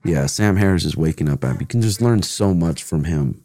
yeah, 0.03 0.25
Sam 0.25 0.55
Harris 0.57 0.85
is 0.85 0.97
waking 0.97 1.29
up 1.29 1.43
app. 1.43 1.59
You 1.59 1.67
can 1.67 1.81
just 1.81 2.01
learn 2.01 2.21
so 2.23 2.53
much 2.53 2.83
from 2.83 3.05
him 3.05 3.43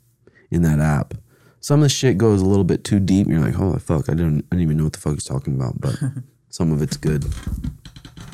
in 0.50 0.62
that 0.62 0.80
app. 0.80 1.14
Some 1.60 1.80
of 1.80 1.84
the 1.84 1.88
shit 1.88 2.18
goes 2.18 2.42
a 2.42 2.46
little 2.46 2.64
bit 2.64 2.84
too 2.84 3.00
deep, 3.00 3.26
and 3.26 3.34
you're 3.36 3.44
like, 3.44 3.54
"Holy 3.54 3.78
fuck!" 3.78 4.08
I 4.08 4.12
didn't, 4.12 4.44
I 4.52 4.56
didn't 4.56 4.62
even 4.62 4.76
know 4.76 4.84
what 4.84 4.92
the 4.92 4.98
fuck 5.00 5.14
he's 5.14 5.24
talking 5.24 5.54
about. 5.54 5.80
But 5.80 5.94
some 6.50 6.72
of 6.72 6.82
it's 6.82 6.96
good. 6.96 7.24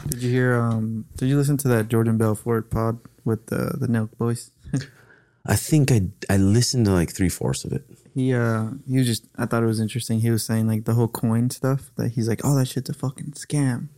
Did 0.08 0.22
you 0.22 0.30
hear? 0.30 0.54
Um, 0.54 1.06
did 1.16 1.28
you 1.28 1.36
listen 1.36 1.56
to 1.58 1.68
that 1.68 1.88
Jordan 1.88 2.18
Belfort 2.18 2.70
pod 2.70 2.98
with 3.24 3.46
the 3.46 3.76
the 3.78 3.86
Nelk 3.86 4.16
Boys? 4.18 4.50
I 5.46 5.56
think 5.56 5.90
I 5.90 6.02
I 6.28 6.36
listened 6.36 6.86
to 6.86 6.92
like 6.92 7.10
three 7.12 7.28
fourths 7.28 7.64
of 7.64 7.72
it. 7.72 7.84
He 8.14 8.34
uh 8.34 8.70
he 8.88 8.98
was 8.98 9.06
just 9.06 9.26
I 9.36 9.46
thought 9.46 9.62
it 9.62 9.66
was 9.66 9.80
interesting. 9.80 10.20
He 10.20 10.30
was 10.30 10.44
saying 10.44 10.66
like 10.66 10.84
the 10.84 10.94
whole 10.94 11.08
coin 11.08 11.50
stuff 11.50 11.90
that 11.96 12.12
he's 12.12 12.28
like, 12.28 12.40
oh 12.44 12.54
that 12.56 12.66
shit's 12.68 12.90
a 12.90 12.94
fucking 12.94 13.32
scam. 13.32 13.88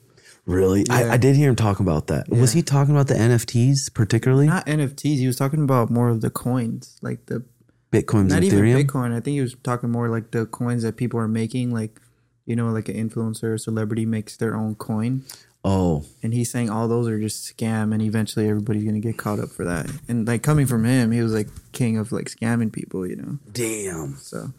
Really, 0.44 0.84
I, 0.90 1.04
Yeah. 1.04 1.12
I 1.12 1.16
did 1.18 1.36
hear 1.36 1.48
him 1.48 1.56
talk 1.56 1.78
about 1.78 2.08
that. 2.08 2.28
Was 2.28 2.52
he 2.52 2.62
talking 2.62 2.94
about 2.94 3.06
the 3.06 3.14
NFTs 3.14 3.94
particularly? 3.94 4.46
Not 4.46 4.66
NFTs. 4.66 5.18
He 5.18 5.26
was 5.26 5.36
talking 5.36 5.62
about 5.62 5.88
more 5.88 6.08
of 6.08 6.20
the 6.20 6.30
coins, 6.30 6.98
like 7.00 7.26
the 7.26 7.44
Bitcoin. 7.92 8.28
not 8.28 8.42
even. 8.42 8.58
Bitcoin. 8.60 9.12
I 9.14 9.20
think 9.20 9.34
he 9.34 9.40
was 9.40 9.54
talking 9.62 9.90
more 9.90 10.08
like 10.08 10.32
the 10.32 10.46
coins 10.46 10.82
that 10.82 10.96
people 10.96 11.20
are 11.20 11.28
making, 11.28 11.72
like 11.72 12.00
you 12.44 12.56
know, 12.56 12.70
like 12.70 12.88
an 12.88 12.96
influencer 12.96 13.54
or 13.54 13.58
celebrity 13.58 14.04
makes 14.04 14.36
their 14.36 14.56
own 14.56 14.74
coin, 14.74 15.22
Oh, 15.64 16.04
and 16.24 16.34
he's 16.34 16.50
saying 16.50 16.70
all 16.70 16.88
those 16.88 17.06
are 17.06 17.20
just 17.20 17.56
scam, 17.56 17.92
and 17.92 18.02
eventually 18.02 18.48
everybody's 18.48 18.84
gonna 18.84 18.98
get 19.00 19.16
caught 19.16 19.38
up 19.38 19.48
for 19.50 19.64
that. 19.64 19.88
And 20.08 20.26
like 20.26 20.42
coming 20.42 20.66
from 20.66 20.84
him, 20.84 21.12
he 21.12 21.22
was 21.22 21.32
like 21.32 21.48
king 21.70 21.96
of 21.98 22.10
like 22.10 22.26
scamming 22.26 22.72
people, 22.72 23.06
you 23.06 23.16
know. 23.16 23.38
damn. 23.52 24.16
So 24.16 24.52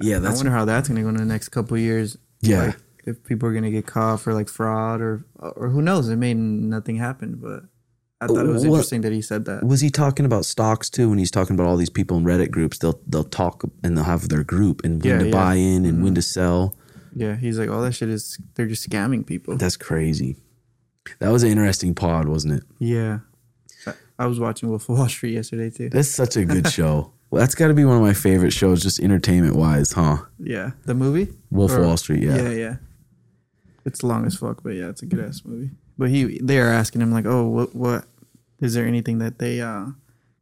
Yeah, 0.00 0.16
I 0.16 0.20
that's 0.20 0.36
wonder 0.36 0.52
how 0.52 0.64
that's 0.64 0.88
gonna 0.88 1.02
go 1.02 1.08
in 1.08 1.16
the 1.16 1.24
next 1.24 1.48
couple 1.48 1.76
of 1.76 1.82
years. 1.82 2.16
Yeah. 2.40 2.66
Like, 2.66 2.76
if 3.04 3.24
people 3.24 3.48
are 3.48 3.52
gonna 3.54 3.70
get 3.70 3.86
caught 3.86 4.20
for 4.20 4.32
like 4.34 4.48
fraud 4.48 5.00
or 5.00 5.24
or 5.38 5.70
who 5.70 5.82
knows, 5.82 6.08
it 6.08 6.16
may 6.16 6.34
nothing 6.34 6.96
happen, 6.96 7.38
but 7.42 7.64
I 8.20 8.26
thought 8.26 8.44
it 8.46 8.48
was 8.50 8.62
What- 8.66 8.74
interesting 8.76 9.00
that 9.00 9.12
he 9.12 9.22
said 9.22 9.44
that. 9.46 9.64
Was 9.64 9.80
he 9.80 9.90
talking 9.90 10.24
about 10.26 10.44
stocks 10.44 10.88
too? 10.90 11.08
When 11.08 11.18
he's 11.18 11.30
talking 11.30 11.54
about 11.56 11.66
all 11.66 11.76
these 11.78 11.90
people 11.90 12.16
in 12.18 12.24
Reddit 12.24 12.50
groups, 12.52 12.78
they'll 12.78 13.00
they'll 13.08 13.24
talk 13.24 13.64
and 13.82 13.96
they'll 13.96 14.04
have 14.04 14.28
their 14.28 14.44
group 14.44 14.82
and 14.84 15.02
when 15.02 15.10
Yeah, 15.10 15.18
to 15.18 15.24
yeah. 15.26 15.32
buy 15.32 15.54
in 15.56 15.84
and 15.84 15.94
Mm-hmm. 15.94 16.04
when 16.04 16.14
to 16.14 16.22
sell. 16.22 16.76
Yeah, 17.14 17.36
he's 17.36 17.58
like, 17.58 17.70
all 17.70 17.82
that 17.82 17.92
shit 17.92 18.08
is 18.08 18.38
they're 18.54 18.66
just 18.66 18.88
scamming 18.88 19.26
people. 19.26 19.56
That's 19.56 19.76
crazy. 19.76 20.36
That 21.18 21.30
was 21.30 21.42
an 21.42 21.50
interesting 21.50 21.94
pod, 21.94 22.28
wasn't 22.28 22.54
it? 22.54 22.62
Yeah, 22.78 23.20
I, 23.86 23.94
I 24.20 24.26
was 24.26 24.38
watching 24.38 24.68
Wolf 24.68 24.88
of 24.88 24.98
Wall 24.98 25.08
Street 25.08 25.34
yesterday 25.34 25.70
too. 25.70 25.88
That's 25.90 26.08
such 26.08 26.36
a 26.36 26.44
good 26.44 26.68
show. 26.72 27.12
Well, 27.30 27.40
that's 27.40 27.54
got 27.54 27.68
to 27.68 27.74
be 27.74 27.84
one 27.84 27.96
of 27.96 28.02
my 28.02 28.12
favorite 28.12 28.52
shows, 28.52 28.82
just 28.82 29.00
entertainment 29.00 29.54
wise, 29.54 29.92
huh? 29.92 30.18
Yeah, 30.38 30.72
the 30.84 30.94
movie 30.94 31.32
Wolf 31.50 31.72
of 31.72 31.84
Wall 31.84 31.96
Street, 31.96 32.22
yeah. 32.22 32.36
yeah, 32.36 32.50
yeah. 32.50 32.76
It's 33.84 34.02
long 34.02 34.26
as 34.26 34.36
fuck, 34.36 34.62
but 34.62 34.70
yeah, 34.70 34.88
it's 34.88 35.02
a 35.02 35.06
good 35.06 35.20
ass 35.20 35.42
movie. 35.44 35.70
But 35.96 36.10
he, 36.10 36.38
they 36.42 36.58
are 36.58 36.68
asking 36.68 37.02
him 37.02 37.12
like, 37.12 37.26
oh, 37.26 37.46
what, 37.46 37.74
what? 37.74 38.04
Is 38.60 38.74
there 38.74 38.86
anything 38.86 39.18
that 39.18 39.38
they 39.38 39.60
uh, 39.60 39.86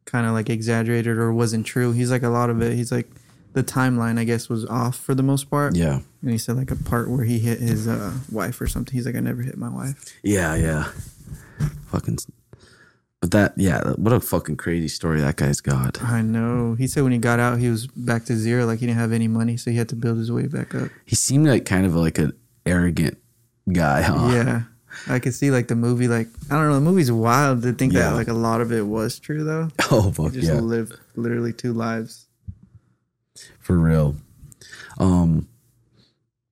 kind 0.07 0.27
of 0.27 0.33
like 0.33 0.51
exaggerated 0.51 1.17
or 1.19 1.33
wasn't 1.33 1.67
true? 1.67 1.93
He's 1.93 2.11
like 2.11 2.23
a 2.23 2.29
lot 2.29 2.51
of 2.51 2.63
it. 2.63 2.75
He's 2.75 2.91
like 2.91 3.09
the 3.55 3.63
timeline, 3.65 4.19
I 4.19 4.25
guess, 4.25 4.49
was 4.49 4.65
off 4.67 4.97
for 4.97 5.15
the 5.15 5.23
most 5.23 5.51
part. 5.51 5.75
Yeah, 5.75 6.01
And 6.23 6.31
he 6.31 6.39
said 6.39 6.57
like 6.57 6.71
a 6.71 6.77
part 6.77 7.11
where 7.11 7.25
he 7.25 7.39
hit 7.39 7.59
his 7.61 7.89
uh, 7.89 8.13
wife 8.31 8.61
or 8.61 8.67
something. 8.67 8.93
He's 8.95 9.07
like, 9.07 9.17
I 9.17 9.21
never 9.21 9.43
hit 9.43 9.57
my 9.57 9.69
wife. 9.71 10.05
yeah, 10.23 10.55
yeah. 10.55 10.91
Fucking. 11.87 12.19
But 13.21 13.33
that, 13.33 13.55
yeah, 13.57 13.93
what 13.95 14.13
a 14.13 14.21
fucking 14.21 14.59
crazy 14.59 14.87
story 14.87 15.21
that 15.21 15.35
guy's 15.37 15.61
got. 15.61 16.01
I 16.03 16.23
know. 16.23 16.75
He 16.75 16.87
said 16.87 17.03
when 17.03 17.11
he 17.11 17.19
got 17.19 17.41
out, 17.41 17.59
he 17.59 17.69
was 17.69 17.89
back 17.89 18.25
to 18.27 18.37
zero. 18.37 18.65
Like 18.65 18.79
he 18.79 18.87
didn't 18.87 18.99
have 19.01 19.11
any 19.13 19.27
money, 19.27 19.57
so 19.57 19.73
he 19.73 19.77
had 19.77 19.89
to 19.89 19.97
build 19.97 20.19
his 20.19 20.31
way 20.31 20.47
back 20.47 20.73
up. 20.75 20.89
He 21.05 21.17
seemed 21.17 21.49
like 21.49 21.65
kind 21.65 21.85
of 21.85 21.97
like 21.97 22.19
an 22.19 22.33
arrogant 22.65 23.19
guy, 23.73 24.03
huh? 24.03 24.31
Yeah. 24.33 24.63
I 25.09 25.19
could 25.19 25.35
see 25.35 25.51
like 25.51 25.67
the 25.69 25.75
movie, 25.75 26.07
like 26.07 26.29
I 26.49 26.55
don't 26.55 26.69
know, 26.69 26.75
the 26.75 26.81
movie's 26.81 27.11
wild 27.11 27.63
to 27.63 27.73
think 27.73 27.93
Yeah. 27.93 28.11
that 28.11 28.15
like 28.15 28.29
a 28.29 28.33
lot 28.35 28.61
of 28.61 28.71
it 28.73 28.87
was 28.87 29.19
true 29.19 29.43
though. 29.43 29.69
Oh 29.91 30.03
He 30.11 30.13
fuck 30.13 30.33
just 30.33 30.47
yeah, 30.47 30.61
lived 30.61 30.95
literally 31.17 31.53
two 31.53 31.73
lives. 31.73 32.28
For 33.69 33.77
real. 33.79 34.17
Um, 34.99 35.47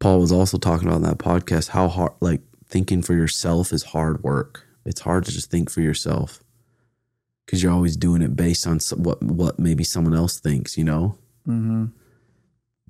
Paul 0.00 0.20
was 0.20 0.30
also 0.30 0.58
talking 0.58 0.86
about 0.86 0.98
in 0.98 1.02
that 1.04 1.16
podcast 1.18 1.70
how 1.70 1.88
hard, 1.88 2.12
like 2.20 2.42
thinking 2.68 3.00
for 3.00 3.14
yourself 3.14 3.72
is 3.72 3.82
hard 3.84 4.22
work. 4.22 4.66
It's 4.84 5.00
hard 5.00 5.24
to 5.24 5.32
just 5.32 5.50
think 5.50 5.70
for 5.70 5.80
yourself 5.80 6.40
because 7.46 7.62
you're 7.62 7.72
always 7.72 7.96
doing 7.96 8.20
it 8.20 8.36
based 8.36 8.66
on 8.66 8.78
what 9.02 9.22
what 9.22 9.58
maybe 9.58 9.82
someone 9.82 10.14
else 10.14 10.38
thinks. 10.38 10.76
You 10.76 10.84
know, 10.84 11.18
Mm-hmm. 11.48 11.86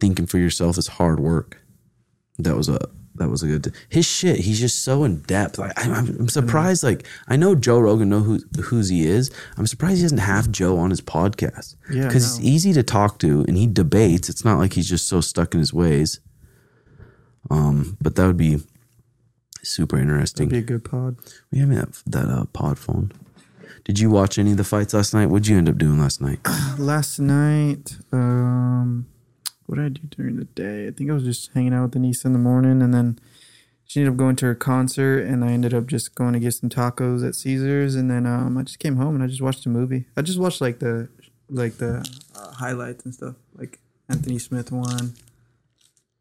thinking 0.00 0.26
for 0.26 0.38
yourself 0.38 0.76
is 0.76 0.88
hard 0.88 1.20
work. 1.20 1.62
That 2.38 2.56
was 2.56 2.68
a 2.68 2.80
that 3.18 3.28
was 3.28 3.42
a 3.42 3.46
good. 3.46 3.74
His 3.88 4.06
shit. 4.06 4.40
He's 4.40 4.60
just 4.60 4.82
so 4.84 5.04
in 5.04 5.20
depth. 5.22 5.58
Like 5.58 5.72
I'm, 5.76 6.08
I'm 6.18 6.28
surprised. 6.28 6.82
Like 6.82 7.06
I 7.28 7.36
know 7.36 7.54
Joe 7.54 7.78
Rogan 7.78 8.08
know 8.08 8.20
who 8.20 8.40
who's 8.62 8.88
he 8.88 9.06
is. 9.06 9.30
I'm 9.56 9.66
surprised 9.66 9.96
he 9.96 10.02
doesn't 10.02 10.18
have 10.18 10.50
Joe 10.50 10.78
on 10.78 10.90
his 10.90 11.00
podcast. 11.00 11.76
Yeah, 11.90 12.06
because 12.06 12.38
no. 12.38 12.44
he's 12.44 12.54
easy 12.54 12.72
to 12.74 12.82
talk 12.82 13.18
to 13.20 13.44
and 13.46 13.56
he 13.56 13.66
debates. 13.66 14.28
It's 14.28 14.44
not 14.44 14.58
like 14.58 14.74
he's 14.74 14.88
just 14.88 15.08
so 15.08 15.20
stuck 15.20 15.54
in 15.54 15.60
his 15.60 15.72
ways. 15.72 16.20
Um, 17.50 17.96
but 18.00 18.16
that 18.16 18.26
would 18.26 18.36
be 18.36 18.58
super 19.62 19.98
interesting. 19.98 20.48
That'd 20.48 20.66
be 20.66 20.74
a 20.74 20.78
good 20.78 20.84
pod. 20.88 21.16
we 21.50 21.58
have 21.58 21.70
that 21.70 22.02
that 22.06 22.28
uh, 22.28 22.44
pod 22.46 22.78
phone. 22.78 23.12
Did 23.84 24.00
you 24.00 24.10
watch 24.10 24.36
any 24.36 24.50
of 24.50 24.56
the 24.56 24.64
fights 24.64 24.94
last 24.94 25.14
night? 25.14 25.26
What'd 25.26 25.46
you 25.46 25.56
end 25.56 25.68
up 25.68 25.78
doing 25.78 26.00
last 26.00 26.20
night? 26.20 26.40
Last 26.76 27.20
night, 27.20 27.96
um, 28.10 29.06
what 29.66 29.76
did 29.76 29.84
I 29.84 29.88
do 29.88 30.00
during 30.10 30.36
the 30.36 30.44
day? 30.44 30.88
I 30.88 30.90
think 30.90 31.10
I 31.10 31.14
was 31.14 31.24
just 31.24 31.52
hanging 31.54 31.74
out 31.74 31.82
with 31.82 31.90
Denise 31.92 32.24
in 32.24 32.32
the 32.32 32.38
morning, 32.38 32.82
and 32.82 32.94
then 32.94 33.18
she 33.84 34.00
ended 34.00 34.14
up 34.14 34.18
going 34.18 34.36
to 34.36 34.46
her 34.46 34.54
concert, 34.54 35.20
and 35.20 35.44
I 35.44 35.48
ended 35.48 35.74
up 35.74 35.86
just 35.86 36.14
going 36.14 36.32
to 36.32 36.40
get 36.40 36.54
some 36.54 36.68
tacos 36.68 37.26
at 37.26 37.34
Caesars, 37.34 37.94
and 37.94 38.10
then 38.10 38.26
um, 38.26 38.56
I 38.56 38.62
just 38.62 38.78
came 38.78 38.96
home 38.96 39.14
and 39.14 39.22
I 39.22 39.26
just 39.26 39.42
watched 39.42 39.66
a 39.66 39.68
movie. 39.68 40.06
I 40.16 40.22
just 40.22 40.38
watched 40.38 40.60
like 40.60 40.78
the 40.78 41.08
like 41.48 41.78
the 41.78 42.04
uh, 42.34 42.52
highlights 42.52 43.04
and 43.04 43.14
stuff, 43.14 43.36
like 43.54 43.78
Anthony 44.08 44.38
Smith 44.38 44.72
one. 44.72 45.14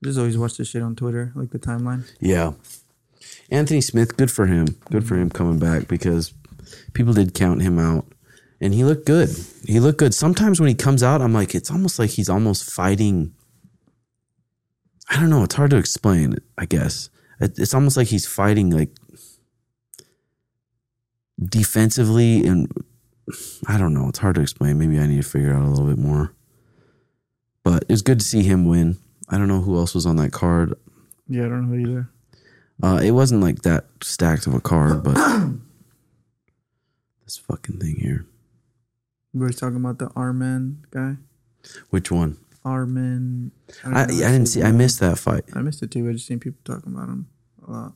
Just 0.03 0.19
always 0.19 0.37
watch 0.37 0.57
this 0.57 0.69
shit 0.69 0.83
on 0.83 0.95
Twitter, 0.95 1.31
like 1.35 1.51
the 1.51 1.59
timeline. 1.59 2.11
Yeah. 2.19 2.53
Anthony 3.49 3.81
Smith, 3.81 4.17
good 4.17 4.31
for 4.31 4.45
him. 4.45 4.67
Good 4.91 5.07
for 5.07 5.15
him 5.15 5.29
coming 5.29 5.59
back 5.59 5.87
because 5.87 6.33
people 6.93 7.13
did 7.13 7.33
count 7.33 7.61
him 7.61 7.79
out. 7.79 8.05
And 8.61 8.73
he 8.73 8.83
looked 8.83 9.05
good. 9.05 9.29
He 9.65 9.79
looked 9.79 9.99
good. 9.99 10.13
Sometimes 10.13 10.59
when 10.59 10.69
he 10.69 10.75
comes 10.75 11.03
out, 11.03 11.21
I'm 11.21 11.33
like, 11.33 11.53
it's 11.53 11.69
almost 11.69 11.99
like 11.99 12.11
he's 12.11 12.29
almost 12.29 12.71
fighting. 12.71 13.33
I 15.09 15.19
don't 15.19 15.29
know. 15.29 15.43
It's 15.43 15.55
hard 15.55 15.69
to 15.71 15.77
explain, 15.77 16.35
I 16.57 16.65
guess. 16.65 17.09
It- 17.39 17.59
It's 17.59 17.73
almost 17.73 17.97
like 17.97 18.07
he's 18.07 18.25
fighting 18.25 18.69
like 18.71 18.91
defensively 21.43 22.45
and 22.45 22.71
I 23.67 23.77
don't 23.77 23.93
know. 23.93 24.07
It's 24.09 24.19
hard 24.19 24.35
to 24.35 24.41
explain. 24.41 24.77
Maybe 24.77 24.99
I 24.99 25.07
need 25.07 25.21
to 25.23 25.27
figure 25.29 25.53
out 25.53 25.63
a 25.65 25.69
little 25.69 25.87
bit 25.87 25.97
more. 25.97 26.33
But 27.63 27.83
it 27.83 27.89
was 27.91 28.01
good 28.03 28.19
to 28.19 28.25
see 28.25 28.43
him 28.43 28.65
win. 28.67 28.97
I 29.27 29.37
don't 29.37 29.47
know 29.47 29.61
who 29.61 29.75
else 29.75 29.95
was 29.95 30.05
on 30.05 30.17
that 30.17 30.31
card. 30.31 30.75
Yeah, 31.27 31.45
I 31.45 31.49
don't 31.49 31.69
know 31.71 31.77
either. 31.89 32.09
Uh, 32.83 32.99
it 33.03 33.11
wasn't 33.11 33.41
like 33.41 33.63
that 33.63 33.85
stacked 34.03 34.45
of 34.47 34.53
a 34.53 34.59
card, 34.61 35.03
but 35.03 35.15
this 37.23 37.37
fucking 37.37 37.79
thing 37.79 37.95
here. 37.95 38.25
We 39.33 39.39
were 39.41 39.49
talking 39.51 39.77
about 39.77 39.97
the 39.97 40.09
Armin 40.15 40.85
guy. 40.91 41.15
Which 41.89 42.11
one? 42.11 42.37
Armin. 42.65 43.51
don't 43.83 43.93
I, 43.95 44.03
I 44.03 44.05
didn't 44.07 44.47
see. 44.47 44.63
I 44.63 44.71
missed 44.71 44.99
that 44.99 45.17
fight. 45.19 45.45
I 45.53 45.61
missed 45.61 45.81
it 45.83 45.91
too. 45.91 46.09
I 46.09 46.13
just 46.13 46.25
seen 46.27 46.39
people 46.39 46.59
talking 46.65 46.93
about 46.93 47.07
him 47.07 47.27
a 47.67 47.71
lot. 47.71 47.93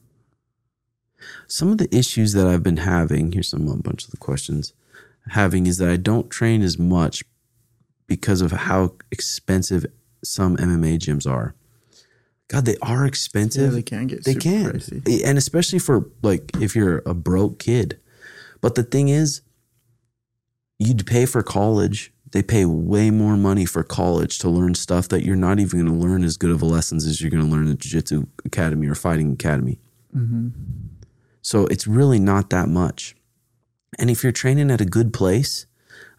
Some 1.47 1.69
of 1.71 1.77
the 1.79 1.93
issues 1.95 2.33
that 2.33 2.47
I've 2.47 2.63
been 2.63 2.77
having. 2.77 3.31
Here's 3.31 3.49
some 3.49 3.67
a 3.67 3.75
bunch 3.77 4.05
of 4.05 4.11
the 4.11 4.17
questions. 4.17 4.73
Having 5.29 5.67
is 5.67 5.77
that 5.79 5.89
I 5.89 5.97
don't 5.97 6.29
train 6.29 6.61
as 6.61 6.79
much 6.79 7.23
because 8.07 8.41
of 8.41 8.51
how 8.51 8.93
expensive 9.11 9.85
some 10.23 10.55
MMA 10.57 10.97
gyms 10.99 11.29
are. 11.29 11.55
God, 12.47 12.65
they 12.65 12.77
are 12.81 13.01
Yeah, 13.03 13.07
expensive. 13.07 13.73
they 13.73 13.81
can 13.83 14.07
get 14.07 14.23
they 14.23 14.33
super 14.33 14.41
can 14.43 14.65
pricey. 14.71 15.21
and 15.25 15.37
especially 15.37 15.77
for 15.79 16.07
like 16.23 16.49
if 16.59 16.75
you're 16.75 17.03
a 17.05 17.13
broke 17.13 17.59
kid 17.59 17.99
but 18.59 18.73
the 18.73 18.81
thing 18.81 19.07
is 19.09 19.41
you'd 20.79 21.05
pay 21.05 21.27
for 21.27 21.43
college 21.43 22.11
they 22.31 22.41
pay 22.41 22.65
way 22.65 23.09
more 23.09 23.37
money 23.37 23.65
for 23.65 23.83
college 23.83 24.37
to 24.39 24.49
learn 24.49 24.75
stuff 24.75 25.07
that 25.09 25.23
you're 25.23 25.35
not 25.35 25.59
even 25.59 25.85
going 25.85 25.99
to 25.99 26.07
learn 26.07 26.23
as 26.23 26.37
good 26.37 26.51
of 26.51 26.61
a 26.61 26.65
lessons 26.65 27.05
as 27.05 27.21
you're 27.21 27.31
going 27.31 27.43
to 27.43 27.49
learn 27.49 27.63
in 27.63 27.69
the 27.69 27.75
jiu-jitsu 27.75 28.27
academy 28.45 28.87
or 28.87 28.95
fighting 28.95 29.31
academy. 29.33 29.79
Mm-hmm. 30.15 30.49
so 31.41 31.67
it's 31.67 31.85
really 31.85 32.19
not 32.19 32.49
that 32.49 32.67
much. 32.67 33.15
And 33.99 34.09
if 34.09 34.23
you're 34.23 34.31
training 34.31 34.71
at 34.71 34.81
a 34.81 34.85
good 34.85 35.13
place 35.13 35.67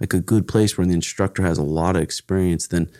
like 0.00 0.14
a 0.14 0.20
good 0.20 0.48
place 0.48 0.78
where 0.78 0.86
the 0.86 0.94
instructor 0.94 1.42
has 1.42 1.58
a 1.58 1.62
lot 1.62 1.96
of 1.96 2.02
experience 2.02 2.66
then 2.66 2.90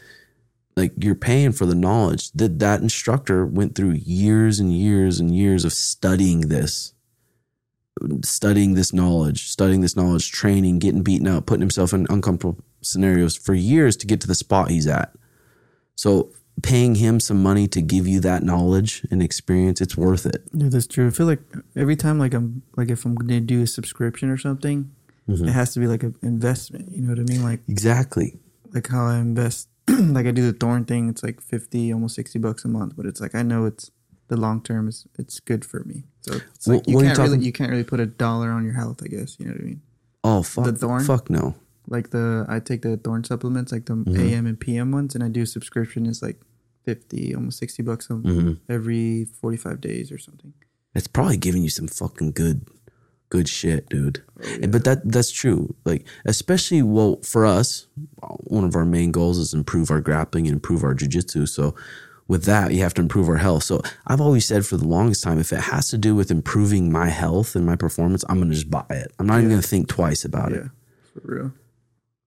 like 0.76 0.92
you're 0.98 1.14
paying 1.14 1.52
for 1.52 1.66
the 1.66 1.74
knowledge. 1.74 2.30
That 2.32 2.58
that 2.60 2.80
instructor 2.80 3.44
went 3.44 3.74
through 3.74 3.92
years 3.92 4.60
and 4.60 4.76
years 4.76 5.20
and 5.20 5.34
years 5.34 5.64
of 5.64 5.72
studying 5.72 6.42
this 6.42 6.94
studying 8.24 8.74
this 8.74 8.94
knowledge 8.94 9.48
studying 9.48 9.82
this 9.82 9.94
knowledge 9.94 10.32
training 10.32 10.78
getting 10.78 11.02
beaten 11.02 11.28
up 11.28 11.44
putting 11.44 11.60
himself 11.60 11.92
in 11.92 12.06
uncomfortable 12.08 12.58
scenarios 12.82 13.36
for 13.36 13.54
years 13.54 13.96
to 13.96 14.06
get 14.06 14.20
to 14.20 14.26
the 14.26 14.34
spot 14.34 14.70
he's 14.70 14.86
at 14.86 15.14
so 15.96 16.30
paying 16.62 16.96
him 16.96 17.20
some 17.20 17.42
money 17.42 17.66
to 17.68 17.80
give 17.80 18.06
you 18.06 18.20
that 18.20 18.42
knowledge 18.42 19.06
and 19.10 19.22
experience 19.22 19.80
it's 19.80 19.96
worth 19.96 20.26
it 20.26 20.42
Yeah, 20.52 20.68
that's 20.68 20.86
true. 20.86 21.06
I 21.06 21.10
feel 21.10 21.26
like 21.26 21.40
every 21.74 21.96
time, 21.96 22.18
like 22.18 22.34
I'm, 22.34 22.62
like 22.76 22.90
if 22.90 23.04
I'm 23.06 23.14
gonna 23.14 23.40
do 23.40 23.62
a 23.62 23.66
subscription 23.66 24.28
or 24.28 24.36
something, 24.36 24.90
Mhm. 25.28 25.48
it 25.48 25.52
has 25.52 25.72
to 25.74 25.80
be 25.80 25.86
like 25.86 26.02
an 26.02 26.16
investment. 26.22 26.92
You 26.92 27.00
know 27.02 27.10
what 27.14 27.18
I 27.20 27.22
mean? 27.32 27.42
Like, 27.42 27.60
exactly 27.68 28.38
like 28.74 28.88
how 28.88 29.06
I 29.06 29.18
invest. 29.18 29.68
like 29.88 30.26
I 30.26 30.32
do 30.32 30.44
the 30.50 30.52
Thorne 30.52 30.84
thing. 30.84 31.08
It's 31.08 31.22
like 31.22 31.40
fifty, 31.40 31.92
almost 31.94 32.14
sixty 32.14 32.38
bucks 32.38 32.64
a 32.64 32.68
month, 32.68 32.92
but 32.96 33.06
it's 33.06 33.20
like 33.22 33.34
I 33.34 33.42
know 33.42 33.64
it's 33.64 33.90
the 34.28 34.36
long 34.36 34.60
term 34.62 34.86
is 34.88 35.06
it's 35.18 35.40
good 35.40 35.64
for 35.64 35.82
me. 35.84 36.04
So 36.22 36.34
it's 36.54 36.66
like 36.66 36.76
What- 36.80 36.88
you 36.88 36.98
are 36.98 37.04
you 37.04 37.14
really 37.14 37.38
you 37.46 37.52
can't 37.52 37.70
really 37.70 37.84
put 37.84 38.00
a 38.00 38.06
dollar 38.06 38.50
on 38.50 38.64
your 38.64 38.74
health. 38.74 39.02
I 39.02 39.08
guess 39.08 39.36
you 39.38 39.46
know 39.46 39.52
what 39.52 39.60
I 39.62 39.64
mean. 39.64 39.80
oh 40.24 40.42
fuck 40.42 40.64
The 40.66 40.72
Thorne? 40.72 41.04
fuck 41.04 41.30
no 41.30 41.54
Like 41.90 42.10
the 42.10 42.46
I 42.48 42.60
take 42.60 42.82
the 42.82 42.96
Thorne 42.96 43.24
supplements, 43.24 43.72
like 43.72 43.84
the 43.86 43.94
Mhm. 43.96 44.18
AM 44.18 44.46
and 44.46 44.58
PM 44.58 44.90
ones, 44.92 45.14
and 45.14 45.22
I 45.22 45.28
do 45.28 45.42
a 45.42 45.46
subscription. 45.46 46.06
Is 46.06 46.22
like 46.22 46.40
fifty, 46.84 47.34
almost 47.34 47.58
sixty 47.58 47.82
bucks 47.82 48.08
a 48.08 48.14
Mhm. 48.14 48.58
every 48.68 49.26
forty 49.40 49.56
five 49.58 49.80
days 49.80 50.10
or 50.10 50.18
something. 50.18 50.52
it's 50.94 51.06
probably 51.06 51.36
giving 51.36 51.62
you 51.62 51.68
some 51.70 51.86
fucking 51.86 52.32
good 52.32 52.62
good 53.28 53.48
shit 53.48 53.88
dude 53.90 54.20
Oh, 54.42 54.66
but 54.70 54.82
that 54.82 55.08
that's 55.08 55.30
true 55.30 55.76
like 55.84 56.04
especially 56.24 56.82
well 56.82 57.20
for 57.22 57.46
us 57.46 57.86
one 58.42 58.64
of 58.64 58.74
our 58.74 58.84
main 58.84 59.12
goals 59.12 59.38
is 59.38 59.54
improve 59.54 59.92
our 59.92 60.00
grappling 60.00 60.48
and 60.48 60.54
improve 60.54 60.82
our 60.82 60.94
jiu-jitsu 60.94 61.46
so 61.46 61.76
with 62.26 62.42
that 62.46 62.72
you 62.74 62.80
have 62.80 62.92
to 62.94 63.02
improve 63.02 63.28
our 63.28 63.36
health 63.36 63.62
so 63.62 63.80
i've 64.08 64.20
always 64.20 64.44
said 64.44 64.66
for 64.66 64.76
the 64.76 64.88
longest 64.88 65.22
time 65.22 65.38
if 65.38 65.52
it 65.52 65.60
has 65.60 65.86
to 65.90 65.96
do 65.96 66.16
with 66.16 66.28
improving 66.28 66.90
my 66.90 67.08
health 67.08 67.54
and 67.54 67.64
my 67.64 67.76
performance 67.76 68.24
i'm 68.28 68.40
gonna 68.40 68.52
just 68.52 68.68
buy 68.68 68.84
it 68.90 69.12
i'm 69.20 69.26
not 69.28 69.38
even 69.38 69.50
gonna 69.50 69.62
think 69.62 69.86
twice 69.86 70.24
about 70.24 70.50
it 70.50 70.66
for 71.14 71.20
real. 71.22 71.52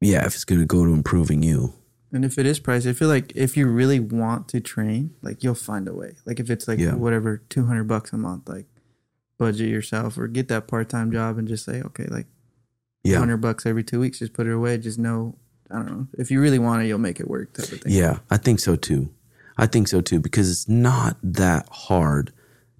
Yeah 0.04 0.26
if 0.26 0.36
it's 0.36 0.46
gonna 0.46 0.66
go 0.66 0.86
to 0.86 0.94
improving 0.94 1.42
you 1.44 1.74
And 2.14 2.24
if 2.24 2.38
it 2.38 2.46
is 2.46 2.60
pricey, 2.60 2.90
I 2.92 2.94
feel 2.94 3.08
like 3.08 3.32
if 3.36 3.58
you 3.58 3.66
really 3.68 4.00
want 4.00 4.48
to 4.50 4.60
train, 4.62 5.16
like 5.24 5.44
you'll 5.44 5.56
find 5.72 5.88
a 5.88 5.94
way. 5.96 6.12
Like 6.28 6.40
if 6.40 6.50
it's 6.52 6.68
like 6.68 6.78
Yeah. 6.78 6.94
whatever, 6.94 7.42
two 7.50 7.66
hundred 7.66 7.86
bucks 7.88 8.14
a 8.14 8.18
month, 8.18 8.48
like 8.48 8.68
budget 9.40 9.68
yourself 9.70 10.16
or 10.18 10.28
get 10.28 10.48
that 10.50 10.68
part 10.68 10.90
time 10.90 11.12
job 11.12 11.40
and 11.40 11.48
just 11.48 11.66
say, 11.66 11.82
okay, 11.82 12.06
like 12.06 12.28
yeah 13.04 13.18
hundred 13.18 13.38
bucks 13.42 13.66
every 13.66 13.84
two 13.84 14.00
weeks, 14.00 14.20
just 14.20 14.34
put 14.34 14.46
it 14.46 14.54
away. 14.54 14.78
Just 14.78 15.00
know, 15.00 15.36
I 15.72 15.76
don't 15.78 15.88
know. 15.88 16.08
If 16.14 16.30
you 16.30 16.40
really 16.40 16.60
want 16.60 16.84
it, 16.84 16.88
you'll 16.88 17.00
make 17.10 17.20
it 17.20 17.28
work, 17.28 17.54
type 17.54 17.72
of 17.72 17.82
thing. 17.82 17.92
Yeah, 17.92 18.20
I 18.30 18.38
think 18.38 18.60
so 18.60 18.76
too. 18.76 19.10
I 19.58 19.66
think 19.66 19.88
so 19.88 20.00
too 20.02 20.20
because 20.20 20.52
it's 20.52 20.70
not 20.70 21.18
that 21.24 21.68
hard 21.88 22.32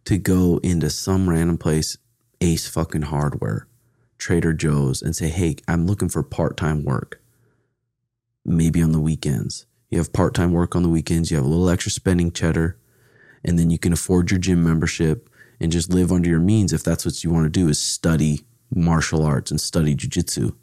to 0.06 0.18
go 0.20 0.60
into 0.62 0.90
some 0.92 1.28
random 1.28 1.58
place, 1.58 1.98
Ace 2.40 2.68
fucking 2.68 3.04
Hardware, 3.14 3.66
Trader 4.24 4.54
Joe's, 4.54 5.02
and 5.02 5.14
say, 5.14 5.28
"Hey, 5.28 5.58
I'm 5.68 5.86
looking 5.86 6.08
for 6.08 6.24
part 6.24 6.56
time 6.56 6.86
work. 6.86 7.22
Maybe 8.46 8.82
on 8.82 8.94
the 8.94 9.02
weekends. 9.02 9.66
You 9.90 9.98
have 9.98 10.14
part 10.14 10.34
time 10.34 10.54
work 10.54 10.78
on 10.78 10.82
the 10.84 10.88
weekends. 10.88 11.30
You 11.30 11.36
have 11.36 11.46
a 11.46 11.50
little 11.50 11.70
extra 11.70 11.92
spending 11.92 12.32
cheddar, 12.32 12.78
and 13.44 13.60
then 13.60 13.70
you 13.70 13.78
can 13.78 13.92
afford 13.92 14.32
your 14.32 14.40
gym 14.40 14.64
membership 14.64 15.30
and 15.60 15.74
just 15.74 15.94
live 15.94 16.10
under 16.10 16.30
your 16.30 16.40
means 16.40 16.72
if 16.72 16.86
that's 16.86 17.06
what 17.06 17.22
you 17.22 17.32
want 17.32 17.48
to 17.48 17.50
do. 17.50 17.68
Is 17.68 17.80
study 17.80 18.46
martial 18.74 19.26
arts 19.26 19.52
and 19.52 19.60
study 19.60 19.94
jujitsu. 19.94 20.56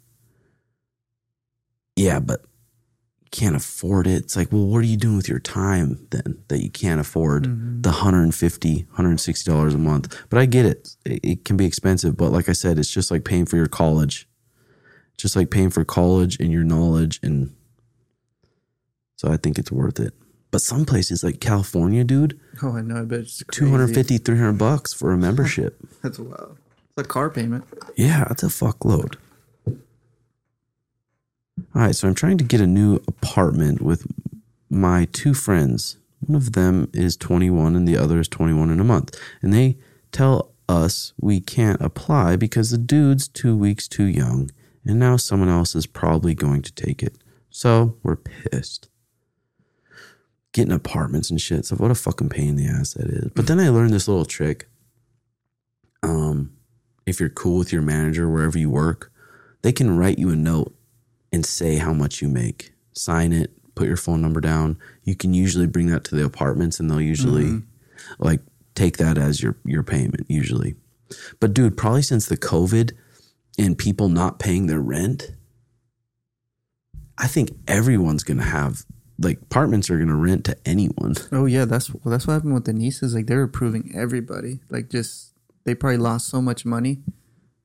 Yeah, 1.95 2.19
but 2.19 2.41
can't 3.31 3.55
afford 3.55 4.07
it. 4.07 4.23
It's 4.23 4.35
like, 4.35 4.51
well, 4.51 4.65
what 4.65 4.79
are 4.79 4.87
you 4.87 4.97
doing 4.97 5.15
with 5.15 5.29
your 5.29 5.39
time 5.39 6.05
then 6.11 6.39
that 6.49 6.61
you 6.61 6.69
can't 6.69 6.99
afford 6.99 7.45
Mhm. 7.47 7.81
the 7.83 7.89
150 7.91 8.85
$160 8.97 9.73
a 9.73 9.77
month? 9.77 10.15
But 10.29 10.39
I 10.39 10.45
get 10.45 10.65
it. 10.65 10.95
it. 11.05 11.19
It 11.23 11.45
can 11.45 11.55
be 11.57 11.65
expensive, 11.65 12.17
but 12.17 12.31
like 12.31 12.49
I 12.49 12.53
said, 12.53 12.77
it's 12.77 12.91
just 12.91 13.09
like 13.11 13.23
paying 13.23 13.45
for 13.45 13.55
your 13.55 13.67
college. 13.67 14.27
Just 15.17 15.35
like 15.35 15.49
paying 15.49 15.69
for 15.69 15.85
college 15.85 16.37
and 16.39 16.51
your 16.51 16.63
knowledge 16.63 17.19
and 17.23 17.53
so 19.15 19.31
I 19.31 19.37
think 19.37 19.59
it's 19.59 19.71
worth 19.71 19.99
it. 19.99 20.13
But 20.49 20.61
some 20.61 20.83
places 20.83 21.23
like 21.23 21.39
California, 21.39 22.03
dude, 22.03 22.39
Oh, 22.61 22.75
I 22.75 22.81
know. 22.81 23.01
I 23.01 23.05
bet 23.05 23.19
it's 23.21 23.43
crazy. 23.43 23.69
250, 23.71 24.17
300 24.17 24.57
bucks 24.57 24.93
for 24.93 25.11
a 25.13 25.17
membership. 25.27 25.77
That's 26.01 26.19
wild. 26.19 26.57
It's 26.97 27.05
a 27.05 27.09
car 27.09 27.29
payment. 27.29 27.63
Yeah, 27.95 28.25
that's 28.27 28.43
a 28.43 28.47
fuckload. 28.47 29.15
All 31.73 31.81
right, 31.81 31.95
so 31.95 32.07
I'm 32.07 32.15
trying 32.15 32.37
to 32.37 32.43
get 32.43 32.59
a 32.59 32.67
new 32.67 32.95
apartment 33.07 33.81
with 33.81 34.05
my 34.69 35.07
two 35.11 35.33
friends. 35.33 35.97
One 36.19 36.35
of 36.35 36.53
them 36.53 36.89
is 36.93 37.15
21 37.17 37.75
and 37.75 37.87
the 37.87 37.97
other 37.97 38.19
is 38.19 38.27
21 38.27 38.69
in 38.69 38.79
a 38.79 38.83
month. 38.83 39.17
And 39.41 39.53
they 39.53 39.77
tell 40.11 40.51
us 40.67 41.13
we 41.19 41.39
can't 41.39 41.81
apply 41.81 42.35
because 42.35 42.71
the 42.71 42.77
dude's 42.77 43.27
two 43.27 43.55
weeks 43.55 43.87
too 43.87 44.05
young. 44.05 44.51
And 44.85 44.99
now 44.99 45.17
someone 45.17 45.49
else 45.49 45.75
is 45.75 45.85
probably 45.85 46.33
going 46.33 46.61
to 46.63 46.73
take 46.73 47.01
it. 47.03 47.17
So 47.49 47.97
we're 48.03 48.15
pissed. 48.17 48.89
Getting 50.53 50.73
apartments 50.73 51.29
and 51.29 51.39
shit. 51.39 51.65
So 51.65 51.75
what 51.75 51.91
a 51.91 51.95
fucking 51.95 52.29
pain 52.29 52.49
in 52.49 52.55
the 52.57 52.67
ass 52.67 52.93
that 52.93 53.07
is. 53.07 53.31
But 53.33 53.47
then 53.47 53.59
I 53.59 53.69
learned 53.69 53.93
this 53.93 54.07
little 54.07 54.25
trick. 54.25 54.67
Um, 56.03 56.51
if 57.05 57.19
you're 57.19 57.29
cool 57.29 57.59
with 57.59 57.71
your 57.71 57.81
manager 57.81 58.29
wherever 58.29 58.57
you 58.57 58.69
work, 58.69 59.11
they 59.61 59.71
can 59.71 59.95
write 59.97 60.19
you 60.19 60.29
a 60.29 60.35
note 60.35 60.75
and 61.31 61.45
say 61.45 61.77
how 61.77 61.93
much 61.93 62.21
you 62.21 62.27
make. 62.27 62.73
Sign 62.93 63.31
it, 63.31 63.51
put 63.75 63.87
your 63.87 63.97
phone 63.97 64.21
number 64.21 64.41
down. 64.41 64.77
You 65.03 65.15
can 65.15 65.33
usually 65.33 65.67
bring 65.67 65.87
that 65.87 66.03
to 66.05 66.15
the 66.15 66.25
apartments 66.25 66.79
and 66.79 66.89
they'll 66.89 67.01
usually 67.01 67.45
mm-hmm. 67.45 68.23
like 68.23 68.41
take 68.75 68.97
that 68.97 69.17
as 69.17 69.41
your 69.41 69.57
your 69.65 69.83
payment 69.83 70.25
usually. 70.27 70.75
But 71.39 71.53
dude, 71.53 71.77
probably 71.77 72.01
since 72.01 72.25
the 72.27 72.37
COVID 72.37 72.93
and 73.57 73.77
people 73.77 74.09
not 74.09 74.39
paying 74.39 74.67
their 74.67 74.79
rent, 74.79 75.31
I 77.17 77.27
think 77.27 77.51
everyone's 77.67 78.23
going 78.23 78.37
to 78.37 78.43
have 78.43 78.85
like 79.19 79.41
apartments 79.41 79.89
are 79.89 79.97
going 79.97 80.09
to 80.09 80.15
rent 80.15 80.45
to 80.45 80.57
anyone. 80.65 81.15
Oh 81.31 81.45
yeah, 81.45 81.65
that's 81.65 81.93
well, 81.93 82.11
that's 82.11 82.27
what 82.27 82.33
happened 82.33 82.53
with 82.53 82.65
the 82.65 82.73
nieces. 82.73 83.13
Like 83.13 83.27
they're 83.27 83.43
approving 83.43 83.91
everybody. 83.95 84.59
Like 84.69 84.89
just 84.89 85.33
they 85.63 85.75
probably 85.75 85.97
lost 85.97 86.27
so 86.27 86.41
much 86.41 86.65
money, 86.65 87.01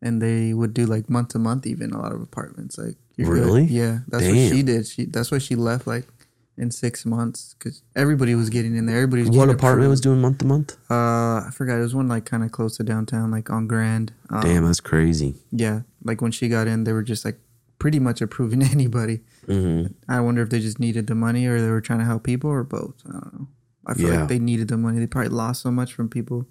and 0.03 0.21
they 0.21 0.53
would 0.53 0.75
do 0.75 0.87
like 0.87 1.09
month 1.09 1.29
to 1.29 1.39
month 1.39 1.67
even 1.67 1.93
a 1.93 2.01
lot 2.01 2.13
of 2.13 2.21
apartments. 2.21 2.79
Like 2.79 2.97
you're 3.17 3.35
good. 3.35 3.45
Really? 3.45 3.65
Yeah, 3.65 4.01
that's 4.09 4.25
what 4.25 4.35
she 4.35 4.63
did. 4.63 4.87
She 4.87 5.05
that's 5.07 5.31
why 5.31 5.39
she 5.39 5.55
left 5.57 5.87
like 5.87 6.05
in 6.59 6.71
six 6.71 7.05
months 7.05 7.55
because 7.59 7.83
everybody 7.95 8.35
was 8.35 8.49
getting 8.51 8.77
in 8.77 8.87
there. 8.87 8.97
Everybody 8.97 9.23
was 9.23 9.37
What 9.37 9.51
apartment 9.51 9.91
was 9.91 10.01
doing 10.01 10.21
month 10.21 10.39
to 10.39 10.47
month? 10.47 10.77
Uh, 10.91 10.95
I 11.47 11.51
forgot. 11.53 11.77
It 11.79 11.83
was 11.83 11.95
one 11.95 12.09
like 12.09 12.25
kind 12.25 12.43
of 12.45 12.53
close 12.53 12.77
to 12.79 12.83
downtown, 12.83 13.31
like 13.31 13.51
on 13.51 13.67
Grand. 13.67 14.13
Um, 14.31 14.41
Damn, 14.41 14.65
that's 14.65 14.81
crazy. 14.81 15.35
Yeah, 15.51 15.81
like 16.03 16.21
when 16.23 16.33
she 16.33 16.49
got 16.49 16.67
in, 16.67 16.85
they 16.85 16.93
were 16.93 17.03
just 17.03 17.25
like 17.25 17.39
pretty 17.79 17.99
much 17.99 18.21
approving 18.23 18.63
anybody. 18.77 19.21
hmm 19.47 19.87
I 20.09 20.21
wonder 20.21 20.43
if 20.43 20.49
they 20.51 20.61
just 20.61 20.79
needed 20.81 21.07
the 21.09 21.15
money 21.15 21.47
or 21.47 21.61
they 21.61 21.69
were 21.71 21.81
trying 21.83 21.99
to 22.01 22.05
help 22.07 22.23
people 22.25 22.51
or 22.51 22.65
both. 22.65 22.95
I 23.07 23.13
don't 23.13 23.33
know. 23.35 23.49
I 23.87 23.95
feel 23.95 24.11
Yeah. 24.11 24.21
like 24.21 24.29
they 24.29 24.39
needed 24.39 24.69
the 24.69 24.77
money. 24.79 24.99
They 24.99 25.07
probably 25.07 25.29
lost 25.31 25.63
so 25.63 25.71
much 25.71 25.93
from 25.93 26.09
people 26.09 26.47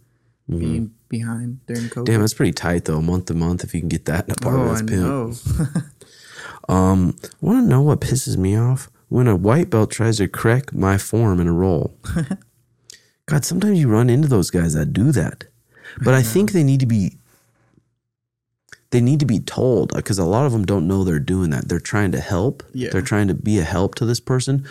being 0.47 0.91
behind 1.10 1.65
during 1.65 1.86
COVID. 1.86 1.93
Mm-hmm. 1.95 2.04
Damn, 2.06 2.19
that's 2.21 2.36
pretty 2.36 2.51
tight 2.54 2.86
though, 2.86 3.01
month 3.01 3.25
to 3.25 3.34
month. 3.34 3.63
If 3.63 3.73
you 3.73 3.80
can 3.82 3.89
get 3.89 4.06
that 4.06 4.25
in 4.25 4.32
an 4.32 4.36
apartment, 4.39 4.69
oh, 4.69 4.73
I 4.75 4.78
pimp. 4.78 5.01
know. 5.01 5.82
Um, 6.67 7.15
want 7.41 7.63
to 7.63 7.69
know 7.69 7.81
what 7.81 8.01
pisses 8.01 8.38
me 8.38 8.58
off? 8.58 8.89
When 9.10 9.27
a 9.27 9.36
white 9.36 9.69
belt 9.69 9.91
tries 9.91 10.17
to 10.17 10.27
correct 10.27 10.73
my 10.73 10.97
form 10.97 11.39
in 11.39 11.47
a 11.47 11.53
roll. 11.53 11.97
God, 13.27 13.45
sometimes 13.45 13.79
you 13.79 13.88
run 13.88 14.10
into 14.10 14.27
those 14.27 14.49
guys 14.51 14.73
that 14.73 14.93
do 14.93 15.12
that, 15.12 15.45
but 16.03 16.13
I 16.13 16.21
think 16.21 16.51
they 16.51 16.63
need 16.63 16.79
to 16.81 16.86
be. 16.86 17.17
They 18.91 19.01
need 19.01 19.19
to 19.19 19.25
be 19.25 19.39
told 19.39 19.93
because 19.93 20.19
a 20.19 20.25
lot 20.25 20.45
of 20.45 20.53
them 20.53 20.63
don't 20.63 20.88
know 20.88 21.03
they're 21.03 21.19
doing 21.19 21.49
that. 21.49 21.67
They're 21.67 21.79
trying 21.79 22.12
to 22.13 22.19
help. 22.19 22.63
Yeah. 22.71 22.89
They're 22.91 23.01
trying 23.01 23.27
to 23.27 23.34
be 23.34 23.58
a 23.60 23.63
help 23.63 23.95
to 23.95 24.05
this 24.05 24.19
person, 24.19 24.65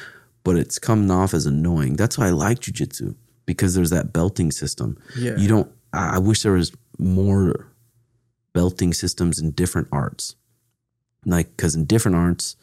but 0.45 0.57
it's 0.57 0.79
coming 0.79 1.11
off 1.11 1.35
as 1.35 1.47
annoying. 1.47 1.97
That's 1.97 2.17
why 2.17 2.29
I 2.29 2.31
like 2.31 2.61
jujitsu 2.61 3.17
because 3.45 3.75
there's 3.75 3.91
that 3.91 4.13
belting 4.13 4.51
system. 4.51 4.97
Yeah. 5.17 5.37
You 5.37 5.49
don't. 5.49 5.71
I 5.93 6.17
I 6.17 6.19
wish 6.19 6.43
there 6.43 6.53
was 6.53 6.73
more 6.97 7.67
belting 8.53 8.93
systems 8.93 9.41
in 9.41 9.51
different 9.51 9.89
arts 9.91 10.37
like 11.27 11.57
because 11.57 11.75
in 11.75 11.85
different 11.85 12.17
arts 12.17 12.57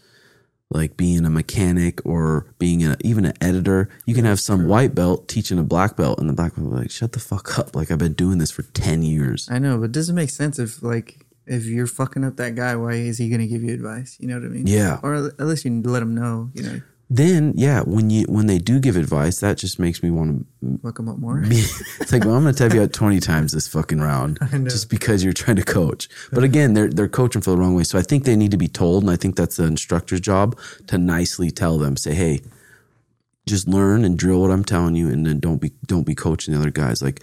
like 0.73 0.95
being 0.95 1.25
a 1.25 1.29
mechanic 1.29 1.99
or 2.05 2.47
being 2.57 2.85
a, 2.85 2.95
even 3.01 3.25
an 3.25 3.33
editor 3.41 3.89
you 4.05 4.15
can 4.15 4.25
have 4.25 4.39
some 4.39 4.67
white 4.67 4.95
belt 4.95 5.27
teaching 5.27 5.59
a 5.59 5.63
black 5.63 5.97
belt 5.97 6.17
and 6.19 6.29
the 6.29 6.33
black 6.33 6.55
belt 6.55 6.71
like 6.71 6.89
shut 6.89 7.11
the 7.11 7.19
fuck 7.19 7.59
up 7.59 7.75
like 7.75 7.91
i've 7.91 7.97
been 7.97 8.13
doing 8.13 8.37
this 8.37 8.51
for 8.51 8.63
10 8.63 9.03
years 9.03 9.49
I 9.51 9.59
know, 9.59 9.77
but 9.77 9.91
doesn't 9.91 10.15
make 10.15 10.29
sense 10.29 10.59
if 10.59 10.81
like 10.81 11.25
if 11.45 11.65
you're 11.65 11.87
fucking 11.87 12.23
up 12.23 12.37
that 12.37 12.55
guy, 12.55 12.75
why 12.75 12.93
is 12.93 13.17
he 13.17 13.29
gonna 13.29 13.47
give 13.47 13.63
you 13.63 13.73
advice? 13.73 14.15
You 14.19 14.27
know 14.27 14.35
what 14.35 14.45
I 14.45 14.49
mean? 14.49 14.67
Yeah. 14.67 14.99
Or 15.03 15.15
at 15.15 15.39
least 15.41 15.65
you 15.65 15.81
let 15.81 16.01
him 16.01 16.15
know. 16.15 16.49
You 16.53 16.63
know, 16.63 16.81
then 17.13 17.51
yeah 17.57 17.81
when 17.81 18.09
you 18.09 18.23
when 18.29 18.47
they 18.47 18.57
do 18.57 18.79
give 18.79 18.95
advice 18.95 19.41
that 19.41 19.57
just 19.57 19.79
makes 19.79 20.01
me 20.01 20.09
want 20.09 20.47
to 20.61 20.79
fuck 20.81 20.97
him 20.97 21.09
up 21.09 21.17
more. 21.17 21.41
be 21.49 21.57
it's 21.99 22.13
like 22.13 22.23
well 22.23 22.35
i'm 22.35 22.43
gonna 22.43 22.53
tap 22.53 22.73
you 22.73 22.81
out 22.81 22.93
20 22.93 23.19
times 23.19 23.51
this 23.51 23.67
fucking 23.67 23.99
round 23.99 24.39
just 24.63 24.89
because 24.89 25.21
you're 25.21 25.33
trying 25.33 25.57
to 25.57 25.63
coach 25.63 26.07
but 26.31 26.45
again 26.45 26.73
they're 26.73 26.87
they're 26.87 27.09
coaching 27.09 27.41
for 27.41 27.51
the 27.51 27.57
wrong 27.57 27.75
way 27.75 27.83
so 27.83 27.99
i 27.99 28.01
think 28.01 28.23
they 28.23 28.37
need 28.37 28.51
to 28.51 28.57
be 28.57 28.69
told 28.69 29.03
and 29.03 29.11
i 29.11 29.17
think 29.17 29.35
that's 29.35 29.57
the 29.57 29.65
instructor's 29.65 30.21
job 30.21 30.57
to 30.87 30.97
nicely 30.97 31.51
tell 31.51 31.77
them 31.77 31.97
say 31.97 32.13
hey 32.13 32.39
just 33.45 33.67
learn 33.67 34.05
and 34.05 34.17
drill 34.17 34.41
what 34.41 34.51
i'm 34.51 34.63
telling 34.63 34.95
you 34.95 35.09
and 35.09 35.25
then 35.25 35.37
don't 35.37 35.59
be 35.59 35.73
don't 35.87 36.05
be 36.05 36.15
coaching 36.15 36.53
the 36.53 36.59
other 36.59 36.71
guys 36.71 37.01
like 37.01 37.21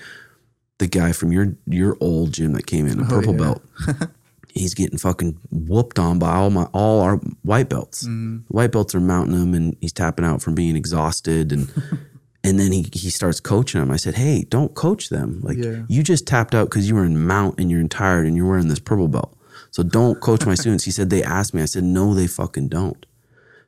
the 0.76 0.86
guy 0.86 1.12
from 1.12 1.32
your 1.32 1.56
your 1.66 1.96
old 1.98 2.32
gym 2.32 2.52
that 2.52 2.66
came 2.66 2.86
in 2.86 3.00
a 3.00 3.04
oh, 3.04 3.08
purple 3.08 3.32
yeah. 3.32 3.38
belt 3.38 4.10
he's 4.58 4.74
getting 4.74 4.98
fucking 4.98 5.38
whooped 5.50 5.98
on 5.98 6.18
by 6.18 6.34
all 6.34 6.50
my 6.50 6.64
all 6.72 7.00
our 7.00 7.16
white 7.42 7.68
belts. 7.68 8.04
Mm-hmm. 8.04 8.38
White 8.48 8.72
belts 8.72 8.94
are 8.94 9.00
mounting 9.00 9.34
him, 9.40 9.54
and 9.54 9.76
he's 9.80 9.92
tapping 9.92 10.24
out 10.24 10.42
from 10.42 10.54
being 10.54 10.76
exhausted, 10.76 11.52
and 11.52 11.70
and 12.44 12.58
then 12.60 12.72
he 12.72 12.86
he 12.92 13.10
starts 13.10 13.40
coaching 13.40 13.80
him. 13.80 13.90
I 13.90 13.96
said, 13.96 14.14
hey, 14.14 14.44
don't 14.48 14.74
coach 14.74 15.08
them. 15.08 15.40
Like 15.42 15.58
Yeah. 15.58 15.82
you 15.88 16.02
just 16.02 16.26
tapped 16.26 16.54
out 16.54 16.68
because 16.70 16.88
you 16.88 16.94
were 16.94 17.04
in 17.04 17.26
mount 17.26 17.58
and 17.58 17.70
you're 17.70 17.86
tired 17.88 18.26
and 18.26 18.36
you're 18.36 18.48
wearing 18.48 18.68
this 18.68 18.78
purple 18.80 19.08
belt. 19.08 19.34
So 19.70 19.82
don't 19.82 20.20
coach 20.20 20.46
my 20.46 20.54
students. 20.54 20.84
He 20.84 20.90
said 20.90 21.10
they 21.10 21.22
asked 21.22 21.52
me. 21.54 21.62
I 21.62 21.66
said 21.66 21.84
no, 21.84 22.14
they 22.14 22.26
fucking 22.26 22.68
don't. 22.68 23.04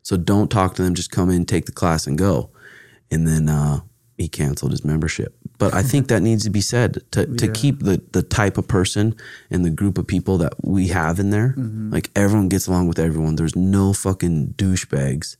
So 0.02 0.16
don't 0.16 0.50
talk 0.50 0.74
to 0.76 0.82
them. 0.82 0.94
Just 0.94 1.10
come 1.10 1.28
in, 1.30 1.44
take 1.44 1.66
the 1.66 1.72
class, 1.72 2.06
and 2.06 2.16
go. 2.16 2.50
And 3.10 3.26
then 3.28 3.48
uh, 3.48 3.80
he 4.20 4.28
canceled 4.28 4.70
his 4.72 4.84
membership. 4.84 5.34
But 5.58 5.74
I 5.74 5.82
think 5.82 6.08
that 6.08 6.20
needs 6.22 6.44
to 6.44 6.50
be 6.50 6.60
said 6.60 6.98
to, 7.12 7.26
to 7.40 7.46
Yeah. 7.46 7.52
keep 7.52 7.80
the, 7.80 8.02
the 8.12 8.22
type 8.22 8.58
of 8.58 8.68
person 8.68 9.14
and 9.50 9.64
the 9.64 9.70
group 9.70 9.98
of 9.98 10.06
people 10.06 10.38
that 10.38 10.52
we 10.62 10.88
have 10.88 11.18
in 11.18 11.30
there. 11.30 11.54
Like 11.56 12.10
everyone 12.14 12.48
gets 12.48 12.66
along 12.66 12.88
with 12.88 12.98
everyone. 12.98 13.36
There's 13.36 13.56
no 13.56 13.92
fucking 13.92 14.54
douchebags. 14.56 15.36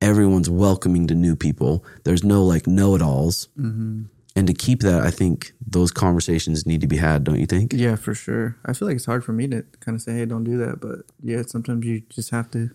Everyone's 0.00 0.50
welcoming 0.50 1.06
to 1.06 1.14
new 1.14 1.36
people. 1.36 1.84
There's 2.04 2.22
no 2.24 2.44
like 2.44 2.66
know 2.66 2.94
it 2.94 3.02
alls. 3.02 3.48
Mm-hmm. 3.58 4.04
And 4.36 4.46
to 4.46 4.52
keep 4.52 4.80
that, 4.80 5.00
I 5.02 5.10
think 5.10 5.52
those 5.66 5.90
conversations 5.90 6.66
need 6.66 6.82
to 6.82 6.86
be 6.86 6.98
had, 6.98 7.24
don't 7.24 7.38
you 7.40 7.46
think? 7.46 7.72
Yeah, 7.72 7.96
for 7.96 8.14
sure. 8.14 8.56
I 8.66 8.74
feel 8.74 8.86
like 8.88 8.96
it's 8.96 9.06
hard 9.06 9.24
for 9.24 9.32
me 9.32 9.48
to 9.48 9.64
kind 9.80 9.94
of 9.96 10.02
say, 10.02 10.12
"Hey, 10.12 10.26
don't 10.26 10.44
do 10.44 10.58
that," 10.58 10.78
but 10.80 11.06
yeah, 11.22 11.40
sometimes 11.46 11.86
you 11.86 12.02
just 12.10 12.28
have 12.30 12.50
to 12.50 12.70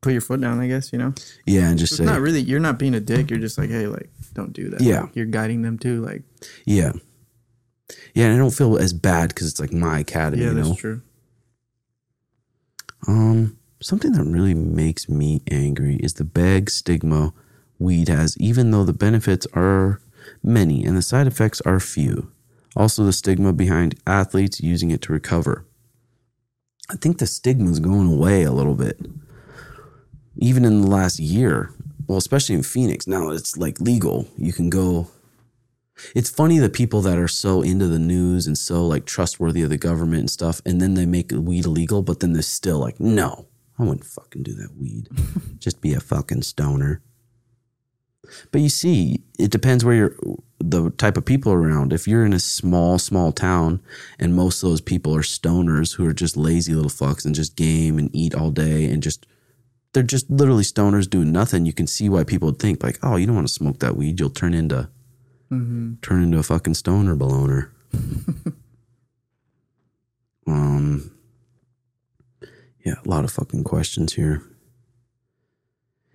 put 0.00 0.12
your 0.12 0.20
foot 0.20 0.40
down. 0.40 0.60
I 0.60 0.68
guess 0.68 0.92
you 0.92 0.98
know. 0.98 1.14
Yeah, 1.46 1.68
and 1.68 1.78
just 1.78 1.92
It's 1.92 1.98
say, 1.98 2.04
not 2.04 2.20
really. 2.20 2.40
You're 2.40 2.60
not 2.60 2.78
being 2.78 2.94
a 2.94 3.00
dick. 3.00 3.30
You're 3.30 3.40
just 3.40 3.58
like, 3.58 3.70
"Hey, 3.70 3.86
like, 3.86 4.10
don't 4.34 4.52
do 4.52 4.70
that." 4.70 4.80
Yeah. 4.80 5.02
Like, 5.02 5.16
you're 5.16 5.26
guiding 5.26 5.62
them 5.62 5.78
too. 5.78 6.04
Like, 6.04 6.22
yeah. 6.64 6.92
Yeah, 8.14 8.26
and 8.26 8.34
I 8.34 8.38
don't 8.38 8.52
feel 8.52 8.76
as 8.76 8.92
bad 8.92 9.30
because 9.30 9.48
it's 9.50 9.60
like 9.60 9.72
my 9.72 10.00
academy, 10.00 10.42
yeah, 10.42 10.50
you 10.50 10.54
that's 10.54 10.68
know? 10.68 10.74
true. 10.74 11.02
Um, 13.06 13.56
something 13.80 14.12
that 14.12 14.24
really 14.24 14.54
makes 14.54 15.08
me 15.08 15.42
angry 15.50 15.96
is 15.96 16.14
the 16.14 16.24
bag 16.24 16.68
stigma 16.68 17.32
weed 17.78 18.08
has, 18.08 18.36
even 18.38 18.70
though 18.70 18.84
the 18.84 18.92
benefits 18.92 19.46
are 19.54 20.00
many 20.42 20.84
and 20.84 20.96
the 20.96 21.02
side 21.02 21.26
effects 21.26 21.60
are 21.62 21.80
few. 21.80 22.30
Also, 22.76 23.04
the 23.04 23.12
stigma 23.12 23.52
behind 23.52 23.94
athletes 24.06 24.60
using 24.60 24.90
it 24.90 25.00
to 25.02 25.12
recover. 25.12 25.64
I 26.90 26.96
think 26.96 27.18
the 27.18 27.26
stigma 27.26 27.70
is 27.70 27.80
going 27.80 28.12
away 28.12 28.42
a 28.42 28.52
little 28.52 28.74
bit, 28.74 29.00
even 30.38 30.64
in 30.64 30.82
the 30.82 30.88
last 30.88 31.18
year. 31.18 31.70
Well, 32.06 32.18
especially 32.18 32.54
in 32.54 32.62
Phoenix 32.62 33.06
now, 33.06 33.30
it's 33.30 33.56
like 33.56 33.80
legal. 33.80 34.28
You 34.38 34.52
can 34.52 34.70
go. 34.70 35.08
It's 36.14 36.30
funny 36.30 36.58
the 36.58 36.68
people 36.68 37.00
that 37.02 37.18
are 37.18 37.28
so 37.28 37.60
into 37.60 37.88
the 37.88 37.98
news 37.98 38.46
and 38.46 38.56
so 38.56 38.86
like 38.86 39.04
trustworthy 39.04 39.62
of 39.62 39.70
the 39.70 39.76
government 39.76 40.20
and 40.20 40.30
stuff, 40.30 40.62
and 40.64 40.80
then 40.80 40.94
they 40.94 41.06
make 41.06 41.32
weed 41.32 41.66
illegal, 41.66 42.02
but 42.02 42.20
then 42.20 42.32
they're 42.32 42.42
still 42.42 42.78
like, 42.78 43.00
no, 43.00 43.46
I 43.78 43.82
wouldn't 43.82 44.06
fucking 44.06 44.44
do 44.44 44.54
that 44.54 44.76
weed. 44.76 45.08
Just 45.58 45.80
be 45.80 45.92
a 45.92 46.00
fucking 46.00 46.42
stoner. 46.42 47.02
But 48.52 48.60
you 48.60 48.68
see, 48.68 49.22
it 49.38 49.50
depends 49.50 49.84
where 49.84 49.94
you're, 49.94 50.16
the 50.60 50.90
type 50.90 51.16
of 51.16 51.24
people 51.24 51.52
around. 51.52 51.92
If 51.92 52.06
you're 52.06 52.26
in 52.26 52.32
a 52.32 52.40
small, 52.40 52.98
small 52.98 53.32
town 53.32 53.80
and 54.18 54.34
most 54.34 54.62
of 54.62 54.68
those 54.68 54.80
people 54.80 55.14
are 55.14 55.22
stoners 55.22 55.94
who 55.94 56.06
are 56.06 56.12
just 56.12 56.36
lazy 56.36 56.74
little 56.74 56.90
fucks 56.90 57.24
and 57.24 57.34
just 57.34 57.56
game 57.56 57.98
and 57.98 58.10
eat 58.12 58.34
all 58.34 58.50
day 58.50 58.84
and 58.86 59.02
just, 59.02 59.26
they're 59.92 60.02
just 60.02 60.30
literally 60.30 60.64
stoners 60.64 61.08
doing 61.08 61.32
nothing. 61.32 61.66
You 61.66 61.72
can 61.72 61.86
see 61.86 62.08
why 62.08 62.24
people 62.24 62.46
would 62.48 62.58
think 62.58 62.82
like, 62.82 62.98
oh, 63.02 63.16
you 63.16 63.26
don't 63.26 63.34
want 63.36 63.48
to 63.48 63.52
smoke 63.52 63.78
that 63.80 63.96
weed. 63.96 64.20
You'll 64.20 64.30
turn 64.30 64.54
into, 64.54 64.88
Mm-hmm. 65.50 65.94
turn 66.02 66.22
into 66.22 66.38
a 66.38 66.42
fucking 66.42 66.74
stoner 66.74 67.16
balloner. 67.16 67.70
um, 70.46 71.10
yeah, 72.84 72.94
a 73.04 73.08
lot 73.08 73.24
of 73.24 73.30
fucking 73.32 73.64
questions 73.64 74.14
here. 74.14 74.42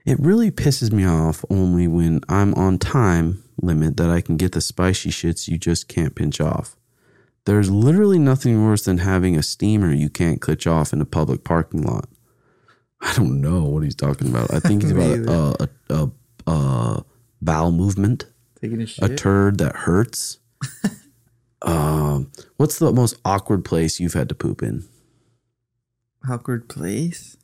It 0.05 0.19
really 0.19 0.51
pisses 0.51 0.91
me 0.91 1.05
off 1.05 1.45
only 1.49 1.87
when 1.87 2.21
I'm 2.27 2.53
on 2.55 2.77
time 2.77 3.43
limit 3.61 3.97
that 3.97 4.09
I 4.09 4.21
can 4.21 4.35
get 4.37 4.51
the 4.51 4.61
spicy 4.61 5.09
shits 5.09 5.47
you 5.47 5.57
just 5.57 5.87
can't 5.87 6.15
pinch 6.15 6.41
off. 6.41 6.75
There's 7.45 7.71
literally 7.71 8.19
nothing 8.19 8.65
worse 8.65 8.83
than 8.85 8.99
having 8.99 9.37
a 9.37 9.43
steamer 9.43 9.93
you 9.93 10.09
can't 10.09 10.41
clutch 10.41 10.65
off 10.67 10.93
in 10.93 11.01
a 11.01 11.05
public 11.05 11.43
parking 11.43 11.81
lot. 11.83 12.07
I 13.03 13.13
don't 13.15 13.41
know 13.41 13.63
what 13.63 13.83
he's 13.83 13.95
talking 13.95 14.29
about. 14.29 14.53
I 14.53 14.59
think 14.59 14.81
he's 14.81 14.91
about 14.97 15.19
a, 15.59 15.69
a, 15.89 15.95
a, 16.47 16.51
a 16.51 17.05
bowel 17.41 17.71
movement, 17.71 18.25
Taking 18.61 18.81
a 18.81 18.87
a 19.05 19.15
turd 19.15 19.57
that 19.59 19.75
hurts. 19.75 20.39
um, 21.61 22.31
what's 22.57 22.79
the 22.79 22.91
most 22.91 23.15
awkward 23.25 23.65
place 23.65 23.99
you've 23.99 24.13
had 24.13 24.29
to 24.29 24.35
poop 24.35 24.63
in? 24.63 24.85
Awkward 26.29 26.69
place. 26.69 27.35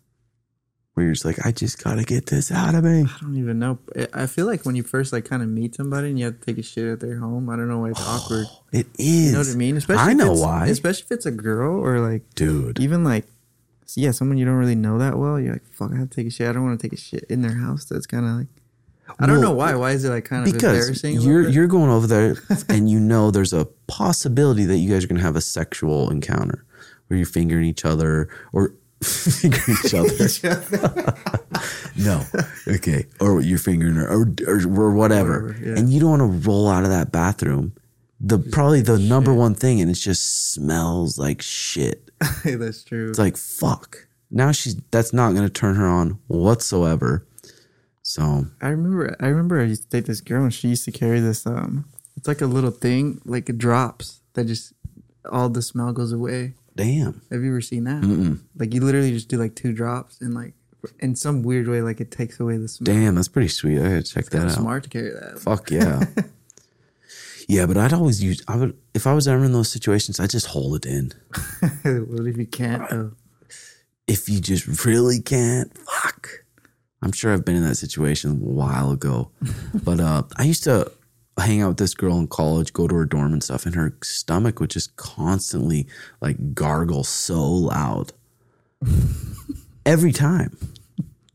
Where 0.94 1.06
you're 1.06 1.14
just 1.14 1.26
like, 1.26 1.46
I 1.46 1.52
just 1.52 1.82
gotta 1.84 2.04
get 2.04 2.26
this 2.28 2.52
out 2.52 2.76
of 2.76 2.84
me. 2.84 3.02
I 3.04 3.18
don't 3.22 3.38
even 3.38 3.60
know. 3.60 3.80
I- 4.14 4.26
feel 4.28 4.46
like 4.46 4.66
when 4.66 4.76
you 4.76 4.84
first 4.84 5.14
like 5.14 5.26
kind 5.26 5.42
of 5.44 5.50
meet 5.50 5.76
somebody 5.76 6.10
and 6.10 6.20
you 6.20 6.26
have 6.26 6.40
to 6.40 6.46
take 6.46 6.58
a 6.58 6.64
shit 6.64 6.86
at 6.88 7.00
their 7.00 7.20
home. 7.20 7.50
I 7.50 7.56
don't 7.56 7.68
know 7.68 7.80
why 7.80 7.92
it's 7.92 8.02
awkward. 8.06 8.48
It 8.72 8.88
is. 8.98 9.28
You 9.28 9.32
know 9.34 9.40
what 9.40 9.50
I 9.50 9.56
mean? 9.56 9.78
Especially 9.78 10.12
I 10.12 10.14
know 10.14 10.34
why. 10.34 10.68
Especially 10.68 11.04
if 11.06 11.12
it's 11.12 11.26
a 11.26 11.32
girl 11.32 11.80
or 11.80 12.00
like 12.00 12.24
dude. 12.36 12.80
even 12.80 13.04
like 13.04 13.26
yeah, 13.98 14.12
someone 14.12 14.38
you 14.38 14.46
don't 14.46 14.56
really 14.56 14.76
know 14.76 14.98
that 15.00 15.18
well. 15.18 15.40
You're 15.40 15.54
like, 15.54 15.66
fuck, 15.72 15.92
I 15.94 15.98
have 15.98 16.10
to 16.10 16.16
take 16.16 16.28
a 16.28 16.30
shit. 16.30 16.48
I 16.48 16.54
don't 16.54 16.64
want 16.66 16.80
to 16.80 16.88
take 16.88 16.98
a 16.98 17.02
shit 17.02 17.26
in 17.30 17.42
their 17.42 17.56
house. 17.56 17.86
That's 17.86 18.06
kind 18.08 18.26
of 18.26 18.32
like 18.38 18.48
I 19.20 19.26
don't 19.26 19.40
Well, 19.40 19.50
know 19.50 19.56
why. 19.56 19.74
Why 19.76 19.92
is 19.92 20.06
it 20.06 20.10
like 20.10 20.26
kind 20.26 20.48
of 20.48 20.54
because 20.54 20.64
embarrassing? 20.88 21.22
you're 21.22 21.50
you're 21.50 21.68
going 21.68 21.90
over 21.90 22.06
there 22.08 22.36
and 22.70 22.90
you 22.90 23.00
know 23.00 23.32
there's 23.32 23.54
a 23.54 23.66
possibility 23.88 24.66
that 24.66 24.78
you 24.78 24.92
guys 24.94 25.04
are 25.04 25.08
gonna 25.08 25.22
have 25.22 25.36
a 25.36 25.42
sexual 25.42 26.10
encounter 26.12 26.64
where 27.08 27.18
you're 27.18 27.26
fingering 27.26 27.66
each 27.66 27.86
other 27.86 28.30
or 28.54 28.76
fingering 29.04 29.78
each 29.84 29.94
other. 29.96 31.16
no, 31.96 32.24
okay, 32.68 33.06
or 33.20 33.42
you're 33.42 33.58
fingering 33.58 33.96
her 33.96 34.08
or 34.08 34.28
or, 34.48 34.58
or 34.68 34.94
whatever, 34.94 35.42
Whatever, 35.48 35.58
yeah. 35.64 35.78
and 35.80 35.90
you 35.92 36.00
don't 36.00 36.20
want 36.20 36.22
to 36.44 36.48
roll 36.50 36.68
out 36.70 36.84
of 36.84 36.90
that 36.90 37.12
bathroom. 37.12 37.74
The 38.22 38.38
probably 38.40 38.82
the 38.82 39.00
number 39.00 39.34
one 39.34 39.56
thing, 39.56 39.80
and 39.82 39.90
it 39.90 39.96
just 39.96 40.52
smells 40.54 41.18
like 41.18 41.42
shit. 41.42 42.12
That's 42.44 42.84
true. 42.84 43.10
It's 43.10 43.20
like 43.20 43.38
fuck. 43.38 44.08
Now 44.30 44.52
she's 44.52 44.76
that's 44.92 45.14
not 45.14 45.34
gonna 45.34 45.50
turn 45.50 45.76
her 45.76 45.88
on 45.88 46.20
whatsoever. 46.28 47.26
So 48.04 48.46
I 48.62 48.70
remember. 48.70 49.16
I 49.20 49.28
remember. 49.28 49.60
I 49.62 49.66
used 49.66 49.84
to 49.84 49.90
date 49.90 50.06
this 50.08 50.22
girl, 50.22 50.44
and 50.44 50.54
she 50.54 50.68
used 50.70 50.86
to 50.86 50.92
carry 50.92 51.20
this. 51.20 51.46
Um, 51.48 51.86
it's 52.18 52.28
like 52.28 52.42
a 52.42 52.46
little 52.46 52.72
thing, 52.72 53.22
like 53.24 53.50
it 53.50 53.58
drops 53.58 54.22
that 54.34 54.46
just 54.48 54.74
all 55.32 55.48
the 55.50 55.62
smell 55.62 55.94
goes 55.94 56.12
away. 56.12 56.54
damn. 56.76 57.22
Have 57.32 57.42
you 57.44 57.50
ever 57.52 57.62
seen 57.62 57.84
that? 57.86 58.02
Mm-mm. 58.02 58.40
Like 58.58 58.74
you 58.74 58.82
literally 58.82 59.12
just 59.12 59.30
do 59.30 59.38
like 59.38 59.56
two 59.56 59.72
drops, 59.74 60.20
and 60.20 60.34
like 60.34 60.54
in 61.00 61.16
some 61.16 61.44
weird 61.44 61.68
way, 61.68 61.82
like 61.82 62.02
it 62.02 62.12
takes 62.12 62.40
away 62.40 62.58
the 62.58 62.68
smell. 62.68 62.94
Damn, 62.94 63.16
that's 63.16 63.28
pretty 63.30 63.48
sweet. 63.48 63.80
I 63.80 63.84
gotta 63.84 64.04
check 64.04 64.26
that 64.26 64.46
out. 64.48 64.52
smart 64.52 64.84
to 64.84 64.90
carry 64.90 65.12
that. 65.12 65.40
Fuck 65.40 65.72
yeah. 65.72 66.06
yeah, 67.50 67.66
but 67.66 67.78
I'd 67.78 67.94
always 67.94 68.24
use 68.24 68.44
I 68.48 68.56
would 68.56 68.78
if 68.94 69.08
I 69.08 69.14
was 69.14 69.28
ever 69.28 69.44
in 69.44 69.54
those 69.54 69.72
situations, 69.72 70.20
I'd 70.20 70.30
just 70.30 70.46
hold 70.46 70.76
it 70.76 70.86
in. 70.86 71.12
what 71.82 72.28
if 72.28 72.38
you 72.38 72.46
can't? 72.46 72.88
Though? 72.92 73.14
If 74.08 74.30
you 74.30 74.40
just 74.40 74.86
really 74.86 75.20
can't, 75.20 75.76
fuck. 75.76 76.30
I'm 77.02 77.12
sure 77.12 77.34
I've 77.34 77.44
been 77.46 77.56
in 77.56 77.68
that 77.68 77.76
situation 77.76 78.32
a 78.32 78.36
while 78.36 78.92
ago. 78.92 79.32
but 79.84 80.00
uh 80.00 80.24
I 80.38 80.44
used 80.44 80.64
to 80.66 80.92
hang 81.40 81.64
out 81.64 81.70
with 81.70 81.78
this 81.78 81.96
girl 81.96 82.20
in 82.20 82.28
college, 82.28 82.72
go 82.72 82.88
to 82.88 82.94
her 82.94 83.06
dorm 83.06 83.34
and 83.34 83.44
stuff, 83.44 83.66
and 83.66 83.74
her 83.74 83.98
stomach 84.04 84.60
would 84.60 84.70
just 84.70 84.96
constantly 84.96 85.88
like 86.22 86.54
gargle 86.54 87.04
so 87.04 87.42
loud. 87.42 88.14
Every 89.88 90.12
time. 90.12 90.56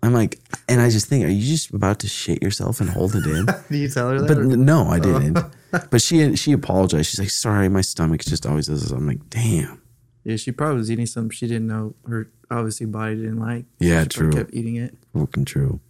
I'm 0.01 0.13
like, 0.13 0.39
and 0.69 0.81
I 0.81 0.91
just 0.91 1.09
think, 1.09 1.25
are 1.25 1.29
you 1.29 1.45
just 1.45 1.73
about 1.73 1.99
to 2.01 2.07
shit 2.07 2.41
yourself 2.43 2.81
and 2.81 2.91
hold 2.91 3.17
it 3.17 3.27
in? 3.27 3.47
Do 3.71 3.77
you 3.79 3.89
tell 3.89 4.11
her 4.11 4.21
that? 4.21 4.29
But 4.29 4.39
or- 4.39 4.45
no, 4.45 4.87
I 4.87 5.01
didn't. 5.01 5.39
But 5.91 6.03
she 6.03 6.37
she 6.37 6.53
apologized. 6.53 7.11
She's 7.11 7.21
like, 7.21 7.31
"Sorry, 7.31 7.69
my 7.69 7.81
stomach 7.81 8.25
just 8.25 8.47
always 8.47 8.67
does 8.69 8.83
this." 8.83 8.91
I'm 8.91 9.07
like, 9.07 9.29
"Damn." 9.31 9.81
yeah, 10.25 10.37
she 10.37 10.53
probably 10.53 10.79
was 10.79 10.91
eating 10.91 11.07
something 11.07 11.31
she 11.31 11.47
didn't 11.47 11.67
know 11.67 11.95
her 12.07 12.31
obviously 12.51 12.87
body 12.87 13.17
didn't 13.17 13.39
like. 13.41 13.67
Yeah, 13.79 14.03
She 14.05 14.09
true. 14.09 14.33
Kept 14.33 14.55
eating 14.55 14.77
it. 14.77 14.97
Fucking 15.15 15.45
true. 15.45 15.81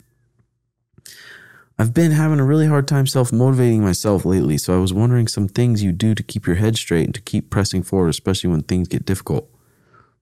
I've 1.79 1.93
been 1.93 2.13
having 2.13 2.39
a 2.39 2.45
really 2.45 2.67
hard 2.67 2.87
time 2.87 3.07
self 3.07 3.33
motivating 3.33 3.83
myself 3.83 4.25
lately, 4.25 4.59
so 4.59 4.75
I 4.75 4.81
was 4.81 4.93
wondering 4.93 5.27
some 5.27 5.49
things 5.49 5.83
you 5.83 5.93
do 5.93 6.15
to 6.15 6.23
keep 6.23 6.47
your 6.47 6.57
head 6.57 6.77
straight 6.77 7.05
and 7.07 7.15
to 7.15 7.21
keep 7.21 7.51
pressing 7.51 7.83
forward, 7.83 8.11
especially 8.11 8.51
when 8.51 8.63
things 8.63 8.89
get 8.89 9.05
difficult. 9.05 9.49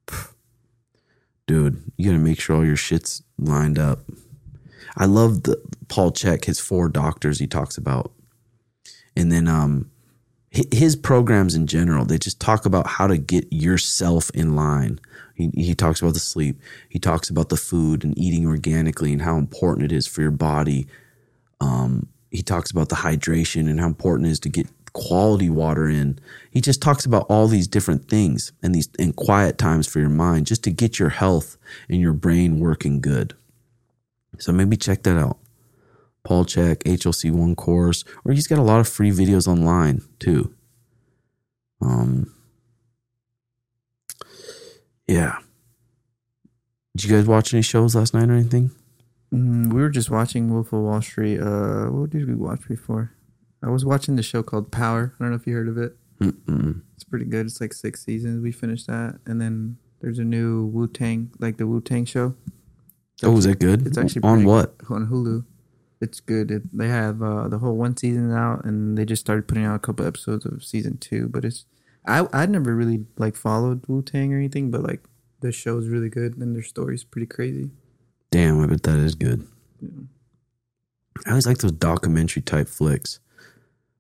Dude, 1.47 1.83
you 1.97 2.07
gotta 2.11 2.23
make 2.23 2.41
sure 2.41 2.57
all 2.57 2.65
your 2.65 2.77
shit's 2.77 3.23
lined 3.39 3.79
up. 3.79 4.01
I 4.97 5.07
love 5.07 5.43
the 5.43 5.61
Paul 5.89 6.13
Chek, 6.13 6.45
his 6.47 6.59
four 6.59 6.89
doctors 6.89 7.39
he 7.39 7.47
talks 7.47 7.77
about. 7.77 8.13
And 9.17 9.31
then 9.31 9.49
um 9.49 9.91
his 10.71 10.97
programs 10.97 11.55
in 11.55 11.67
general, 11.67 12.05
they 12.05 12.19
just 12.19 12.39
talk 12.39 12.67
about 12.67 12.87
how 12.87 13.07
to 13.07 13.17
get 13.17 13.51
yourself 13.51 14.31
in 14.35 14.55
line. 14.55 15.01
He, 15.35 15.51
he 15.55 15.75
talks 15.75 16.03
about 16.03 16.13
the 16.13 16.21
sleep. 16.21 16.61
He 16.91 16.99
talks 16.99 17.31
about 17.31 17.49
the 17.49 17.57
food 17.57 18.05
and 18.05 18.17
eating 18.19 18.47
organically 18.47 19.13
and 19.13 19.23
how 19.23 19.39
important 19.39 19.91
it 19.91 19.95
is 19.95 20.07
for 20.07 20.21
your 20.21 20.31
body. 20.31 20.87
Um, 21.61 22.09
he 22.31 22.43
talks 22.43 22.71
about 22.71 22.91
the 22.91 22.97
hydration 22.97 23.69
and 23.69 23.81
how 23.81 23.87
important 23.87 24.29
it 24.29 24.33
is 24.33 24.41
to 24.41 24.51
get 24.51 24.67
quality 24.93 25.49
water 25.49 25.89
in. 25.89 26.19
He 26.51 26.61
just 26.61 26.83
talks 26.83 27.07
about 27.07 27.25
all 27.31 27.49
these 27.49 27.67
different 27.67 28.09
things 28.09 28.53
and 28.63 28.75
these 28.75 28.91
and 28.99 29.17
quiet 29.17 29.57
times 29.57 29.87
for 29.87 30.01
your 30.01 30.11
mind 30.11 30.47
just 30.47 30.63
to 30.65 30.71
get 30.71 30.99
your 30.99 31.09
health 31.09 31.57
and 31.89 31.99
your 31.99 32.13
brain 32.13 32.61
working 32.61 33.01
good. 33.01 33.35
So 34.39 34.53
maybe 34.53 34.77
check 34.77 35.03
that 35.05 35.17
out. 35.17 35.39
Paul 36.25 36.45
Chek, 36.45 36.83
HLC 36.85 37.31
One 37.31 37.57
course, 37.57 38.05
or 38.25 38.33
he's 38.33 38.47
got 38.47 38.59
a 38.59 38.63
lot 38.63 38.81
of 38.81 38.89
free 38.89 39.11
videos 39.11 39.49
online 39.49 40.03
too. 40.19 40.55
Um, 41.81 42.33
yeah. 45.07 45.39
Did 46.97 47.05
you 47.05 47.17
guys 47.17 47.27
watch 47.27 47.53
any 47.53 47.63
shows 47.63 47.95
last 47.95 48.15
night 48.15 48.29
or 48.29 48.35
anything? 48.35 48.71
Mm, 49.33 49.73
we 49.73 49.81
were 49.81 49.91
just 49.91 50.11
watching 50.11 50.53
Wolf 50.53 50.73
of 50.73 50.81
Wall 50.81 51.01
Street. 51.01 51.41
Uh, 51.41 51.87
what 51.87 52.11
did 52.11 52.29
we 52.29 52.35
watch 52.35 52.69
before? 52.69 53.13
I 53.63 53.71
was 53.71 53.85
watching 53.85 54.17
the 54.17 54.23
show 54.23 54.43
called 54.43 54.71
Power. 54.71 55.15
I 55.19 55.23
don't 55.23 55.31
know 55.31 55.37
if 55.37 55.47
you 55.47 55.55
heard 55.55 55.69
of 55.69 55.79
it. 55.79 55.97
Mm-mm. 56.21 56.83
It's 56.95 57.05
pretty 57.05 57.25
good. 57.25 57.47
It's 57.47 57.61
like 57.61 57.73
six 57.73 58.05
seasons. 58.05 58.43
We 58.43 58.53
finished 58.53 58.87
that, 58.89 59.19
and 59.27 59.41
then 59.41 59.79
there's 60.01 60.19
a 60.19 60.25
new 60.25 60.67
Wu 60.67 60.87
Tang, 60.87 61.31
like 61.39 61.57
the 61.57 61.67
Wu 61.67 61.81
Tang 61.81 62.05
show. 62.05 62.35
Oh, 63.23 63.37
is 63.37 63.45
that 63.45 63.59
good? 63.59 63.87
It's 63.87 63.99
actually 63.99 64.23
on 64.25 64.45
what? 64.45 64.77
good. 64.79 64.95
on 64.95 65.07
Hulu. 65.07 65.45
It's 66.03 66.21
good. 66.21 66.51
It, 66.51 66.77
they 66.77 66.89
have 66.89 67.23
uh, 67.23 67.47
the 67.49 67.59
whole 67.59 67.77
one 67.77 67.97
season 67.97 68.33
out, 68.33 68.65
and 68.65 68.99
they 68.99 69.05
just 69.05 69.21
started 69.21 69.47
putting 69.47 69.65
out 69.65 69.77
a 69.77 69.79
couple 69.79 70.05
episodes 70.05 70.45
of 70.45 70.65
season 70.65 70.99
two. 70.99 71.29
But 71.29 71.45
it's 71.45 71.65
I 72.07 72.27
I'd 72.33 72.51
never 72.51 72.75
really 72.75 73.07
like 73.17 73.37
followed 73.37 73.87
Wu 73.87 74.03
Tang 74.03 74.35
or 74.35 74.37
anything, 74.37 74.71
but 74.71 74.83
like 74.83 75.01
the 75.41 75.53
show's 75.53 75.87
really 75.89 76.09
good, 76.09 76.37
and 76.37 76.55
their 76.57 76.63
story's 76.63 77.05
pretty 77.05 77.27
crazy. 77.27 77.71
Damn, 78.31 78.61
I 78.61 78.67
bet 78.67 78.83
that 78.83 78.99
is 78.99 79.15
good. 79.15 79.47
I 81.25 81.31
always 81.31 81.47
like 81.47 81.59
those 81.59 81.73
documentary 81.73 82.43
type 82.43 82.69
flicks. 82.69 83.21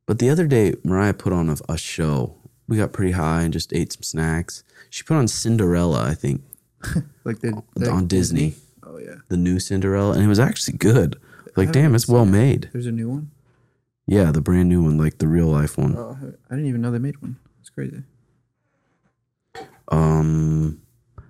But 0.06 0.18
the 0.18 0.30
other 0.30 0.46
day, 0.46 0.74
Mariah 0.82 1.14
put 1.14 1.32
on 1.32 1.48
a, 1.48 1.56
a 1.68 1.78
show. 1.78 2.36
We 2.66 2.78
got 2.78 2.92
pretty 2.92 3.12
high 3.12 3.42
and 3.42 3.52
just 3.52 3.72
ate 3.72 3.92
some 3.92 4.02
snacks. 4.02 4.64
She 4.90 5.04
put 5.04 5.16
on 5.16 5.28
Cinderella, 5.28 6.04
I 6.04 6.14
think, 6.14 6.42
Like 7.24 7.40
the, 7.40 7.62
the 7.74 7.90
on 7.90 8.06
Disney, 8.06 8.54
Oh 8.82 8.98
yeah, 8.98 9.16
the 9.28 9.36
new 9.36 9.60
Cinderella, 9.60 10.14
and 10.14 10.22
it 10.22 10.28
was 10.28 10.40
actually 10.40 10.78
good. 10.78 11.20
Like, 11.56 11.72
damn, 11.72 11.94
it's 11.94 12.08
well 12.08 12.24
made. 12.24 12.70
there's 12.72 12.86
a 12.86 12.92
new 12.92 13.08
one. 13.10 13.30
Yeah, 14.06 14.32
the 14.32 14.40
brand 14.40 14.68
new 14.68 14.82
one, 14.82 14.98
like 14.98 15.18
the 15.18 15.28
real 15.28 15.46
life 15.46 15.78
one. 15.78 15.96
Oh, 15.96 16.16
I 16.50 16.54
didn't 16.54 16.68
even 16.68 16.80
know 16.80 16.90
they 16.90 16.98
made 16.98 17.20
one. 17.20 17.36
It's 17.60 17.70
crazy. 17.70 18.02
Um, 19.88 20.80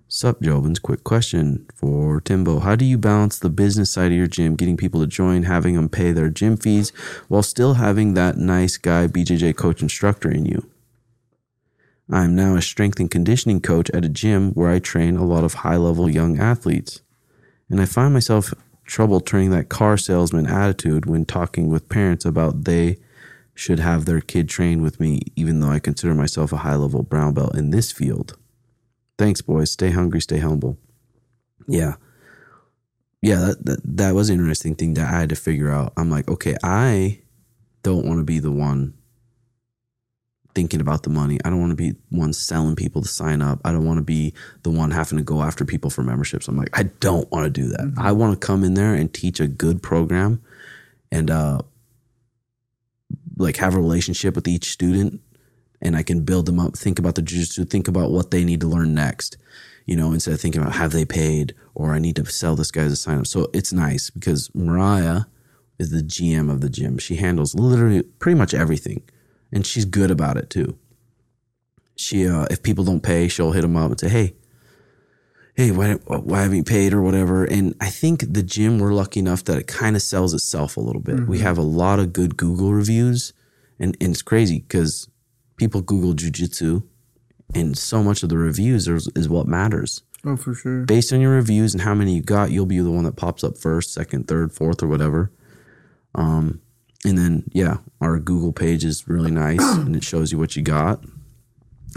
sup, 0.09 0.41
Jobins? 0.41 0.81
Quick 0.81 1.05
question 1.05 1.67
for 1.75 2.21
Timbo. 2.21 2.61
How 2.61 2.77
do 2.77 2.85
you 2.85 2.97
balance 2.97 3.39
the 3.39 3.51
business 3.51 3.91
side 3.91 4.13
of 4.13 4.17
your 4.19 4.27
gym, 4.27 4.57
getting 4.57 4.77
people 4.77 5.01
to 5.01 5.07
join, 5.07 5.43
having 5.43 5.75
them 5.75 5.89
pay 5.89 6.13
their 6.13 6.31
gym 6.31 6.57
fees, 6.57 6.91
while 7.29 7.43
still 7.43 7.75
having 7.75 8.15
that 8.15 8.37
nice 8.37 8.77
guy 8.77 9.07
BJJ 9.07 9.57
coach 9.57 9.83
instructor 9.83 10.31
in 10.31 10.47
you? 10.47 10.71
I'm 12.11 12.35
now 12.35 12.57
a 12.57 12.63
strength 12.63 13.01
and 13.01 13.11
conditioning 13.11 13.61
coach 13.61 13.91
at 13.91 14.05
a 14.05 14.09
gym 14.09 14.53
where 14.53 14.71
I 14.71 14.79
train 14.79 15.17
a 15.17 15.25
lot 15.25 15.45
of 15.45 15.55
high 15.55 15.77
level 15.77 16.11
young 16.11 16.39
athletes. 16.39 17.01
And 17.71 17.81
I 17.81 17.87
find 17.87 18.13
myself 18.13 18.53
trouble 18.93 19.21
turning 19.21 19.49
that 19.51 19.71
car 19.71 19.97
salesman 19.97 20.47
attitude 20.47 21.07
when 21.07 21.25
talking 21.25 21.71
with 21.71 21.89
parents 21.89 22.27
about 22.27 22.65
they 22.65 22.99
should 23.55 23.79
have 23.79 24.05
their 24.05 24.21
kid 24.21 24.51
train 24.51 24.83
with 24.83 25.01
me, 25.01 25.23
even 25.35 25.61
though 25.61 25.71
I 25.71 25.79
consider 25.79 26.15
myself 26.15 26.53
a 26.53 26.59
high 26.59 26.75
level 26.75 27.03
brown 27.03 27.33
belt 27.33 27.57
in 27.57 27.71
this 27.71 27.91
field. 27.91 28.37
Thanks, 29.17 29.41
boys. 29.41 29.71
Stay 29.71 29.91
hungry, 29.91 30.21
stay 30.21 30.39
humble. 30.39 30.77
Yeah. 31.67 31.95
Yeah, 33.23 33.37
that, 33.37 33.65
that 33.65 33.81
that 33.85 34.15
was 34.15 34.29
an 34.29 34.39
interesting 34.41 34.75
thing 34.75 34.93
that 34.95 35.07
I 35.07 35.21
had 35.21 35.31
to 35.31 35.37
figure 35.37 35.71
out. 35.71 35.95
I'm 35.97 36.11
like, 36.11 36.29
okay, 36.29 36.57
I 36.63 37.21
don't 37.83 38.05
want 38.05 38.19
to 38.19 38.25
be 38.25 38.41
the 38.41 38.53
one 38.53 38.93
thinking 40.55 40.81
about 40.81 41.03
the 41.03 41.11
money. 41.11 41.39
I 41.45 41.51
don't 41.51 41.61
want 41.61 41.71
to 41.71 41.77
be 41.77 41.95
one 42.11 42.33
selling 42.33 42.77
people 42.77 43.03
to 43.03 43.09
sign 43.09 43.43
up. 43.43 43.61
I 43.65 43.73
don't 43.73 43.87
want 43.87 43.99
to 43.99 44.05
be 44.05 44.35
the 44.63 44.71
one 44.71 44.91
having 44.91 45.19
to 45.19 45.25
go 45.25 45.43
after 45.43 45.65
people 45.65 45.91
for 45.91 46.03
memberships. 46.03 46.49
I'm 46.49 46.57
like, 46.57 46.71
I 46.73 46.85
don't 46.85 47.31
want 47.31 47.45
to 47.45 47.51
do 47.51 47.69
that. 47.69 47.95
I 47.99 48.13
want 48.13 48.39
to 48.39 48.47
come 48.47 48.65
in 48.65 48.75
there 48.75 48.95
and 48.95 49.13
teach 49.13 49.41
a 49.41 49.47
good 49.47 49.83
program 49.83 50.43
and 51.11 51.31
uh 51.31 51.63
like 53.37 53.57
have 53.57 53.75
a 53.75 53.81
relationship 53.81 54.35
with 54.35 54.47
each 54.47 54.71
student 54.71 55.21
and 55.81 55.97
I 55.97 56.03
can 56.03 56.23
build 56.23 56.47
them 56.47 56.61
up, 56.61 56.77
think 56.77 56.99
about 56.99 57.17
the 57.17 57.23
jujitsu, 57.23 57.69
think 57.69 57.89
about 57.89 58.11
what 58.11 58.31
they 58.31 58.45
need 58.45 58.61
to 58.61 58.69
learn 58.69 58.95
next. 58.95 59.37
You 59.85 59.97
know, 59.97 60.13
instead 60.13 60.35
of 60.35 60.41
thinking 60.41 60.63
about 60.63 60.77
have 60.77 60.93
they 60.93 61.05
paid 61.05 61.55
or 61.75 61.93
I 61.93 61.99
need 61.99 62.17
to 62.17 62.27
sell 62.27 62.55
this 62.55 62.71
guy 62.71 62.85
to 62.85 62.95
sign 62.95 63.19
up. 63.19 63.27
So 63.27 63.51
it's 63.53 63.73
nice 63.73 64.11
because 64.11 64.55
Mariah 64.55 65.23
is 65.79 65.91
the 65.91 66.03
GM 66.03 66.51
of 66.51 66.61
the 66.61 66.71
gym. 66.71 66.99
She 66.99 67.17
handles 67.17 67.55
literally 67.55 68.03
pretty 68.03 68.39
much 68.39 68.55
everything, 68.55 69.03
and 69.53 69.67
she's 69.67 69.85
good 69.85 70.11
about 70.11 70.37
it 70.37 70.51
too. 70.51 70.79
She, 71.97 72.27
uh, 72.27 72.47
if 72.51 72.63
people 72.63 72.85
don't 72.85 73.03
pay, 73.03 73.29
she'll 73.29 73.53
hit 73.53 73.63
them 73.63 73.77
up 73.77 73.91
and 73.91 74.01
say, 74.01 74.09
"Hey, 74.09 74.35
hey, 75.55 75.71
why 75.71 75.93
why 76.07 76.43
haven't 76.43 76.57
you 76.57 76.65
paid 76.65 76.93
or 76.95 77.03
whatever?" 77.03 77.45
And 77.45 77.75
I 77.81 77.91
think 77.91 78.33
the 78.33 78.43
gym 78.43 78.79
we're 78.79 78.95
lucky 78.95 79.21
enough 79.21 79.45
that 79.45 79.59
it 79.59 79.67
kind 79.67 79.95
of 79.95 80.03
sells 80.03 80.33
itself 80.35 80.77
a 80.77 80.81
little 80.81 81.03
bit. 81.03 81.27
We 81.29 81.39
have 81.41 81.59
a 81.59 81.63
lot 81.63 81.99
of 82.01 82.13
good 82.13 82.37
Google 82.37 82.73
reviews, 82.73 83.33
and, 83.79 83.97
and 84.01 84.11
it's 84.13 84.23
crazy 84.23 84.61
because 84.61 85.09
people 85.57 85.83
Google 85.83 86.15
jujitsu, 86.15 86.83
and 87.55 87.77
so 87.77 88.03
much 88.03 88.23
of 88.23 88.31
the 88.31 88.39
reviews 88.39 88.89
is, 88.89 89.09
is 89.15 89.29
what 89.29 89.47
matters 89.47 90.03
Oh, 90.25 90.37
for 90.37 90.55
sure. 90.55 90.85
based 90.87 91.13
on 91.13 91.21
your 91.21 91.33
reviews 91.35 91.75
and 91.75 91.83
how 91.83 91.95
many 91.95 92.15
you 92.17 92.23
got, 92.23 92.51
you'll 92.51 92.65
be 92.67 92.79
the 92.81 92.91
one 92.91 93.05
that 93.05 93.17
pops 93.17 93.45
up 93.45 93.59
first, 93.59 93.93
second, 93.93 94.27
third, 94.29 94.53
fourth, 94.53 94.83
or 94.83 94.87
whatever. 94.89 95.31
Um, 96.15 96.62
and 97.05 97.19
then 97.19 97.45
yeah, 97.53 97.79
our 98.01 98.19
Google 98.19 98.53
page 98.53 98.85
is 98.85 99.09
really 99.09 99.31
nice 99.31 99.61
and 99.77 99.97
it 99.97 100.05
shows 100.05 100.33
you 100.33 100.39
what 100.39 100.57
you 100.57 100.63
got. 100.63 101.03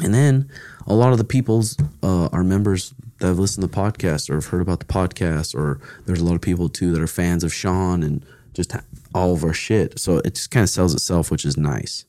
And 0.03 0.13
then 0.13 0.49
a 0.87 0.93
lot 0.93 1.11
of 1.13 1.17
the 1.17 1.23
people's 1.23 1.77
uh, 2.03 2.27
our 2.27 2.43
members 2.43 2.93
that 3.19 3.27
have 3.27 3.39
listened 3.39 3.61
to 3.63 3.67
the 3.67 3.75
podcast 3.75 4.29
or 4.29 4.35
have 4.35 4.47
heard 4.47 4.61
about 4.61 4.79
the 4.79 4.85
podcast, 4.85 5.55
or 5.55 5.79
there's 6.05 6.19
a 6.19 6.25
lot 6.25 6.35
of 6.35 6.41
people 6.41 6.67
too 6.67 6.91
that 6.91 7.01
are 7.01 7.07
fans 7.07 7.43
of 7.43 7.53
Sean 7.53 8.03
and 8.03 8.25
just 8.53 8.75
all 9.13 9.33
of 9.33 9.43
our 9.43 9.53
shit. 9.53 9.99
So 9.99 10.17
it 10.19 10.35
just 10.35 10.51
kind 10.51 10.63
of 10.63 10.69
sells 10.69 10.93
itself, 10.93 11.31
which 11.31 11.45
is 11.45 11.55
nice. 11.55 12.05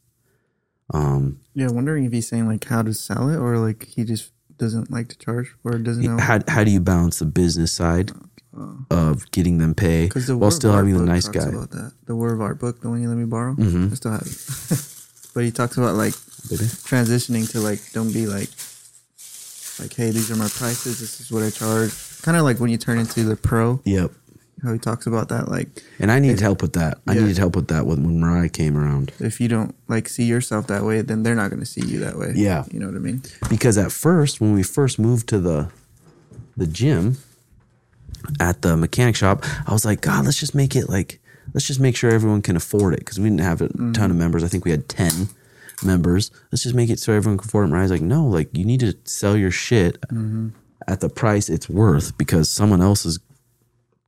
Um, 0.93 1.41
Yeah, 1.55 1.69
wondering 1.71 2.05
if 2.05 2.13
he's 2.13 2.29
saying 2.29 2.47
like 2.47 2.65
how 2.65 2.83
to 2.83 2.95
sell 2.95 3.29
it 3.29 3.37
or 3.37 3.59
like 3.59 3.87
he 3.87 4.05
just 4.05 4.33
doesn't 4.57 4.91
like 4.91 5.09
to 5.09 5.19
charge 5.19 5.55
or 5.65 5.79
doesn't 5.79 6.03
know. 6.03 6.19
how 6.19 6.39
how 6.49 6.65
do 6.65 6.71
you 6.71 6.81
balance 6.81 7.19
the 7.19 7.27
business 7.27 7.73
side 7.73 8.11
of 8.91 9.31
getting 9.33 9.59
them 9.59 9.75
pay 9.75 10.09
the 10.09 10.37
while 10.37 10.51
still 10.51 10.73
having 10.73 10.97
the 10.97 11.05
nice 11.05 11.29
guy? 11.29 11.49
About 11.49 11.71
that, 11.71 11.93
the 12.07 12.15
War 12.17 12.33
of 12.33 12.41
Art 12.41 12.59
book, 12.59 12.81
the 12.81 12.89
one 12.89 13.03
you 13.03 13.09
let 13.09 13.19
me 13.19 13.25
borrow, 13.25 13.55
Mhm. 13.55 13.93
I 13.93 13.95
still 13.95 14.13
have 14.13 14.23
it. 14.23 14.83
but 15.35 15.45
he 15.45 15.51
talks 15.51 15.77
about 15.77 15.95
like 15.97 16.15
Baby? 16.49 16.65
transitioning 16.65 17.51
to 17.53 17.61
like 17.61 17.81
don't 17.93 18.13
be 18.13 18.27
like 18.27 18.49
like 19.79 19.93
hey 19.95 20.11
these 20.11 20.31
are 20.31 20.37
my 20.37 20.49
prices 20.49 21.01
this 21.01 21.21
is 21.21 21.31
what 21.31 21.43
I 21.43 21.51
charge 21.51 21.93
kind 22.23 22.37
of 22.37 22.45
like 22.45 22.59
when 22.61 22.71
you 22.71 22.79
turn 22.79 22.99
into 22.99 23.25
the 23.25 23.37
pro 23.37 23.81
Yep. 23.85 24.11
how 24.63 24.73
he 24.73 24.79
talks 24.79 25.07
about 25.07 25.29
that 25.29 25.49
like 25.51 25.69
And 25.99 26.11
I 26.11 26.19
needed 26.19 26.41
help 26.41 26.63
with 26.63 26.73
that. 26.75 26.99
I 27.07 27.13
Yeah. 27.13 27.21
needed 27.23 27.37
help 27.39 27.55
with 27.57 27.69
that 27.69 27.87
when, 27.87 28.03
when 28.05 28.19
Mariah 28.21 28.49
came 28.49 28.77
around. 28.77 29.13
if 29.21 29.41
you 29.41 29.49
don't 29.49 29.75
like 29.89 30.09
see 30.09 30.25
yourself 30.25 30.67
that 30.69 30.85
way 30.85 31.03
then 31.03 31.23
they're 31.23 31.35
not 31.35 31.51
going 31.51 31.61
to 31.61 31.67
see 31.67 31.85
you 31.85 31.99
that 32.01 32.17
way 32.19 32.33
Yeah. 32.35 32.65
you 32.73 32.81
know 32.81 32.87
what 32.87 32.97
I 32.97 33.01
mean 33.01 33.23
Because 33.51 33.77
at 33.77 33.93
first, 33.93 34.41
when 34.41 34.55
we 34.55 34.63
first 34.63 34.99
moved 34.99 35.29
to 35.29 35.39
the 35.39 35.69
the 36.57 36.67
gym 36.67 37.19
at 38.41 38.63
the 38.63 38.77
mechanic 38.77 39.17
shop, 39.17 39.45
I 39.67 39.73
was 39.73 39.85
like, 39.85 40.01
God, 40.01 40.25
let's 40.25 40.39
just 40.41 40.55
make 40.55 40.75
it 40.77 40.89
like 40.89 41.21
let's 41.55 41.67
just 41.67 41.81
make 41.81 41.97
sure 41.97 42.11
everyone 42.11 42.43
can 42.43 42.57
afford 42.57 42.93
it 42.95 43.01
because 43.01 43.19
we 43.19 43.29
didn't 43.29 43.41
have 43.41 43.61
a 43.63 43.69
ton 43.93 44.11
of 44.11 44.17
members. 44.17 44.43
I 44.45 44.49
think 44.49 44.65
we 44.65 44.71
had 44.71 44.89
ten 44.89 45.29
members. 45.85 46.31
Let's 46.51 46.63
just 46.63 46.75
make 46.75 46.91
it 46.91 46.99
so 46.99 47.13
everyone 47.13 47.39
can 47.39 47.49
afford 47.49 47.67
it. 47.67 47.71
Mariah's 47.71 47.91
like, 47.91 48.01
no, 48.03 48.27
like 48.27 48.49
you 48.57 48.65
need 48.65 48.81
to 48.81 48.95
sell 49.05 49.37
your 49.37 49.51
shit 49.51 49.99
at 50.89 51.01
the 51.01 51.09
price 51.09 51.49
it's 51.49 51.69
worth 51.69 52.17
because 52.19 52.49
someone 52.51 52.81
else 52.81 53.05
is 53.07 53.19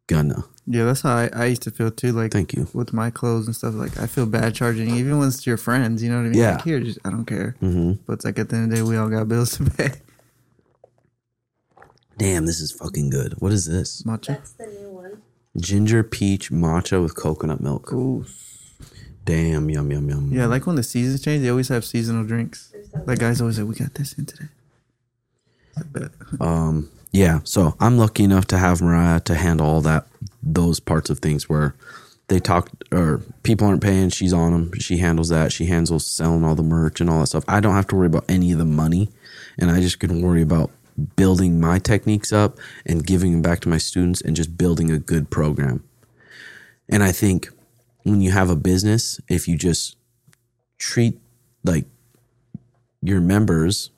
gonna. 0.06 0.44
yeah 0.66 0.84
that's 0.84 1.02
how 1.02 1.14
I, 1.16 1.28
I 1.34 1.44
used 1.46 1.62
to 1.62 1.70
feel 1.70 1.90
too 1.90 2.12
like 2.12 2.30
Thank 2.32 2.54
you. 2.54 2.66
with 2.72 2.92
my 2.94 3.10
clothes 3.10 3.46
and 3.46 3.54
stuff 3.54 3.74
like 3.74 3.98
I 3.98 4.06
feel 4.06 4.24
bad 4.26 4.54
charging 4.54 4.88
even 4.96 5.18
when 5.18 5.28
it's 5.28 5.46
your 5.46 5.56
friends 5.58 6.02
you 6.02 6.10
know 6.10 6.16
what 6.16 6.26
I 6.26 6.28
mean 6.30 6.38
Yeah. 6.38 6.52
like 6.52 6.64
here 6.64 6.80
just 6.80 6.98
I 7.04 7.10
don't 7.10 7.24
care 7.26 7.56
hmm 7.60 7.92
but 8.06 8.14
it's 8.14 8.24
like 8.24 8.38
at 8.38 8.48
the 8.48 8.56
end 8.56 8.64
of 8.66 8.70
the 8.70 8.76
day 8.76 8.82
we 8.82 8.96
all 8.96 9.08
got 9.10 9.28
bills 9.28 9.56
to 9.58 9.64
pay 9.64 9.92
Damn, 12.18 12.46
this 12.46 12.60
is 12.60 12.72
fucking 12.72 13.10
good. 13.10 13.34
What 13.38 13.52
is 13.52 13.66
this? 13.66 14.02
matcha 14.02 14.26
That's 14.26 14.52
the 14.52 14.66
new 14.66 14.90
one. 14.90 15.22
Ginger 15.56 16.02
peach 16.02 16.50
matcha 16.50 17.00
with 17.02 17.14
coconut 17.16 17.60
milk. 17.60 17.92
Ooh. 17.92 18.26
Damn, 19.24 19.68
yum 19.70 19.90
yum 19.90 20.08
yum. 20.08 20.30
Yeah, 20.32 20.46
like 20.46 20.66
when 20.66 20.76
the 20.76 20.82
seasons 20.82 21.22
change, 21.22 21.42
they 21.42 21.50
always 21.50 21.68
have 21.68 21.84
seasonal 21.84 22.24
drinks. 22.24 22.72
That 22.92 23.06
Like 23.06 23.18
guys 23.18 23.40
always 23.40 23.56
say, 23.56 23.62
"We 23.62 23.74
got 23.74 23.94
this 23.94 24.14
in 24.14 24.26
today." 24.26 24.48
I 25.76 25.82
bet. 25.92 26.10
Um, 26.40 26.90
yeah. 27.12 27.40
So 27.44 27.76
I'm 27.78 27.98
lucky 27.98 28.24
enough 28.24 28.46
to 28.48 28.58
have 28.58 28.80
Mariah 28.80 29.20
to 29.20 29.34
handle 29.34 29.66
all 29.66 29.80
that, 29.82 30.06
those 30.42 30.80
parts 30.80 31.10
of 31.10 31.18
things 31.18 31.48
where 31.48 31.74
they 32.28 32.40
talk 32.40 32.70
or 32.90 33.20
people 33.42 33.66
aren't 33.66 33.82
paying. 33.82 34.08
She's 34.08 34.32
on 34.32 34.52
them. 34.52 34.72
She 34.80 34.96
handles 34.98 35.28
that. 35.28 35.52
She 35.52 35.66
handles 35.66 36.06
selling 36.06 36.42
all 36.42 36.54
the 36.54 36.62
merch 36.62 37.00
and 37.00 37.10
all 37.10 37.20
that 37.20 37.26
stuff. 37.26 37.44
I 37.46 37.60
don't 37.60 37.74
have 37.74 37.86
to 37.88 37.96
worry 37.96 38.06
about 38.06 38.24
any 38.28 38.50
of 38.52 38.58
the 38.58 38.64
money, 38.64 39.10
and 39.58 39.70
I 39.70 39.80
just 39.80 40.00
can 40.00 40.22
worry 40.22 40.42
about 40.42 40.70
building 41.16 41.60
my 41.60 41.78
techniques 41.78 42.32
up 42.32 42.58
and 42.84 43.06
giving 43.06 43.32
them 43.32 43.42
back 43.42 43.60
to 43.60 43.68
my 43.68 43.78
students 43.78 44.20
and 44.20 44.36
just 44.36 44.56
building 44.56 44.90
a 44.90 44.98
good 44.98 45.30
program. 45.30 45.84
And 46.88 47.02
I 47.02 47.12
think 47.12 47.48
when 48.02 48.20
you 48.20 48.30
have 48.32 48.50
a 48.50 48.56
business, 48.56 49.20
if 49.28 49.46
you 49.46 49.56
just 49.56 49.96
treat 50.78 51.18
like 51.64 51.84
your 53.02 53.20
members 53.20 53.90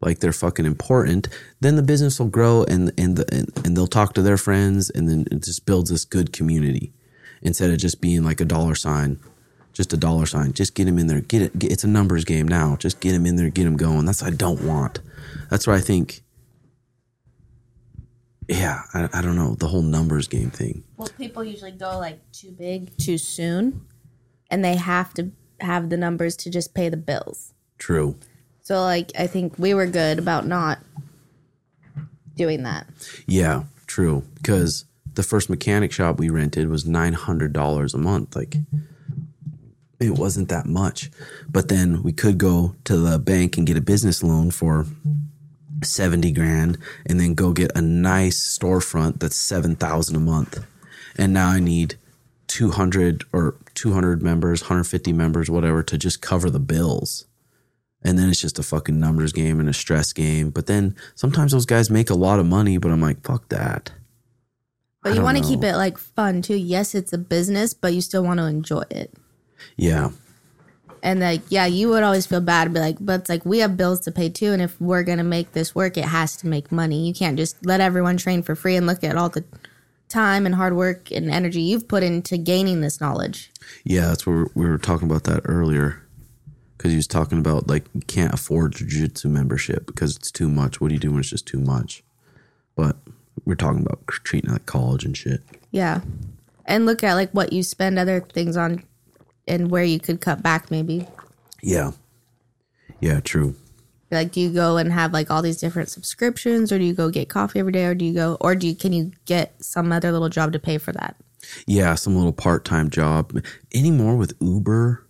like 0.00 0.20
they're 0.20 0.32
fucking 0.32 0.64
important, 0.64 1.28
then 1.60 1.76
the 1.76 1.82
business 1.82 2.20
will 2.20 2.28
grow 2.28 2.64
and 2.64 2.92
and 2.96 3.16
the, 3.16 3.34
and, 3.34 3.66
and 3.66 3.76
they'll 3.76 3.86
talk 3.86 4.14
to 4.14 4.22
their 4.22 4.36
friends 4.36 4.90
and 4.90 5.08
then 5.08 5.26
it 5.30 5.42
just 5.42 5.66
builds 5.66 5.90
this 5.90 6.04
good 6.04 6.32
community 6.32 6.92
instead 7.42 7.70
of 7.70 7.78
just 7.78 8.00
being 8.00 8.22
like 8.24 8.40
a 8.40 8.44
dollar 8.44 8.74
sign, 8.74 9.18
just 9.72 9.92
a 9.92 9.96
dollar 9.96 10.26
sign. 10.26 10.52
Just 10.52 10.74
get 10.74 10.84
them 10.84 10.98
in 10.98 11.08
there. 11.08 11.20
Get 11.20 11.42
it. 11.42 11.58
Get, 11.58 11.72
it's 11.72 11.84
a 11.84 11.88
numbers 11.88 12.24
game 12.24 12.46
now. 12.46 12.76
Just 12.76 13.00
get 13.00 13.12
them 13.12 13.26
in 13.26 13.36
there. 13.36 13.50
Get 13.50 13.64
them 13.64 13.76
going. 13.76 14.04
That's 14.04 14.22
what 14.22 14.32
I 14.32 14.36
don't 14.36 14.62
want. 14.62 15.00
That's 15.50 15.66
why 15.66 15.74
I 15.74 15.80
think. 15.80 16.22
Yeah, 18.48 18.82
I, 18.94 19.08
I 19.12 19.22
don't 19.22 19.36
know 19.36 19.54
the 19.54 19.66
whole 19.66 19.82
numbers 19.82 20.26
game 20.26 20.50
thing. 20.50 20.82
Well, 20.96 21.10
people 21.18 21.44
usually 21.44 21.72
go 21.72 21.98
like 21.98 22.18
too 22.32 22.50
big 22.50 22.96
too 22.96 23.18
soon, 23.18 23.86
and 24.50 24.64
they 24.64 24.76
have 24.76 25.12
to 25.14 25.30
have 25.60 25.90
the 25.90 25.96
numbers 25.96 26.36
to 26.36 26.50
just 26.50 26.74
pay 26.74 26.88
the 26.88 26.96
bills. 26.96 27.52
True. 27.78 28.16
So, 28.62 28.82
like, 28.82 29.12
I 29.18 29.26
think 29.26 29.58
we 29.58 29.74
were 29.74 29.86
good 29.86 30.18
about 30.18 30.46
not 30.46 30.78
doing 32.34 32.62
that. 32.62 32.86
Yeah, 33.26 33.64
true. 33.86 34.24
Because 34.34 34.86
the 35.14 35.22
first 35.22 35.50
mechanic 35.50 35.92
shop 35.92 36.18
we 36.18 36.30
rented 36.30 36.68
was 36.68 36.86
nine 36.86 37.12
hundred 37.12 37.52
dollars 37.52 37.92
a 37.92 37.98
month. 37.98 38.34
Like 38.34 38.56
it 40.00 40.10
wasn't 40.10 40.48
that 40.48 40.64
much. 40.66 41.10
But 41.48 41.68
then 41.68 42.02
we 42.02 42.12
could 42.12 42.38
go 42.38 42.76
to 42.84 42.96
the 42.96 43.18
bank 43.18 43.58
and 43.58 43.66
get 43.66 43.76
a 43.76 43.82
business 43.82 44.22
loan 44.22 44.50
for 44.50 44.86
seventy 45.82 46.32
grand 46.32 46.78
and 47.06 47.20
then 47.20 47.34
go 47.34 47.52
get 47.52 47.70
a 47.76 47.82
nice 47.82 48.58
storefront 48.58 49.20
that's 49.20 49.36
seven 49.36 49.76
thousand 49.76 50.16
a 50.16 50.20
month. 50.20 50.64
And 51.16 51.32
now 51.32 51.48
I 51.48 51.60
need 51.60 51.96
two 52.46 52.70
hundred 52.70 53.24
or 53.32 53.56
two 53.74 53.92
hundred 53.92 54.22
members, 54.22 54.62
hundred 54.62 54.84
fifty 54.84 55.12
members, 55.12 55.50
whatever, 55.50 55.82
to 55.82 55.98
just 55.98 56.22
cover 56.22 56.50
the 56.50 56.58
bills. 56.58 57.26
And 58.02 58.18
then 58.18 58.28
it's 58.28 58.40
just 58.40 58.58
a 58.58 58.62
fucking 58.62 59.00
numbers 59.00 59.32
game 59.32 59.58
and 59.58 59.68
a 59.68 59.72
stress 59.72 60.12
game. 60.12 60.50
But 60.50 60.66
then 60.66 60.94
sometimes 61.16 61.52
those 61.52 61.66
guys 61.66 61.90
make 61.90 62.10
a 62.10 62.14
lot 62.14 62.38
of 62.38 62.46
money, 62.46 62.78
but 62.78 62.92
I'm 62.92 63.00
like, 63.00 63.22
fuck 63.24 63.48
that. 63.48 63.90
But 65.02 65.12
I 65.12 65.16
you 65.16 65.22
want 65.22 65.38
to 65.38 65.44
keep 65.44 65.64
it 65.64 65.74
like 65.74 65.98
fun 65.98 66.42
too. 66.42 66.56
Yes, 66.56 66.94
it's 66.94 67.12
a 67.12 67.18
business, 67.18 67.74
but 67.74 67.92
you 67.92 68.00
still 68.00 68.22
want 68.22 68.38
to 68.38 68.46
enjoy 68.46 68.84
it. 68.90 69.14
Yeah. 69.76 70.10
And 71.02 71.20
like, 71.20 71.42
yeah, 71.48 71.66
you 71.66 71.88
would 71.88 72.02
always 72.02 72.26
feel 72.26 72.40
bad, 72.40 72.72
be 72.72 72.80
like, 72.80 72.96
but 73.00 73.20
it's 73.20 73.28
like 73.28 73.44
we 73.44 73.58
have 73.58 73.76
bills 73.76 74.00
to 74.00 74.12
pay 74.12 74.28
too, 74.28 74.52
and 74.52 74.62
if 74.62 74.80
we're 74.80 75.02
gonna 75.02 75.24
make 75.24 75.52
this 75.52 75.74
work, 75.74 75.96
it 75.96 76.06
has 76.06 76.36
to 76.38 76.46
make 76.46 76.72
money. 76.72 77.06
You 77.06 77.14
can't 77.14 77.36
just 77.36 77.64
let 77.64 77.80
everyone 77.80 78.16
train 78.16 78.42
for 78.42 78.54
free 78.54 78.76
and 78.76 78.86
look 78.86 79.04
at 79.04 79.16
all 79.16 79.28
the 79.28 79.44
time 80.08 80.46
and 80.46 80.54
hard 80.54 80.74
work 80.74 81.10
and 81.10 81.30
energy 81.30 81.60
you've 81.60 81.86
put 81.86 82.02
into 82.02 82.38
gaining 82.38 82.80
this 82.80 83.00
knowledge. 83.00 83.50
Yeah, 83.84 84.06
that's 84.08 84.26
where 84.26 84.46
we 84.54 84.66
were 84.66 84.78
talking 84.78 85.08
about 85.08 85.24
that 85.24 85.42
earlier. 85.44 86.02
Because 86.76 86.92
he 86.92 86.96
was 86.96 87.08
talking 87.08 87.40
about 87.40 87.68
like 87.68 87.86
you 87.92 88.02
can't 88.02 88.32
afford 88.32 88.76
jiu-jitsu 88.76 89.28
membership 89.28 89.84
because 89.86 90.14
it's 90.14 90.30
too 90.30 90.48
much. 90.48 90.80
What 90.80 90.88
do 90.88 90.94
you 90.94 91.00
do 91.00 91.10
when 91.10 91.18
it's 91.18 91.30
just 91.30 91.44
too 91.44 91.58
much? 91.58 92.04
But 92.76 92.96
we're 93.44 93.56
talking 93.56 93.82
about 93.82 94.06
treating 94.06 94.50
it 94.50 94.52
like 94.52 94.66
college 94.66 95.04
and 95.04 95.16
shit. 95.16 95.42
Yeah, 95.72 96.02
and 96.66 96.86
look 96.86 97.02
at 97.02 97.14
like 97.14 97.32
what 97.32 97.52
you 97.52 97.64
spend 97.64 97.98
other 97.98 98.20
things 98.20 98.56
on, 98.56 98.84
and 99.48 99.70
where 99.70 99.84
you 99.84 99.98
could 99.98 100.20
cut 100.20 100.42
back 100.42 100.70
maybe. 100.70 101.06
Yeah. 101.62 101.92
Yeah, 103.00 103.20
true. 103.20 103.54
Like, 104.10 104.32
do 104.32 104.40
you 104.40 104.50
go 104.50 104.76
and 104.76 104.90
have 104.92 105.12
like 105.12 105.30
all 105.30 105.42
these 105.42 105.58
different 105.60 105.90
subscriptions, 105.90 106.72
or 106.72 106.78
do 106.78 106.84
you 106.84 106.94
go 106.94 107.10
get 107.10 107.28
coffee 107.28 107.58
every 107.58 107.72
day, 107.72 107.84
or 107.84 107.94
do 107.94 108.04
you 108.04 108.14
go, 108.14 108.36
or 108.40 108.54
do 108.54 108.66
you 108.66 108.74
can 108.74 108.92
you 108.92 109.12
get 109.26 109.62
some 109.62 109.92
other 109.92 110.12
little 110.12 110.30
job 110.30 110.52
to 110.52 110.58
pay 110.58 110.78
for 110.78 110.92
that? 110.92 111.16
Yeah, 111.66 111.94
some 111.94 112.16
little 112.16 112.32
part 112.32 112.64
time 112.64 112.90
job. 112.90 113.32
Anymore 113.74 114.16
with 114.16 114.34
Uber 114.40 115.06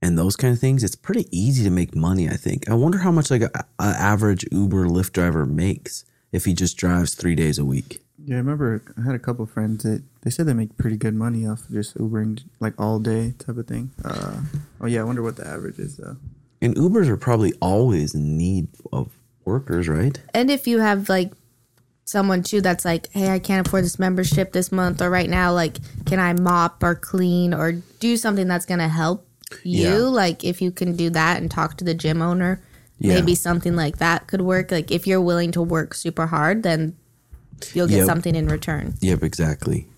and 0.00 0.18
those 0.18 0.36
kind 0.36 0.52
of 0.52 0.58
things, 0.58 0.82
it's 0.82 0.96
pretty 0.96 1.26
easy 1.30 1.62
to 1.64 1.70
make 1.70 1.94
money. 1.94 2.28
I 2.28 2.36
think. 2.36 2.68
I 2.70 2.74
wonder 2.74 2.98
how 2.98 3.10
much 3.12 3.30
like 3.30 3.42
a, 3.42 3.50
a 3.78 3.84
average 3.84 4.46
Uber 4.50 4.86
Lyft 4.86 5.12
driver 5.12 5.44
makes 5.44 6.04
if 6.32 6.46
he 6.46 6.54
just 6.54 6.76
drives 6.76 7.14
three 7.14 7.34
days 7.34 7.58
a 7.58 7.64
week. 7.64 8.00
Yeah, 8.26 8.34
I 8.36 8.38
remember 8.38 8.82
I 8.98 9.02
had 9.02 9.14
a 9.14 9.18
couple 9.20 9.44
of 9.44 9.50
friends 9.50 9.84
that 9.84 10.02
they 10.22 10.30
said 10.30 10.46
they 10.46 10.52
make 10.52 10.76
pretty 10.76 10.96
good 10.96 11.14
money 11.14 11.46
off 11.46 11.60
of 11.68 11.70
just 11.70 11.96
Ubering 11.96 12.42
like 12.58 12.74
all 12.78 12.98
day 12.98 13.34
type 13.38 13.56
of 13.56 13.66
thing. 13.68 13.92
Uh, 14.04 14.40
oh 14.80 14.86
yeah, 14.86 15.00
I 15.00 15.04
wonder 15.04 15.22
what 15.22 15.36
the 15.36 15.46
average 15.46 15.78
is 15.78 15.96
though. 15.96 16.16
And 16.60 16.74
Ubers 16.74 17.06
are 17.08 17.16
probably 17.16 17.52
always 17.60 18.14
in 18.16 18.36
need 18.36 18.66
of 18.92 19.10
workers, 19.44 19.88
right? 19.88 20.18
And 20.34 20.50
if 20.50 20.66
you 20.66 20.80
have 20.80 21.08
like 21.08 21.30
someone 22.04 22.42
too 22.42 22.60
that's 22.60 22.84
like, 22.84 23.12
hey, 23.12 23.30
I 23.30 23.38
can't 23.38 23.66
afford 23.66 23.84
this 23.84 23.98
membership 23.98 24.52
this 24.52 24.72
month 24.72 25.00
or 25.00 25.08
right 25.10 25.30
now, 25.30 25.52
like, 25.52 25.76
can 26.04 26.18
I 26.18 26.32
mop 26.32 26.82
or 26.82 26.94
clean 26.96 27.54
or 27.54 27.72
do 28.00 28.16
something 28.16 28.48
that's 28.48 28.66
going 28.66 28.80
to 28.80 28.88
help 28.88 29.28
you? 29.62 29.82
Yeah. 29.84 29.96
Like, 29.98 30.42
if 30.44 30.60
you 30.60 30.70
can 30.72 30.96
do 30.96 31.10
that 31.10 31.40
and 31.40 31.50
talk 31.50 31.76
to 31.78 31.84
the 31.84 31.94
gym 31.94 32.22
owner, 32.22 32.60
Yeah. 32.98 33.14
maybe 33.14 33.34
something 33.34 33.76
like 33.76 33.98
that 33.98 34.26
could 34.26 34.40
work. 34.42 34.70
Like, 34.72 34.90
if 34.90 35.06
you're 35.06 35.20
willing 35.20 35.52
to 35.52 35.62
work 35.62 35.94
super 35.94 36.26
hard, 36.26 36.62
then 36.62 36.96
you'll 37.74 37.88
get 37.88 37.98
Yep. 37.98 38.06
something 38.06 38.34
in 38.34 38.46
return. 38.48 38.94
Yep, 39.00 39.22
exactly. 39.22 39.88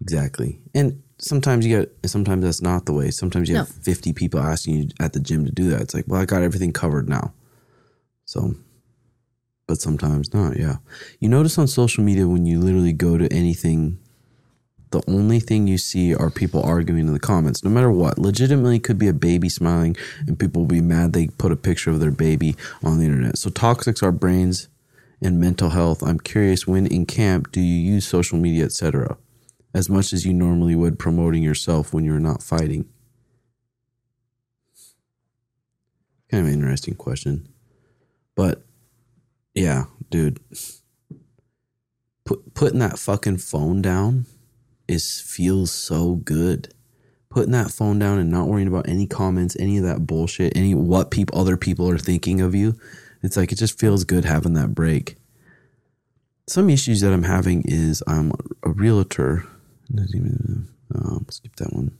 Exactly. 0.00 0.60
And 0.74 1.02
sometimes 1.18 1.64
you 1.64 1.78
get 1.78 1.94
sometimes 2.08 2.44
that's 2.44 2.62
not 2.62 2.86
the 2.86 2.92
way. 2.92 3.10
Sometimes 3.10 3.48
you 3.48 3.56
have 3.56 3.68
50 3.68 4.12
people 4.12 4.40
asking 4.40 4.74
you 4.74 4.88
at 5.00 5.12
the 5.12 5.20
gym 5.20 5.44
to 5.44 5.52
do 5.52 5.70
that. 5.70 5.80
It's 5.80 5.94
like, 5.94 6.04
well, 6.08 6.20
I 6.20 6.24
got 6.24 6.42
everything 6.42 6.72
covered 6.72 7.08
now. 7.08 7.32
So 8.24 8.54
but 9.68 9.80
sometimes 9.80 10.34
not, 10.34 10.58
yeah. 10.58 10.76
You 11.20 11.28
notice 11.28 11.56
on 11.56 11.68
social 11.68 12.02
media 12.02 12.26
when 12.26 12.46
you 12.46 12.58
literally 12.60 12.92
go 12.92 13.16
to 13.16 13.32
anything 13.32 13.98
the 14.90 15.02
only 15.08 15.40
thing 15.40 15.66
you 15.66 15.78
see 15.78 16.14
are 16.14 16.28
people 16.30 16.62
arguing 16.62 17.06
in 17.06 17.12
the 17.14 17.18
comments, 17.18 17.64
no 17.64 17.70
matter 17.70 17.90
what. 17.90 18.18
Legitimately 18.18 18.78
could 18.78 18.98
be 18.98 19.08
a 19.08 19.14
baby 19.14 19.48
smiling 19.48 19.96
and 20.26 20.38
people 20.38 20.62
will 20.62 20.68
be 20.68 20.82
mad 20.82 21.14
they 21.14 21.28
put 21.28 21.50
a 21.50 21.56
picture 21.56 21.90
of 21.90 21.98
their 21.98 22.10
baby 22.10 22.56
on 22.84 22.98
the 22.98 23.06
internet. 23.06 23.38
So 23.38 23.48
toxics 23.48 24.02
our 24.02 24.12
brains 24.12 24.68
and 25.22 25.40
mental 25.40 25.70
health. 25.70 26.02
I'm 26.02 26.18
curious 26.18 26.66
when 26.66 26.86
in 26.86 27.06
camp 27.06 27.52
do 27.52 27.60
you 27.60 27.92
use 27.92 28.06
social 28.06 28.38
media, 28.38 28.64
etc. 28.64 29.16
As 29.74 29.88
much 29.88 30.12
as 30.12 30.26
you 30.26 30.34
normally 30.34 30.74
would 30.74 30.98
promoting 30.98 31.42
yourself 31.42 31.94
when 31.94 32.04
you're 32.04 32.18
not 32.18 32.42
fighting? 32.42 32.88
Kind 36.30 36.46
of 36.46 36.52
an 36.52 36.54
interesting 36.54 36.94
question. 36.94 37.48
But 38.34 38.64
yeah, 39.54 39.84
dude. 40.10 40.40
Put, 42.24 42.54
putting 42.54 42.78
that 42.78 42.98
fucking 42.98 43.38
phone 43.38 43.82
down 43.82 44.26
is 44.88 45.20
feels 45.20 45.70
so 45.70 46.16
good. 46.16 46.72
Putting 47.30 47.52
that 47.52 47.70
phone 47.70 47.98
down 47.98 48.18
and 48.18 48.30
not 48.30 48.46
worrying 48.46 48.68
about 48.68 48.88
any 48.88 49.06
comments, 49.06 49.56
any 49.58 49.78
of 49.78 49.84
that 49.84 50.06
bullshit, 50.06 50.56
any 50.56 50.74
what 50.74 51.10
people 51.10 51.38
other 51.38 51.56
people 51.56 51.88
are 51.90 51.98
thinking 51.98 52.40
of 52.40 52.54
you. 52.54 52.78
It's 53.22 53.36
like 53.36 53.52
it 53.52 53.58
just 53.58 53.78
feels 53.78 54.04
good 54.04 54.24
having 54.24 54.54
that 54.54 54.74
break. 54.74 55.16
Some 56.48 56.68
issues 56.68 57.00
that 57.00 57.12
I'm 57.12 57.22
having 57.22 57.62
is 57.64 58.02
I'm 58.06 58.32
a 58.62 58.70
realtor. 58.70 59.44
Um, 60.94 61.26
skip 61.30 61.56
that 61.56 61.72
one. 61.72 61.96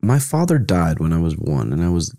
My 0.00 0.18
father 0.18 0.58
died 0.58 0.98
when 0.98 1.12
I 1.12 1.18
was 1.18 1.36
one, 1.36 1.72
and 1.72 1.82
I 1.82 1.88
was 1.90 2.14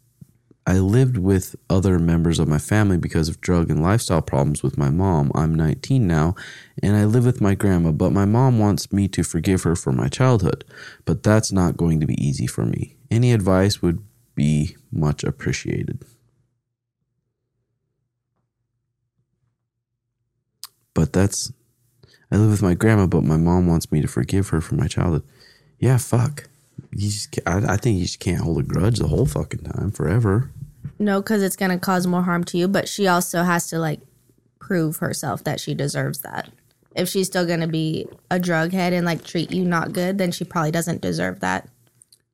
I 0.67 0.77
lived 0.77 1.17
with 1.17 1.55
other 1.69 1.97
members 1.97 2.37
of 2.37 2.47
my 2.47 2.59
family 2.59 2.97
because 2.97 3.27
of 3.27 3.41
drug 3.41 3.71
and 3.71 3.81
lifestyle 3.81 4.21
problems 4.21 4.61
with 4.61 4.77
my 4.77 4.91
mom. 4.91 5.31
I'm 5.33 5.55
19 5.55 6.05
now, 6.05 6.35
and 6.83 6.95
I 6.95 7.05
live 7.05 7.25
with 7.25 7.41
my 7.41 7.55
grandma, 7.55 7.91
but 7.91 8.11
my 8.11 8.25
mom 8.25 8.59
wants 8.59 8.93
me 8.93 9.07
to 9.09 9.23
forgive 9.23 9.63
her 9.63 9.75
for 9.75 9.91
my 9.91 10.07
childhood. 10.07 10.63
But 11.05 11.23
that's 11.23 11.51
not 11.51 11.77
going 11.77 11.99
to 11.99 12.05
be 12.05 12.23
easy 12.23 12.45
for 12.45 12.63
me. 12.63 12.95
Any 13.09 13.33
advice 13.33 13.81
would 13.81 14.03
be 14.35 14.75
much 14.91 15.23
appreciated. 15.23 16.03
But 20.93 21.13
that's 21.13 21.51
I 22.31 22.37
live 22.37 22.51
with 22.51 22.61
my 22.61 22.73
grandma, 22.73 23.07
but 23.07 23.23
my 23.23 23.37
mom 23.37 23.67
wants 23.67 23.91
me 23.91 24.01
to 24.01 24.07
forgive 24.07 24.49
her 24.49 24.61
for 24.61 24.75
my 24.75 24.87
childhood. 24.87 25.23
Yeah, 25.79 25.97
fuck. 25.97 26.47
You 26.91 27.09
just, 27.09 27.39
I, 27.45 27.73
I 27.73 27.77
think 27.77 27.97
you 27.97 28.05
just 28.05 28.19
can't 28.19 28.41
hold 28.41 28.59
a 28.59 28.63
grudge 28.63 28.99
the 28.99 29.07
whole 29.07 29.25
fucking 29.25 29.63
time 29.63 29.91
forever. 29.91 30.49
No, 30.97 31.21
because 31.21 31.43
it's 31.43 31.55
going 31.55 31.71
to 31.71 31.77
cause 31.77 32.07
more 32.07 32.23
harm 32.23 32.43
to 32.45 32.57
you, 32.57 32.67
but 32.67 32.87
she 32.87 33.07
also 33.07 33.43
has 33.43 33.67
to 33.69 33.79
like 33.79 33.99
prove 34.59 34.97
herself 34.97 35.43
that 35.43 35.59
she 35.59 35.73
deserves 35.73 36.19
that. 36.19 36.49
If 36.95 37.09
she's 37.09 37.27
still 37.27 37.45
going 37.45 37.61
to 37.61 37.67
be 37.67 38.07
a 38.29 38.39
drug 38.39 38.71
head 38.71 38.93
and 38.93 39.05
like 39.05 39.23
treat 39.23 39.51
you 39.51 39.65
not 39.65 39.93
good, 39.93 40.17
then 40.17 40.31
she 40.31 40.45
probably 40.45 40.71
doesn't 40.71 41.01
deserve 41.01 41.39
that. 41.41 41.67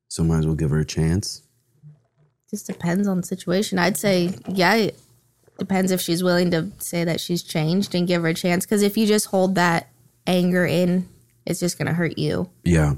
So 0.08 0.22
might 0.22 0.38
as 0.38 0.46
well 0.46 0.54
give 0.54 0.70
her 0.70 0.80
a 0.80 0.84
chance. 0.84 1.42
Just 2.50 2.66
depends 2.66 3.06
on 3.06 3.18
the 3.18 3.26
situation. 3.26 3.78
I'd 3.78 3.96
say, 3.96 4.34
yeah, 4.48 4.74
it 4.74 4.98
depends 5.58 5.90
if 5.90 6.00
she's 6.00 6.22
willing 6.22 6.50
to 6.52 6.70
say 6.78 7.04
that 7.04 7.20
she's 7.20 7.42
changed 7.42 7.94
and 7.94 8.06
give 8.08 8.22
her 8.22 8.28
a 8.28 8.34
chance. 8.34 8.64
Because 8.64 8.82
if 8.82 8.96
you 8.96 9.06
just 9.06 9.26
hold 9.26 9.54
that 9.56 9.88
anger 10.26 10.64
in, 10.64 11.08
it's 11.44 11.60
just 11.60 11.76
going 11.78 11.86
to 11.88 11.94
hurt 11.94 12.16
you. 12.18 12.48
Yeah. 12.64 12.94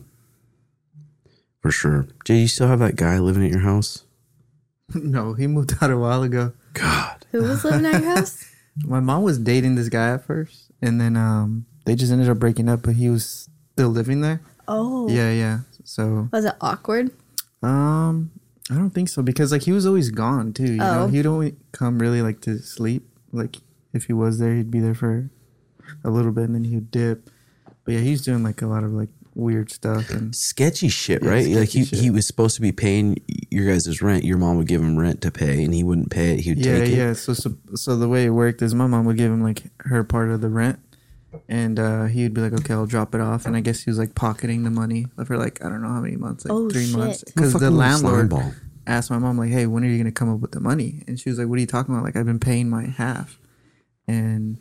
For 1.62 1.70
sure. 1.70 2.06
Jay, 2.24 2.38
you 2.38 2.48
still 2.48 2.68
have 2.68 2.78
that 2.78 2.96
guy 2.96 3.18
living 3.18 3.44
at 3.44 3.50
your 3.50 3.60
house? 3.60 4.04
no, 4.94 5.34
he 5.34 5.46
moved 5.46 5.74
out 5.82 5.90
a 5.90 5.98
while 5.98 6.22
ago. 6.22 6.52
God. 6.72 7.26
Who 7.32 7.42
was 7.42 7.64
living 7.64 7.86
at 7.86 8.00
your 8.02 8.10
house? 8.16 8.46
My 8.84 9.00
mom 9.00 9.22
was 9.24 9.38
dating 9.38 9.74
this 9.74 9.88
guy 9.88 10.14
at 10.14 10.24
first, 10.24 10.70
and 10.80 11.00
then 11.00 11.16
um, 11.16 11.66
they 11.84 11.94
just 11.96 12.12
ended 12.12 12.28
up 12.30 12.38
breaking 12.38 12.68
up. 12.68 12.82
But 12.82 12.94
he 12.94 13.10
was 13.10 13.48
still 13.72 13.88
living 13.88 14.20
there. 14.20 14.40
Oh, 14.68 15.08
Yeah, 15.08 15.32
yeah. 15.32 15.58
So 15.84 16.28
was 16.32 16.44
it 16.44 16.54
awkward? 16.60 17.10
um, 17.62 18.30
I 18.70 18.74
don't 18.74 18.90
think 18.90 19.08
so 19.08 19.22
because 19.22 19.50
like 19.52 19.62
he 19.62 19.72
was 19.72 19.84
always 19.86 20.10
gone 20.10 20.52
too. 20.52 20.64
You 20.72 20.76
know, 20.78 21.02
Oh. 21.04 21.06
he'd 21.08 21.26
only 21.26 21.56
come 21.72 21.98
really 21.98 22.22
like 22.22 22.40
to 22.42 22.58
sleep. 22.58 23.08
Like 23.32 23.56
if 23.92 24.04
he 24.04 24.12
was 24.12 24.38
there, 24.38 24.54
he'd 24.54 24.70
be 24.70 24.80
there 24.80 24.94
for 24.94 25.28
a 26.04 26.10
little 26.10 26.32
bit 26.32 26.44
and 26.44 26.54
then 26.54 26.64
he'd 26.64 26.90
dip. 26.90 27.28
But 27.84 27.94
yeah, 27.94 28.00
he's 28.00 28.22
doing 28.22 28.42
like 28.42 28.62
a 28.62 28.66
lot 28.66 28.84
of 28.84 28.92
like 28.92 29.08
weird 29.34 29.70
stuff 29.70 30.10
and 30.10 30.34
Sketchy 30.34 30.88
shit, 30.88 31.22
Yeah, 31.22 31.30
right? 31.30 31.46
like 31.48 31.68
he, 31.70 31.84
sketchy 31.84 32.02
he 32.02 32.10
was 32.10 32.26
supposed 32.26 32.54
to 32.56 32.60
be 32.60 32.72
paying 32.72 33.16
your 33.50 33.66
guys' 33.66 34.02
rent. 34.02 34.24
Your 34.24 34.38
mom 34.38 34.56
would 34.58 34.66
give 34.68 34.82
him 34.82 34.98
rent 34.98 35.20
to 35.22 35.30
pay 35.30 35.64
and 35.64 35.72
he 35.74 35.82
wouldn't 35.82 36.10
pay 36.10 36.34
it. 36.34 36.40
He 36.40 36.50
would 36.50 36.64
yeah, 36.64 36.78
take 36.80 36.88
it. 36.92 36.96
yeah. 36.96 37.12
So, 37.14 37.32
so 37.34 37.54
so 37.74 37.96
the 37.96 38.08
way 38.08 38.26
it 38.26 38.30
worked 38.30 38.60
is 38.62 38.74
my 38.74 38.86
mom 38.86 39.04
would 39.06 39.16
give 39.16 39.32
him 39.32 39.42
like 39.42 39.62
her 39.86 40.04
part 40.04 40.30
of 40.30 40.40
the 40.42 40.48
rent, 40.48 40.78
and 41.48 41.78
uh, 41.78 42.04
he 42.06 42.22
would 42.22 42.34
be 42.34 42.40
like, 42.40 42.52
"Okay, 42.52 42.74
I'll 42.74 42.86
drop 42.86 43.14
it 43.14 43.20
off." 43.20 43.46
And 43.46 43.56
I 43.56 43.60
guess 43.60 43.80
he 43.82 43.90
was 43.90 43.98
like 43.98 44.14
pocketing 44.14 44.62
the 44.64 44.70
money 44.70 45.06
for 45.26 45.36
like 45.36 45.64
I 45.64 45.68
don't 45.68 45.82
know 45.82 45.88
how 45.88 46.00
many 46.00 46.16
months, 46.16 46.44
like 46.44 46.52
Oh, 46.52 46.68
three 46.70 46.86
shit. 46.86 46.96
months, 46.96 47.24
because 47.24 47.52
the 47.54 47.70
landlord 47.70 48.32
asked 48.86 49.10
my 49.10 49.18
mom 49.18 49.38
like, 49.38 49.50
"Hey, 49.50 49.66
when 49.66 49.84
are 49.84 49.88
you 49.88 49.98
gonna 49.98 50.10
come 50.12 50.32
up 50.32 50.40
with 50.40 50.52
the 50.52 50.60
money?" 50.60 51.02
And 51.06 51.18
she 51.20 51.28
was 51.30 51.38
like, 51.38 51.48
"What 51.48 51.56
are 51.58 51.60
you 51.60 51.66
talking 51.66 51.94
about? 51.94 52.04
Like 52.04 52.16
I've 52.16 52.26
been 52.26 52.40
paying 52.40 52.68
my 52.68 52.86
half," 52.86 53.38
and 54.06 54.58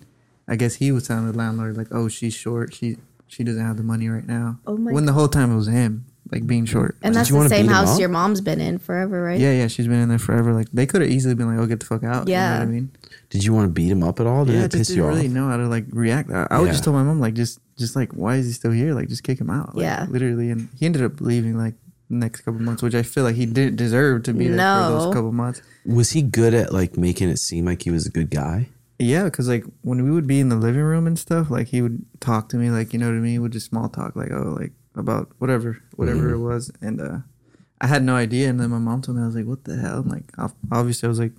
I 0.47 0.55
guess 0.55 0.75
he 0.75 0.91
was 0.91 1.07
telling 1.07 1.25
the 1.31 1.37
landlord 1.37 1.77
like, 1.77 1.87
"Oh, 1.91 2.07
she's 2.07 2.33
short. 2.33 2.73
She 2.73 2.97
she 3.27 3.43
doesn't 3.43 3.63
have 3.63 3.77
the 3.77 3.83
money 3.83 4.09
right 4.09 4.25
now." 4.27 4.59
Oh 4.65 4.77
my 4.77 4.91
When 4.91 5.05
the 5.05 5.13
whole 5.13 5.27
time 5.27 5.51
it 5.51 5.55
was 5.55 5.67
him 5.67 6.05
like 6.31 6.45
being 6.45 6.65
short. 6.65 6.95
And 7.01 7.13
Did 7.13 7.19
that's 7.21 7.31
the 7.31 7.49
same 7.49 7.67
house 7.67 7.99
your 7.99 8.09
mom's 8.09 8.41
been 8.41 8.61
in 8.61 8.77
forever, 8.77 9.23
right? 9.23 9.39
yeah, 9.39 9.51
yeah, 9.51 9.67
she's 9.67 9.87
been 9.87 9.99
in 9.99 10.09
there 10.09 10.19
forever. 10.19 10.53
Like 10.53 10.67
they 10.71 10.85
could 10.85 11.01
have 11.01 11.09
easily 11.09 11.33
been 11.35 11.47
like, 11.47 11.59
"Oh, 11.59 11.65
get 11.65 11.79
the 11.79 11.85
fuck 11.85 12.03
out." 12.03 12.27
You 12.27 12.35
know 12.35 12.39
Yeah. 12.41 12.59
what 12.59 12.61
I 12.63 12.65
mean. 12.65 12.91
Did 13.29 13.43
you 13.43 13.53
want 13.53 13.65
to 13.65 13.71
beat 13.71 13.91
him 13.91 14.03
up 14.03 14.19
at 14.19 14.25
all? 14.27 14.43
Did 14.45 14.53
yeah, 14.55 14.59
it 14.61 14.71
just 14.71 14.77
piss 14.77 14.87
didn't 14.89 15.03
you 15.03 15.07
really 15.07 15.27
off? 15.27 15.33
know 15.33 15.47
how 15.49 15.57
to 15.57 15.67
like 15.67 15.85
react. 15.91 16.31
I, 16.31 16.47
I 16.49 16.59
would 16.59 16.71
just 16.71 16.83
tell 16.83 16.93
my 16.93 17.03
mom 17.03 17.19
like 17.19 17.35
just 17.35 17.59
just 17.77 17.95
like 17.95 18.11
why 18.13 18.35
is 18.35 18.47
he 18.47 18.53
still 18.53 18.71
here? 18.71 18.93
Like 18.93 19.07
just 19.07 19.23
kick 19.23 19.39
him 19.39 19.49
out. 19.49 19.75
Like, 19.75 19.83
Yeah. 19.83 20.05
literally. 20.09 20.49
And 20.49 20.69
he 20.77 20.85
ended 20.85 21.03
up 21.03 21.21
leaving 21.21 21.55
like 21.57 21.75
the 22.09 22.15
next 22.15 22.41
couple 22.41 22.59
months, 22.59 22.81
which 22.81 22.95
I 22.95 23.03
feel 23.03 23.23
like 23.23 23.35
he 23.35 23.45
didn't 23.45 23.75
deserve 23.75 24.23
to 24.23 24.33
be 24.33 24.47
there 24.47 24.57
for 24.57 24.91
those 24.91 25.13
couple 25.13 25.31
months. 25.31 25.61
Was 25.85 26.11
he 26.11 26.21
good 26.23 26.53
at 26.55 26.73
like 26.73 26.97
making 26.97 27.29
it 27.29 27.37
seem 27.37 27.65
like 27.65 27.83
he 27.83 27.91
was 27.91 28.07
a 28.07 28.09
good 28.11 28.31
guy? 28.31 28.69
Yeah, 28.97 29.25
because 29.25 29.47
like 29.47 29.63
when 29.81 30.03
we 30.03 30.11
would 30.11 30.25
be 30.27 30.39
in 30.39 30.49
the 30.49 30.55
living 30.57 30.81
room 30.81 31.05
and 31.07 31.17
stuff, 31.17 31.49
like 31.51 31.67
he 31.67 31.81
would 31.83 32.03
talk 32.19 32.49
to 32.49 32.57
me, 32.57 32.69
like 32.71 32.93
you 32.93 32.99
know 32.99 33.05
what 33.07 33.15
I 33.15 33.19
mean. 33.19 33.31
He 33.33 33.39
would 33.39 33.51
just 33.53 33.67
small 33.69 33.87
talk, 33.89 34.15
like 34.15 34.31
oh, 34.31 34.57
like 34.59 34.71
about 34.95 35.29
whatever, 35.37 35.81
whatever 35.95 36.21
Mm-hmm. 36.33 36.33
it 36.33 36.37
was, 36.47 36.71
and 36.81 36.99
uh 36.99 37.17
I 37.79 37.87
had 37.87 38.03
no 38.03 38.15
idea. 38.15 38.49
And 38.49 38.59
then 38.59 38.71
my 38.71 38.79
mom 38.79 39.01
told 39.01 39.17
me, 39.17 39.23
I 39.23 39.27
was 39.27 39.35
like, 39.35 39.45
what 39.45 39.63
the 39.63 39.77
hell? 39.77 39.99
And 39.99 40.11
like 40.11 40.25
obviously, 40.71 41.05
I 41.07 41.09
was 41.09 41.19
like, 41.19 41.31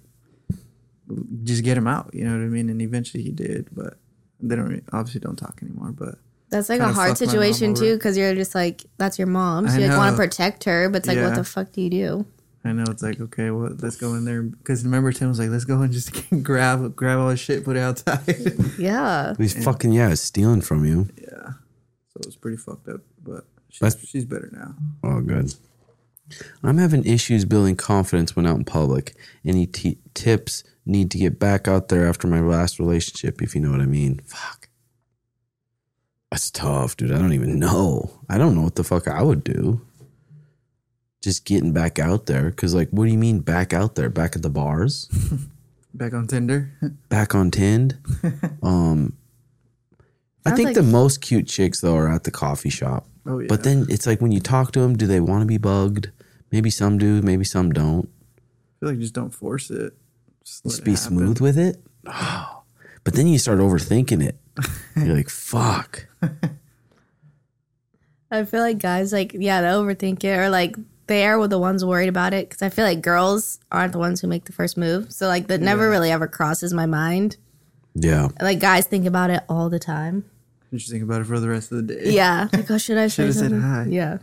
just 1.45 1.65
get 1.65 1.77
him 1.77 1.87
out, 1.87 2.11
you 2.13 2.25
know 2.25 2.33
what 2.33 2.45
I 2.45 2.49
mean? 2.49 2.69
And 2.71 2.81
eventually 2.83 3.23
he 3.23 3.31
did, 3.31 3.69
but 3.73 3.95
they 4.41 4.57
don't 4.57 4.83
obviously 4.93 5.21
don't 5.21 5.37
talk 5.37 5.59
anymore. 5.63 5.93
But 5.93 6.17
That's 6.51 6.69
like 6.69 6.81
a 6.81 6.85
hard 6.85 6.95
fucked 6.95 7.21
my 7.21 7.27
mom 7.27 7.31
situation 7.31 7.75
too, 7.75 7.97
because 7.97 8.17
you're 8.17 8.35
just 8.35 8.55
like, 8.55 8.85
that's 8.99 9.19
your 9.19 9.29
mom. 9.29 9.69
So 9.69 9.75
I 9.77 9.79
you 9.79 9.89
like 9.89 9.97
want 9.99 10.17
to 10.17 10.17
protect 10.17 10.65
her, 10.65 10.89
but 10.89 10.99
it's 10.99 11.09
like, 11.09 11.19
what 11.19 11.35
the 11.35 11.45
fuck 11.45 11.73
do 11.73 11.83
you 11.83 11.91
do? 11.91 12.27
I 12.63 12.73
know 12.73 12.85
it's 12.91 13.03
like 13.03 13.19
okay, 13.19 13.51
well 13.51 13.75
let's 13.81 13.97
go 13.97 14.15
in 14.15 14.27
there 14.27 14.43
because 14.43 14.85
remember 14.85 15.13
Tim 15.13 15.29
was 15.29 15.39
like, 15.39 15.49
let's 15.49 15.65
go 15.65 15.81
and 15.81 15.91
just 15.93 16.13
grab 16.43 16.95
grab 16.95 17.19
all 17.19 17.31
his 17.31 17.41
shit, 17.41 17.65
put 17.65 17.77
it 17.77 17.81
outside. 17.81 18.37
Yeah. 18.79 19.35
He's 19.39 19.65
fucking 19.65 19.93
yeah, 19.93 20.13
stealing 20.15 20.61
from 20.61 20.85
you. 20.85 21.09
yeah, 21.19 21.53
so 22.11 22.21
it 22.21 22.27
was 22.27 22.37
pretty 22.37 22.59
fucked 22.59 22.89
up, 22.89 23.01
but 23.23 23.45
she's, 23.71 23.81
That's- 23.81 24.07
she's 24.07 24.25
better 24.27 24.51
now. 24.53 24.75
Oh, 25.03 25.21
good. 25.23 25.55
I'm 26.63 26.79
having 26.79 27.05
issues 27.05 27.45
building 27.45 27.77
confidence 27.77 28.37
when 28.37 28.47
out 28.47 28.57
in 28.57 28.65
public. 28.65 29.15
Any 29.45 29.67
t- 29.67 29.99
tips 30.15 30.63
need 30.91 31.11
to 31.13 31.19
get 31.19 31.39
back 31.39 31.67
out 31.69 31.89
there 31.89 32.07
after 32.07 32.27
my 32.27 32.41
last 32.41 32.79
relationship, 32.79 33.41
if 33.43 33.55
you 33.55 33.61
know 33.61 33.71
what 33.71 33.81
I 33.81 33.87
mean. 33.87 34.21
Fuck. 34.27 34.69
That's 36.31 36.51
tough, 36.51 36.97
dude. 36.97 37.13
I 37.13 37.19
don't 37.19 37.33
even 37.33 37.59
know. 37.59 38.21
I 38.29 38.39
don't 38.39 38.55
know 38.55 38.63
what 38.63 38.77
the 38.77 38.85
fuck 38.85 39.09
I 39.09 39.23
would 39.23 39.43
do. 39.43 39.81
Just 41.23 41.45
getting 41.45 41.73
back 41.73 41.99
out 41.99 42.27
there. 42.27 42.51
Cause 42.53 42.75
like, 42.75 42.89
what 42.91 43.07
do 43.07 43.11
you 43.13 43.19
mean 43.19 43.41
back 43.41 43.73
out 43.73 43.95
there? 43.95 44.09
Back 44.09 44.37
at 44.37 44.43
the 44.43 44.51
bars? 44.51 45.09
Back 45.93 46.15
on 46.15 46.29
Tinder. 46.29 46.71
back 47.09 47.35
on 47.35 47.51
Tind? 47.51 47.99
Um 48.63 49.17
I 50.47 50.53
think 50.53 50.67
like- 50.69 50.75
the 50.77 50.85
most 50.85 51.21
cute 51.21 51.49
chicks 51.49 51.81
though 51.81 51.97
are 51.97 52.09
at 52.09 52.23
the 52.23 52.31
coffee 52.31 52.71
shop. 52.71 53.07
Oh 53.27 53.41
yeah. 53.41 53.47
But 53.49 53.65
then 53.65 53.87
it's 53.89 54.07
like 54.07 54.21
when 54.21 54.31
you 54.31 54.39
talk 54.41 54.71
to 54.73 54.81
them, 54.81 54.97
do 54.97 55.09
they 55.09 55.19
want 55.19 55.43
to 55.43 55.47
be 55.47 55.59
bugged? 55.59 56.11
Maybe 56.53 56.71
some 56.71 56.97
do, 56.97 57.21
maybe 57.23 57.45
some 57.45 57.73
don't. 57.73 58.09
I 58.39 58.41
feel 58.79 58.89
like 58.91 58.99
just 59.01 59.15
don't 59.15 59.35
force 59.35 59.69
it. 59.71 59.93
Just, 60.51 60.65
Just 60.65 60.85
be 60.85 60.91
happen. 60.93 61.05
smooth 61.17 61.41
with 61.41 61.57
it. 61.57 61.77
Oh. 62.07 62.63
But 63.05 63.15
then 63.15 63.29
you 63.29 63.39
start 63.39 63.61
overthinking 63.61 64.21
it. 64.27 64.37
You're 64.97 65.15
like, 65.15 65.31
fuck. 65.31 66.07
I 68.33 68.45
feel 68.45 68.61
like 68.61 68.79
guys 68.79 69.13
like 69.13 69.33
yeah 69.35 69.61
they 69.61 69.69
overthink 69.69 70.23
it 70.25 70.39
or 70.39 70.51
like 70.51 70.77
they 71.07 71.25
are 71.27 71.47
the 71.49 71.59
ones 71.59 71.85
worried 71.85 72.09
about 72.09 72.33
it 72.33 72.49
because 72.49 72.63
I 72.63 72.69
feel 72.69 72.85
like 72.85 73.01
girls 73.03 73.59
aren't 73.73 73.93
the 73.93 73.99
ones 73.99 74.21
who 74.21 74.29
make 74.29 74.45
the 74.45 74.53
first 74.53 74.77
move. 74.77 75.13
So 75.13 75.27
like 75.27 75.49
that 75.49 75.61
never 75.61 75.89
really 75.91 76.11
ever 76.11 76.27
crosses 76.29 76.73
my 76.73 76.87
mind. 76.87 77.37
Yeah. 77.95 78.29
Like 78.41 78.61
guys 78.61 78.87
think 78.87 79.07
about 79.07 79.31
it 79.31 79.43
all 79.49 79.69
the 79.69 79.81
time. 79.81 80.25
You 80.71 80.79
should 80.79 80.93
think 80.93 81.03
about 81.05 81.21
it 81.23 81.25
for 81.25 81.41
the 81.41 81.49
rest 81.49 81.73
of 81.73 81.79
the 81.87 81.95
day. 81.95 82.11
Yeah. 82.13 82.49
Like 82.53 82.71
oh 82.71 82.79
should 82.79 82.99
I 82.99 83.07
say 83.09 83.23
Should've 83.31 83.35
said 83.37 83.53
hi. 83.53 83.87
Yeah. 83.89 84.19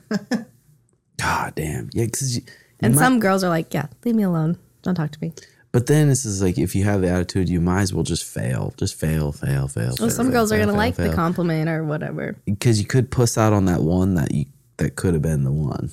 God 1.18 1.54
damn. 1.56 1.90
Yeah, 1.94 2.06
because 2.06 2.36
you, 2.38 2.44
you 2.46 2.52
And 2.82 2.96
might- 2.96 3.02
some 3.02 3.20
girls 3.20 3.44
are 3.44 3.50
like 3.50 3.74
yeah 3.74 3.88
leave 4.06 4.16
me 4.16 4.24
alone 4.24 4.58
don't 4.84 4.96
talk 4.96 5.12
to 5.12 5.20
me. 5.22 5.34
But 5.78 5.86
then 5.86 6.08
this 6.08 6.26
is 6.26 6.42
like 6.42 6.58
if 6.58 6.74
you 6.74 6.86
have 6.86 7.02
the 7.02 7.10
attitude, 7.12 7.50
you 7.50 7.62
might 7.62 7.82
as 7.82 7.94
well 7.94 8.04
just 8.04 8.24
fail. 8.24 8.74
Just 8.78 8.96
fail, 8.96 9.32
fail, 9.32 9.68
fail. 9.68 9.94
Well, 10.00 10.10
some 10.10 10.32
girls 10.32 10.52
are 10.52 10.58
gonna 10.58 10.74
like 10.74 10.96
the 10.96 11.14
compliment 11.14 11.70
or 11.70 11.84
whatever. 11.84 12.36
because 12.46 12.80
you 12.80 12.88
could 12.88 13.12
puss 13.12 13.38
out 13.38 13.54
on 13.54 13.66
that 13.66 13.84
one 13.84 14.16
that 14.16 14.34
you 14.34 14.46
that 14.78 14.96
could 14.96 15.14
have 15.14 15.22
been 15.22 15.44
the 15.44 15.52
one. 15.52 15.92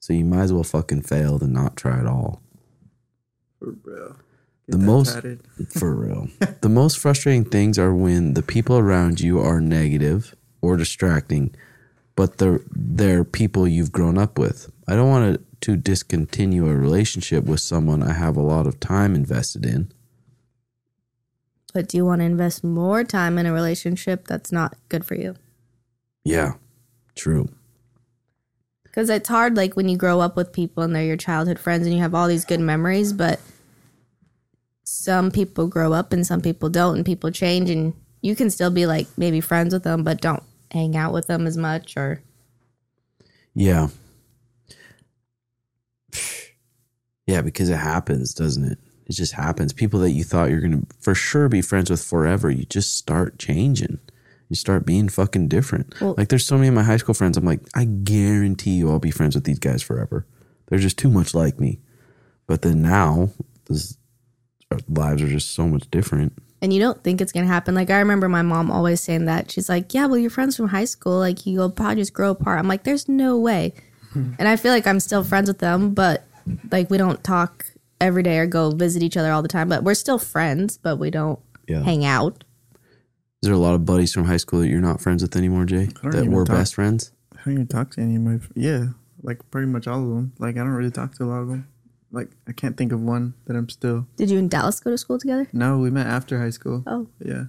So 0.00 0.14
you 0.14 0.24
might 0.24 0.44
as 0.44 0.52
well 0.54 0.64
fucking 0.64 1.02
fail 1.02 1.36
than 1.36 1.52
not 1.52 1.76
try 1.76 1.98
at 1.98 2.06
all. 2.06 2.40
For 3.58 3.74
real. 3.84 4.16
The 4.68 4.78
most 4.78 5.12
tatted. 5.12 5.40
for 5.68 5.94
real. 5.94 6.28
the 6.62 6.70
most 6.70 6.98
frustrating 6.98 7.44
things 7.44 7.78
are 7.78 7.94
when 7.94 8.32
the 8.32 8.42
people 8.42 8.78
around 8.78 9.20
you 9.20 9.40
are 9.40 9.60
negative 9.60 10.34
or 10.62 10.78
distracting, 10.78 11.54
but 12.16 12.38
they're 12.38 12.62
they're 12.74 13.24
people 13.24 13.68
you've 13.68 13.92
grown 13.92 14.16
up 14.16 14.38
with. 14.38 14.72
I 14.88 14.96
don't 14.96 15.10
want 15.10 15.34
to 15.34 15.51
to 15.62 15.76
discontinue 15.76 16.68
a 16.68 16.76
relationship 16.76 17.44
with 17.44 17.60
someone 17.60 18.02
I 18.02 18.12
have 18.12 18.36
a 18.36 18.42
lot 18.42 18.66
of 18.66 18.78
time 18.80 19.14
invested 19.14 19.64
in. 19.64 19.92
But 21.72 21.88
do 21.88 21.96
you 21.96 22.04
want 22.04 22.20
to 22.20 22.26
invest 22.26 22.62
more 22.62 23.02
time 23.02 23.38
in 23.38 23.46
a 23.46 23.52
relationship 23.52 24.26
that's 24.26 24.52
not 24.52 24.76
good 24.88 25.04
for 25.04 25.14
you? 25.14 25.36
Yeah, 26.24 26.54
true. 27.14 27.48
Because 28.82 29.08
it's 29.08 29.28
hard, 29.28 29.56
like 29.56 29.74
when 29.74 29.88
you 29.88 29.96
grow 29.96 30.20
up 30.20 30.36
with 30.36 30.52
people 30.52 30.82
and 30.82 30.94
they're 30.94 31.02
your 31.02 31.16
childhood 31.16 31.58
friends 31.58 31.86
and 31.86 31.96
you 31.96 32.02
have 32.02 32.14
all 32.14 32.28
these 32.28 32.44
good 32.44 32.60
memories, 32.60 33.12
but 33.14 33.40
some 34.84 35.30
people 35.30 35.66
grow 35.66 35.94
up 35.94 36.12
and 36.12 36.26
some 36.26 36.42
people 36.42 36.68
don't, 36.68 36.96
and 36.96 37.06
people 37.06 37.30
change, 37.30 37.70
and 37.70 37.94
you 38.20 38.36
can 38.36 38.50
still 38.50 38.70
be 38.70 38.84
like 38.84 39.06
maybe 39.16 39.40
friends 39.40 39.72
with 39.72 39.84
them, 39.84 40.04
but 40.04 40.20
don't 40.20 40.42
hang 40.70 40.94
out 40.94 41.14
with 41.14 41.26
them 41.26 41.46
as 41.46 41.56
much. 41.56 41.96
Or 41.96 42.20
Yeah. 43.54 43.88
Yeah, 47.26 47.40
because 47.42 47.68
it 47.68 47.76
happens, 47.76 48.34
doesn't 48.34 48.64
it? 48.64 48.78
It 49.06 49.12
just 49.14 49.32
happens. 49.34 49.72
People 49.72 50.00
that 50.00 50.10
you 50.12 50.24
thought 50.24 50.50
you're 50.50 50.60
going 50.60 50.82
to 50.82 50.86
for 51.00 51.14
sure 51.14 51.48
be 51.48 51.60
friends 51.62 51.90
with 51.90 52.02
forever, 52.02 52.50
you 52.50 52.64
just 52.64 52.96
start 52.96 53.38
changing. 53.38 53.98
You 54.48 54.56
start 54.56 54.84
being 54.86 55.08
fucking 55.08 55.48
different. 55.48 55.98
Well- 56.00 56.14
like 56.18 56.28
there's 56.28 56.46
so 56.46 56.56
many 56.56 56.68
of 56.68 56.74
my 56.74 56.82
high 56.82 56.96
school 56.98 57.14
friends, 57.14 57.36
I'm 57.36 57.44
like, 57.44 57.60
I 57.74 57.84
guarantee 57.84 58.72
you 58.72 58.90
I'll 58.90 58.98
be 58.98 59.10
friends 59.10 59.34
with 59.34 59.44
these 59.44 59.58
guys 59.58 59.82
forever. 59.82 60.26
They're 60.68 60.78
just 60.78 60.98
too 60.98 61.10
much 61.10 61.34
like 61.34 61.58
me. 61.60 61.80
But 62.46 62.62
then 62.62 62.82
now, 62.82 63.30
this, 63.66 63.96
our 64.70 64.78
lives 64.88 65.22
are 65.22 65.28
just 65.28 65.52
so 65.54 65.68
much 65.68 65.90
different. 65.90 66.32
and 66.60 66.72
you 66.72 66.80
don't 66.80 67.02
think 67.02 67.20
it's 67.20 67.32
gonna 67.32 67.46
happen. 67.46 67.74
Like 67.74 67.90
I 67.90 67.98
remember 67.98 68.28
my 68.28 68.42
mom 68.42 68.70
always 68.70 69.00
saying 69.00 69.24
that. 69.26 69.50
She's 69.50 69.68
like, 69.68 69.92
"Yeah, 69.94 70.06
well, 70.06 70.18
you're 70.18 70.30
friends 70.30 70.56
from 70.56 70.68
high 70.68 70.84
school. 70.86 71.18
Like 71.18 71.44
you'll 71.46 71.70
probably 71.70 71.96
just 71.96 72.12
grow 72.12 72.30
apart." 72.30 72.58
I'm 72.58 72.68
like, 72.68 72.84
"There's 72.84 73.08
no 73.08 73.38
way." 73.38 73.74
and 74.14 74.46
I 74.48 74.56
feel 74.56 74.72
like 74.72 74.86
I'm 74.86 75.00
still 75.00 75.24
friends 75.24 75.48
with 75.48 75.58
them, 75.58 75.92
but 75.94 76.26
like 76.70 76.90
we 76.90 76.98
don't 76.98 77.22
talk 77.24 77.66
every 78.00 78.22
day 78.22 78.38
or 78.38 78.46
go 78.46 78.70
visit 78.70 79.02
each 79.02 79.16
other 79.16 79.30
all 79.32 79.42
the 79.42 79.48
time. 79.48 79.68
But 79.68 79.84
we're 79.84 79.94
still 79.94 80.18
friends, 80.18 80.76
but 80.78 80.96
we 80.96 81.10
don't 81.10 81.38
Yeah. 81.68 81.82
hang 81.82 82.04
out. 82.04 82.44
Is 83.42 83.48
there 83.48 83.54
a 83.54 83.58
lot 83.58 83.74
of 83.74 83.84
buddies 83.84 84.12
from 84.12 84.24
high 84.24 84.36
school 84.36 84.60
that 84.60 84.68
you're 84.68 84.80
not 84.80 85.00
friends 85.00 85.22
with 85.22 85.34
anymore, 85.36 85.64
Jay? 85.64 85.88
That 86.04 86.26
were 86.28 86.44
talk- 86.44 86.56
best 86.56 86.74
friends? 86.74 87.12
I 87.32 87.40
don't 87.44 87.54
even 87.54 87.66
talk 87.66 87.90
to 87.92 88.00
any 88.00 88.16
of 88.16 88.22
my. 88.22 88.38
Yeah, 88.54 88.88
like 89.22 89.48
pretty 89.50 89.66
much 89.66 89.86
all 89.88 90.02
of 90.02 90.08
them. 90.14 90.32
Like 90.38 90.56
I 90.56 90.60
don't 90.60 90.68
really 90.68 90.90
talk 90.92 91.14
to 91.16 91.24
a 91.24 91.26
lot 91.26 91.40
of 91.42 91.48
them. 91.48 91.66
Like 92.12 92.30
I 92.46 92.52
can't 92.52 92.76
think 92.76 92.92
of 92.92 93.00
one 93.00 93.34
that 93.46 93.56
I'm 93.56 93.68
still. 93.68 94.06
Did 94.16 94.30
you 94.30 94.38
and 94.38 94.48
Dallas 94.50 94.78
go 94.80 94.90
to 94.90 94.98
school 94.98 95.18
together? 95.18 95.48
No, 95.52 95.78
we 95.78 95.90
met 95.90 96.06
after 96.06 96.38
high 96.38 96.50
school. 96.50 96.84
Oh, 96.86 97.08
Yeah, 97.24 97.44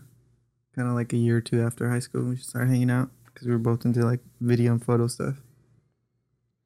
kind 0.75 0.87
of 0.87 0.95
like 0.95 1.13
a 1.13 1.17
year 1.17 1.37
or 1.37 1.41
two 1.41 1.61
after 1.61 1.89
high 1.89 1.99
school, 1.99 2.23
we 2.23 2.37
started 2.37 2.69
hanging 2.69 2.89
out 2.89 3.09
because 3.25 3.45
we 3.45 3.53
were 3.53 3.59
both 3.59 3.85
into 3.85 4.03
like 4.03 4.21
video 4.41 4.71
and 4.71 4.83
photo 4.83 5.05
stuff. 5.07 5.35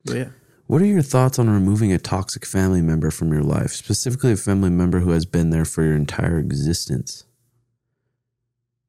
But 0.06 0.16
yeah, 0.16 0.30
What 0.68 0.82
are 0.82 0.86
your 0.86 1.02
thoughts 1.02 1.40
on 1.40 1.50
removing 1.50 1.94
a 1.94 1.98
toxic 1.98 2.46
family 2.46 2.82
member 2.82 3.10
from 3.10 3.32
your 3.32 3.42
life, 3.42 3.72
specifically 3.72 4.34
a 4.34 4.38
family 4.38 4.70
member 4.70 5.00
who 5.00 5.12
has 5.12 5.26
been 5.26 5.50
there 5.50 5.64
for 5.64 5.82
your 5.82 5.96
entire 5.96 6.38
existence? 6.40 7.24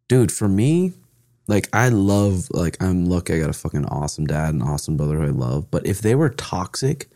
Dude, 0.09 0.33
for 0.33 0.49
me, 0.49 0.95
like 1.47 1.69
I 1.73 1.89
love, 1.89 2.49
like 2.51 2.83
I'm 2.83 3.07
lucky 3.07 3.35
I 3.35 3.39
got 3.39 3.51
a 3.51 3.53
fucking 3.53 3.85
awesome 3.85 4.27
dad 4.27 4.55
and 4.55 4.63
awesome 4.63 4.97
brother 4.97 5.19
who 5.19 5.27
I 5.27 5.29
love. 5.29 5.71
But 5.71 5.87
if 5.87 6.01
they 6.01 6.17
were 6.17 6.31
toxic 6.31 7.09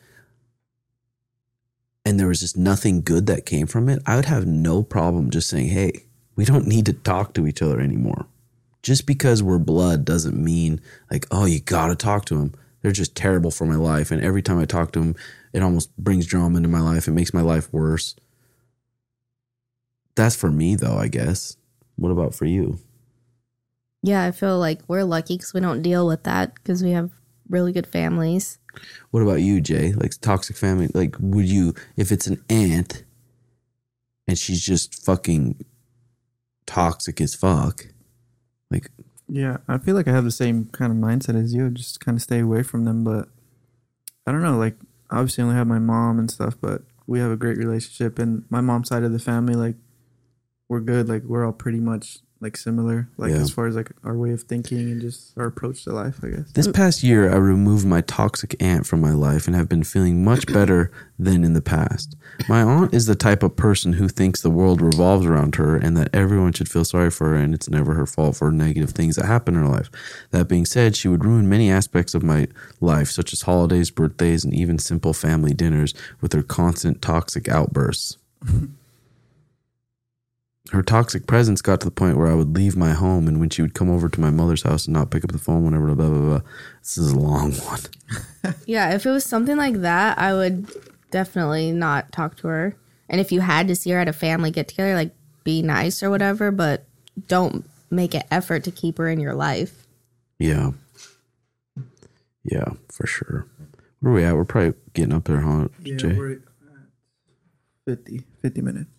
and 2.05 2.21
there 2.21 2.29
was 2.29 2.39
just 2.39 2.57
nothing 2.57 3.03
good 3.03 3.27
that 3.27 3.47
came 3.47 3.67
from 3.67 3.89
it, 3.89 4.01
I 4.07 4.15
would 4.15 4.27
have 4.27 4.47
no 4.47 4.85
problem 4.85 5.31
just 5.31 5.49
saying, 5.49 5.71
hey, 5.71 6.05
we 6.37 6.45
don't 6.45 6.69
need 6.69 6.87
to 6.87 6.93
talk 6.93 7.35
to 7.35 7.49
each 7.49 7.63
other 7.63 7.81
anymore. 7.81 8.27
Just 8.85 9.07
because 9.07 9.43
we're 9.43 9.59
blood 9.59 10.05
doesn't 10.05 10.37
mean 10.37 10.81
like, 11.11 11.27
oh, 11.33 11.47
you 11.47 11.59
gotta 11.59 11.97
talk 11.97 12.27
to 12.27 12.39
them. 12.39 12.55
They're 12.83 12.93
just 12.93 13.15
terrible 13.17 13.51
for 13.51 13.65
my 13.65 13.77
life. 13.77 14.11
And 14.11 14.23
every 14.23 14.43
time 14.43 14.59
I 14.59 14.65
talk 14.65 14.93
to 14.93 14.99
them, 14.99 15.17
it 15.53 15.63
almost 15.63 15.97
brings 15.97 16.27
drama 16.27 16.57
into 16.57 16.69
my 16.69 16.81
life. 16.81 17.09
It 17.09 17.13
makes 17.13 17.33
my 17.33 17.41
life 17.41 17.73
worse. 17.73 18.17
That's 20.15 20.37
for 20.37 20.51
me, 20.51 20.75
though, 20.75 20.97
I 20.99 21.09
guess. 21.09 21.57
What 21.97 22.11
about 22.11 22.35
for 22.35 22.45
you? 22.45 22.79
yeah. 24.03 24.25
I 24.25 24.33
feel 24.33 24.59
like 24.59 24.81
we're 24.89 25.05
lucky 25.05 25.37
because 25.37 25.55
we 25.55 25.61
don't 25.61 25.83
deal 25.83 26.07
with 26.07 26.25
that 26.25 26.55
because 26.57 26.83
we 26.83 26.91
have 26.91 27.11
really 27.49 27.73
good 27.73 27.87
families. 27.87 28.59
What 29.11 29.23
about 29.23 29.43
you, 29.43 29.61
Jay? 29.61 29.93
Like 29.93 30.13
toxic 30.21 30.57
family? 30.57 30.89
Like, 30.93 31.17
would 31.21 31.49
you, 31.49 31.75
if 31.97 32.11
it's 32.11 32.27
an 32.27 32.43
aunt 32.49 33.05
and 34.27 34.39
she's 34.39 34.65
just 34.65 35.05
fucking 35.05 35.65
toxic 36.67 37.21
as 37.21 37.35
fuck, 37.35 37.87
yeah, 39.35 39.57
I 39.67 39.79
feel 39.79 39.95
like 39.95 40.07
I 40.07 40.13
have 40.13 40.25
the 40.25 40.31
same 40.31 40.67
kind 40.67 40.93
of 40.93 40.99
mindset 40.99 41.43
as 41.43 41.55
you. 41.55 41.71
Just 41.71 42.01
kind 42.01 42.19
of 42.19 42.23
stay 42.23 42.41
away 42.41 42.63
from 42.63 42.85
them. 42.85 43.03
But 43.03 43.31
I 44.27 44.33
don't 44.33 44.43
know. 44.43 44.59
Like 44.59 44.77
obviously, 45.11 45.41
I 45.41 45.47
only 45.47 45.57
have 45.57 45.67
my 45.67 45.79
mom 45.79 46.19
and 46.19 46.31
stuff, 46.31 46.55
but 46.61 46.83
we 47.07 47.19
have 47.19 47.31
a 47.31 47.37
great 47.37 47.57
relationship. 47.57 48.19
And 48.19 48.45
my 48.51 48.61
mom's 48.61 48.89
side 48.89 49.05
of 49.05 49.13
the 49.13 49.19
family, 49.19 49.55
like 49.55 49.77
we're 50.69 50.81
good. 50.81 51.09
Like 51.09 51.23
we're 51.23 51.47
all 51.47 51.53
pretty 51.55 51.81
much 51.81 52.19
like 52.43 52.57
similar. 52.57 53.09
Like 53.17 53.31
Yeah. 53.31 53.39
as 53.39 53.51
far 53.51 53.67
as 53.69 53.77
like 53.77 53.93
our 54.05 54.17
way 54.17 54.33
of 54.33 54.43
thinking 54.43 54.91
and 54.91 55.01
just 55.01 55.33
our 55.39 55.47
approach 55.47 55.85
to 55.85 55.93
life, 55.93 56.19
I 56.23 56.29
guess. 56.29 56.51
This 56.53 56.69
past 56.69 57.03
year, 57.03 57.33
I 57.33 57.37
removed 57.37 57.87
my 57.87 58.01
toxic 58.01 58.61
aunt 58.61 58.85
from 58.87 59.01
my 59.01 59.13
life 59.13 59.47
and 59.47 59.55
have 59.55 59.69
been 59.69 59.85
feeling 59.85 60.25
much 60.25 60.47
better 60.53 60.91
than 61.19 61.45
in 61.45 61.53
the 61.53 61.63
past. 61.63 62.17
My 62.49 62.63
aunt 62.63 62.93
is 62.93 63.07
the 63.07 63.15
type 63.15 63.45
of 63.45 63.55
person 63.55 63.93
who 63.95 64.09
thinks 64.09 64.41
the 64.41 64.51
world 64.51 64.81
revolves 64.83 65.25
around 65.25 65.55
her 65.55 65.77
and 65.77 65.97
that 65.97 66.11
everyone 66.13 66.53
should 66.53 66.69
feel 66.69 66.85
sorry 66.85 67.11
for 67.11 67.29
her 67.29 67.37
and 67.37 67.55
it's 67.55 67.71
never 67.71 67.95
her 67.95 68.07
fault 68.07 68.37
for 68.37 68.51
negative 68.51 68.91
things 68.91 69.15
that 69.17 69.27
happen 69.27 69.55
in 69.55 69.63
her 69.63 69.69
life. 69.69 69.89
That 70.33 70.49
being 70.49 70.67
said, 70.67 70.97
she 70.97 71.07
would 71.09 71.25
ruin 71.25 71.49
many 71.49 71.71
aspects 71.71 72.13
of 72.15 72.25
my 72.25 72.49
life, 72.81 73.09
such 73.09 73.33
as 73.33 73.43
holidays, 73.43 73.91
birthdays, 73.93 74.45
and 74.45 74.53
even 74.53 74.79
simple 74.81 75.13
family 75.13 75.55
dinners 75.55 75.95
with 76.21 76.33
her 76.33 76.43
constant 76.43 77.01
toxic 77.01 77.49
outbursts. 77.49 78.19
Her 80.73 80.83
toxic 80.83 81.27
presence 81.27 81.61
got 81.61 81.81
to 81.81 81.85
the 81.85 81.91
point 81.91 82.17
where 82.17 82.29
I 82.29 82.35
would 82.35 82.57
leave 82.57 82.77
my 82.77 82.93
home, 82.93 83.29
and 83.29 83.39
when 83.39 83.51
she 83.51 83.61
would 83.63 83.75
come 83.75 83.91
over 83.91 84.09
to 84.09 84.21
my 84.21 84.31
mother's 84.31 84.63
house 84.63 84.87
and 84.87 84.95
not 84.95 85.11
pick 85.11 85.23
up 85.23 85.31
the 85.31 85.39
phone, 85.39 85.65
whenever, 85.65 85.95
blah, 85.95 86.09
blah, 86.09 86.19
blah. 86.19 86.41
This 86.81 86.97
is 86.99 87.13
a 87.13 87.19
long 87.19 87.53
one. 87.69 87.81
Yeah, 88.67 88.95
if 88.95 89.07
it 89.07 89.11
was 89.11 89.25
something 89.25 89.57
like 89.57 89.83
that, 89.83 90.19
I 90.19 90.33
would 90.35 90.69
definitely 91.11 91.73
not 91.73 92.11
talk 92.11 92.37
to 92.39 92.49
her. 92.49 92.75
And 93.09 93.21
if 93.21 93.31
you 93.31 93.41
had 93.41 93.69
to 93.69 93.77
see 93.77 93.91
her 93.91 93.99
at 93.99 94.09
a 94.09 94.13
family 94.13 94.51
get 94.51 94.67
together, 94.69 94.95
like 94.95 95.15
be 95.45 95.63
nice 95.63 96.03
or 96.03 96.11
whatever, 96.11 96.51
but 96.51 96.85
don't 97.29 97.65
make 97.91 98.15
an 98.15 98.23
effort 98.31 98.65
to 98.65 98.71
keep 98.71 98.99
her 98.99 99.09
in 99.09 99.21
your 99.21 99.35
life. 99.35 99.87
Yeah. 100.39 100.71
Yeah, 102.45 102.71
for 102.91 103.07
sure. 103.07 103.47
Where 104.01 104.13
are 104.13 104.17
we 104.17 104.25
at? 104.25 104.35
We're 104.35 104.45
probably 104.45 104.75
getting 104.95 105.13
up 105.15 105.25
there, 105.25 105.41
huh, 105.41 105.69
Yeah, 105.83 105.97
Jay? 105.97 106.13
we're 106.17 106.33
at 106.33 106.39
50, 107.87 108.25
50 108.41 108.61
minutes. 108.63 108.91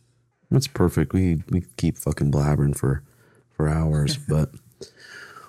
That's 0.54 0.68
perfect. 0.68 1.14
We 1.14 1.42
we 1.50 1.66
keep 1.78 1.98
fucking 1.98 2.32
blabbering 2.32 2.78
for 2.78 3.02
for 3.52 3.68
hours, 3.68 4.18
but 4.30 4.52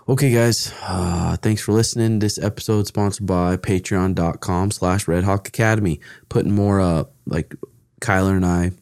Okay, 0.07 0.31
guys. 0.33 0.73
Uh, 0.83 1.37
thanks 1.37 1.63
for 1.63 1.73
listening. 1.73 2.19
This 2.19 2.39
episode 2.39 2.87
sponsored 2.87 3.27
by 3.27 3.57
patreon.com 3.57 4.71
slash 4.71 5.09
Red 5.09 5.25
Hawk 5.25 5.49
Academy. 5.49 5.99
Putting 6.29 6.55
more 6.55 6.79
up, 6.79 7.15
like 7.25 7.55
Kyler 8.03 8.37
and 8.37 8.45
I, 8.45 8.73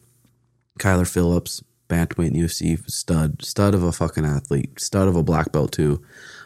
Kyler 0.79 1.09
Phillips, 1.09 1.63
bantamweight 1.87 2.33
UFC, 2.35 2.77
stud, 2.91 3.41
stud 3.41 3.73
of 3.73 3.83
a 3.83 3.93
fucking 3.93 4.25
athlete, 4.25 4.77
stud 4.81 5.07
of 5.07 5.15
a 5.15 5.23
black 5.23 5.53
belt 5.53 5.71
too. 5.71 6.03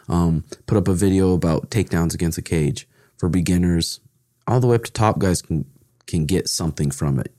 Um, 0.08 0.44
put 0.66 0.78
up 0.78 0.86
a 0.86 0.94
video 0.94 1.34
about 1.34 1.70
takedowns 1.70 2.14
against 2.14 2.38
a 2.38 2.42
cage 2.42 2.88
for 3.16 3.28
beginners, 3.28 3.98
all 4.46 4.60
the 4.60 4.68
way 4.68 4.76
up 4.76 4.84
to 4.84 4.92
top 4.92 5.18
guys 5.18 5.42
can 5.42 5.64
can 6.06 6.24
get 6.24 6.48
something 6.48 6.92
from 6.92 7.18
it. 7.18 7.34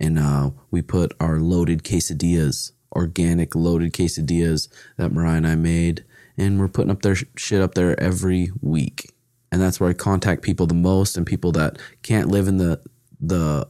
And 0.00 0.18
uh, 0.18 0.50
we 0.70 0.80
put 0.82 1.12
our 1.20 1.38
loaded 1.38 1.84
quesadillas, 1.84 2.72
organic 2.96 3.54
loaded 3.54 3.92
quesadillas 3.92 4.68
that 4.96 5.12
Mariah 5.12 5.36
and 5.36 5.46
I 5.46 5.54
made, 5.56 6.04
and 6.38 6.58
we're 6.58 6.68
putting 6.68 6.90
up 6.90 7.02
their 7.02 7.14
sh- 7.14 7.24
shit 7.36 7.60
up 7.60 7.74
there 7.74 7.98
every 8.00 8.50
week. 8.62 9.12
And 9.52 9.60
that's 9.60 9.78
where 9.78 9.90
I 9.90 9.92
contact 9.92 10.42
people 10.42 10.66
the 10.66 10.74
most, 10.74 11.16
and 11.16 11.26
people 11.26 11.52
that 11.52 11.78
can't 12.02 12.28
live 12.28 12.48
in 12.48 12.56
the 12.56 12.80
the 13.20 13.68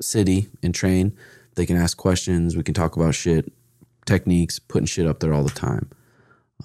city 0.00 0.48
and 0.62 0.74
train. 0.74 1.12
They 1.56 1.66
can 1.66 1.76
ask 1.76 1.96
questions. 1.98 2.56
We 2.56 2.62
can 2.62 2.72
talk 2.72 2.96
about 2.96 3.14
shit, 3.14 3.52
techniques, 4.06 4.58
putting 4.58 4.86
shit 4.86 5.06
up 5.06 5.20
there 5.20 5.34
all 5.34 5.42
the 5.42 5.50
time. 5.50 5.90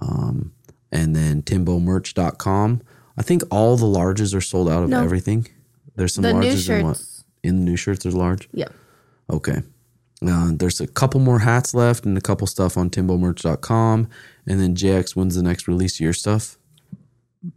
Um, 0.01 0.53
and 0.91 1.15
then 1.15 1.41
timbomerch.com. 1.41 2.81
I 3.17 3.21
think 3.23 3.41
all 3.51 3.75
the 3.75 3.85
larges 3.85 4.33
are 4.35 4.41
sold 4.41 4.69
out 4.69 4.83
of 4.83 4.89
No. 4.89 5.03
everything. 5.03 5.47
There's 5.95 6.13
some 6.13 6.21
The 6.23 6.33
new 6.33 6.47
larges 6.51 6.69
in 6.69 6.85
what? 6.85 7.03
In 7.43 7.57
the 7.57 7.63
new 7.65 7.75
shirts, 7.75 8.03
there's 8.03 8.15
large. 8.15 8.47
Yep. 8.53 8.71
Okay. 9.29 9.61
Uh, 10.25 10.51
there's 10.53 10.79
a 10.79 10.87
couple 10.87 11.19
more 11.19 11.39
hats 11.39 11.73
left 11.73 12.05
and 12.05 12.17
a 12.17 12.21
couple 12.21 12.47
stuff 12.47 12.77
on 12.77 12.89
timbomerch.com. 12.89 14.07
And 14.47 14.59
then 14.59 14.75
JX, 14.75 15.15
when's 15.15 15.35
the 15.35 15.43
next 15.43 15.67
release 15.67 15.95
of 15.97 16.01
your 16.01 16.13
stuff? 16.13 16.57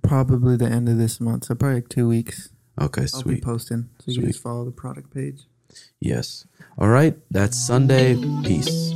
Probably 0.03 0.57
the 0.57 0.67
end 0.67 0.89
of 0.89 0.99
this 0.99 1.21
month. 1.21 1.45
So 1.45 1.55
probably 1.55 1.77
like 1.77 1.89
two 1.89 2.09
weeks. 2.09 2.49
Okay, 2.81 3.07
sweet. 3.07 3.27
I'll 3.27 3.35
be 3.37 3.41
posting. 3.41 3.89
So 4.01 4.05
you 4.07 4.15
Sweet. 4.15 4.23
can 4.23 4.33
just 4.33 4.43
follow 4.43 4.65
the 4.65 4.71
product 4.71 5.15
page. 5.15 5.43
Yes. 6.01 6.47
All 6.79 6.89
right. 6.89 7.17
That's 7.31 7.57
Sunday. 7.57 8.17
Peace. 8.43 8.93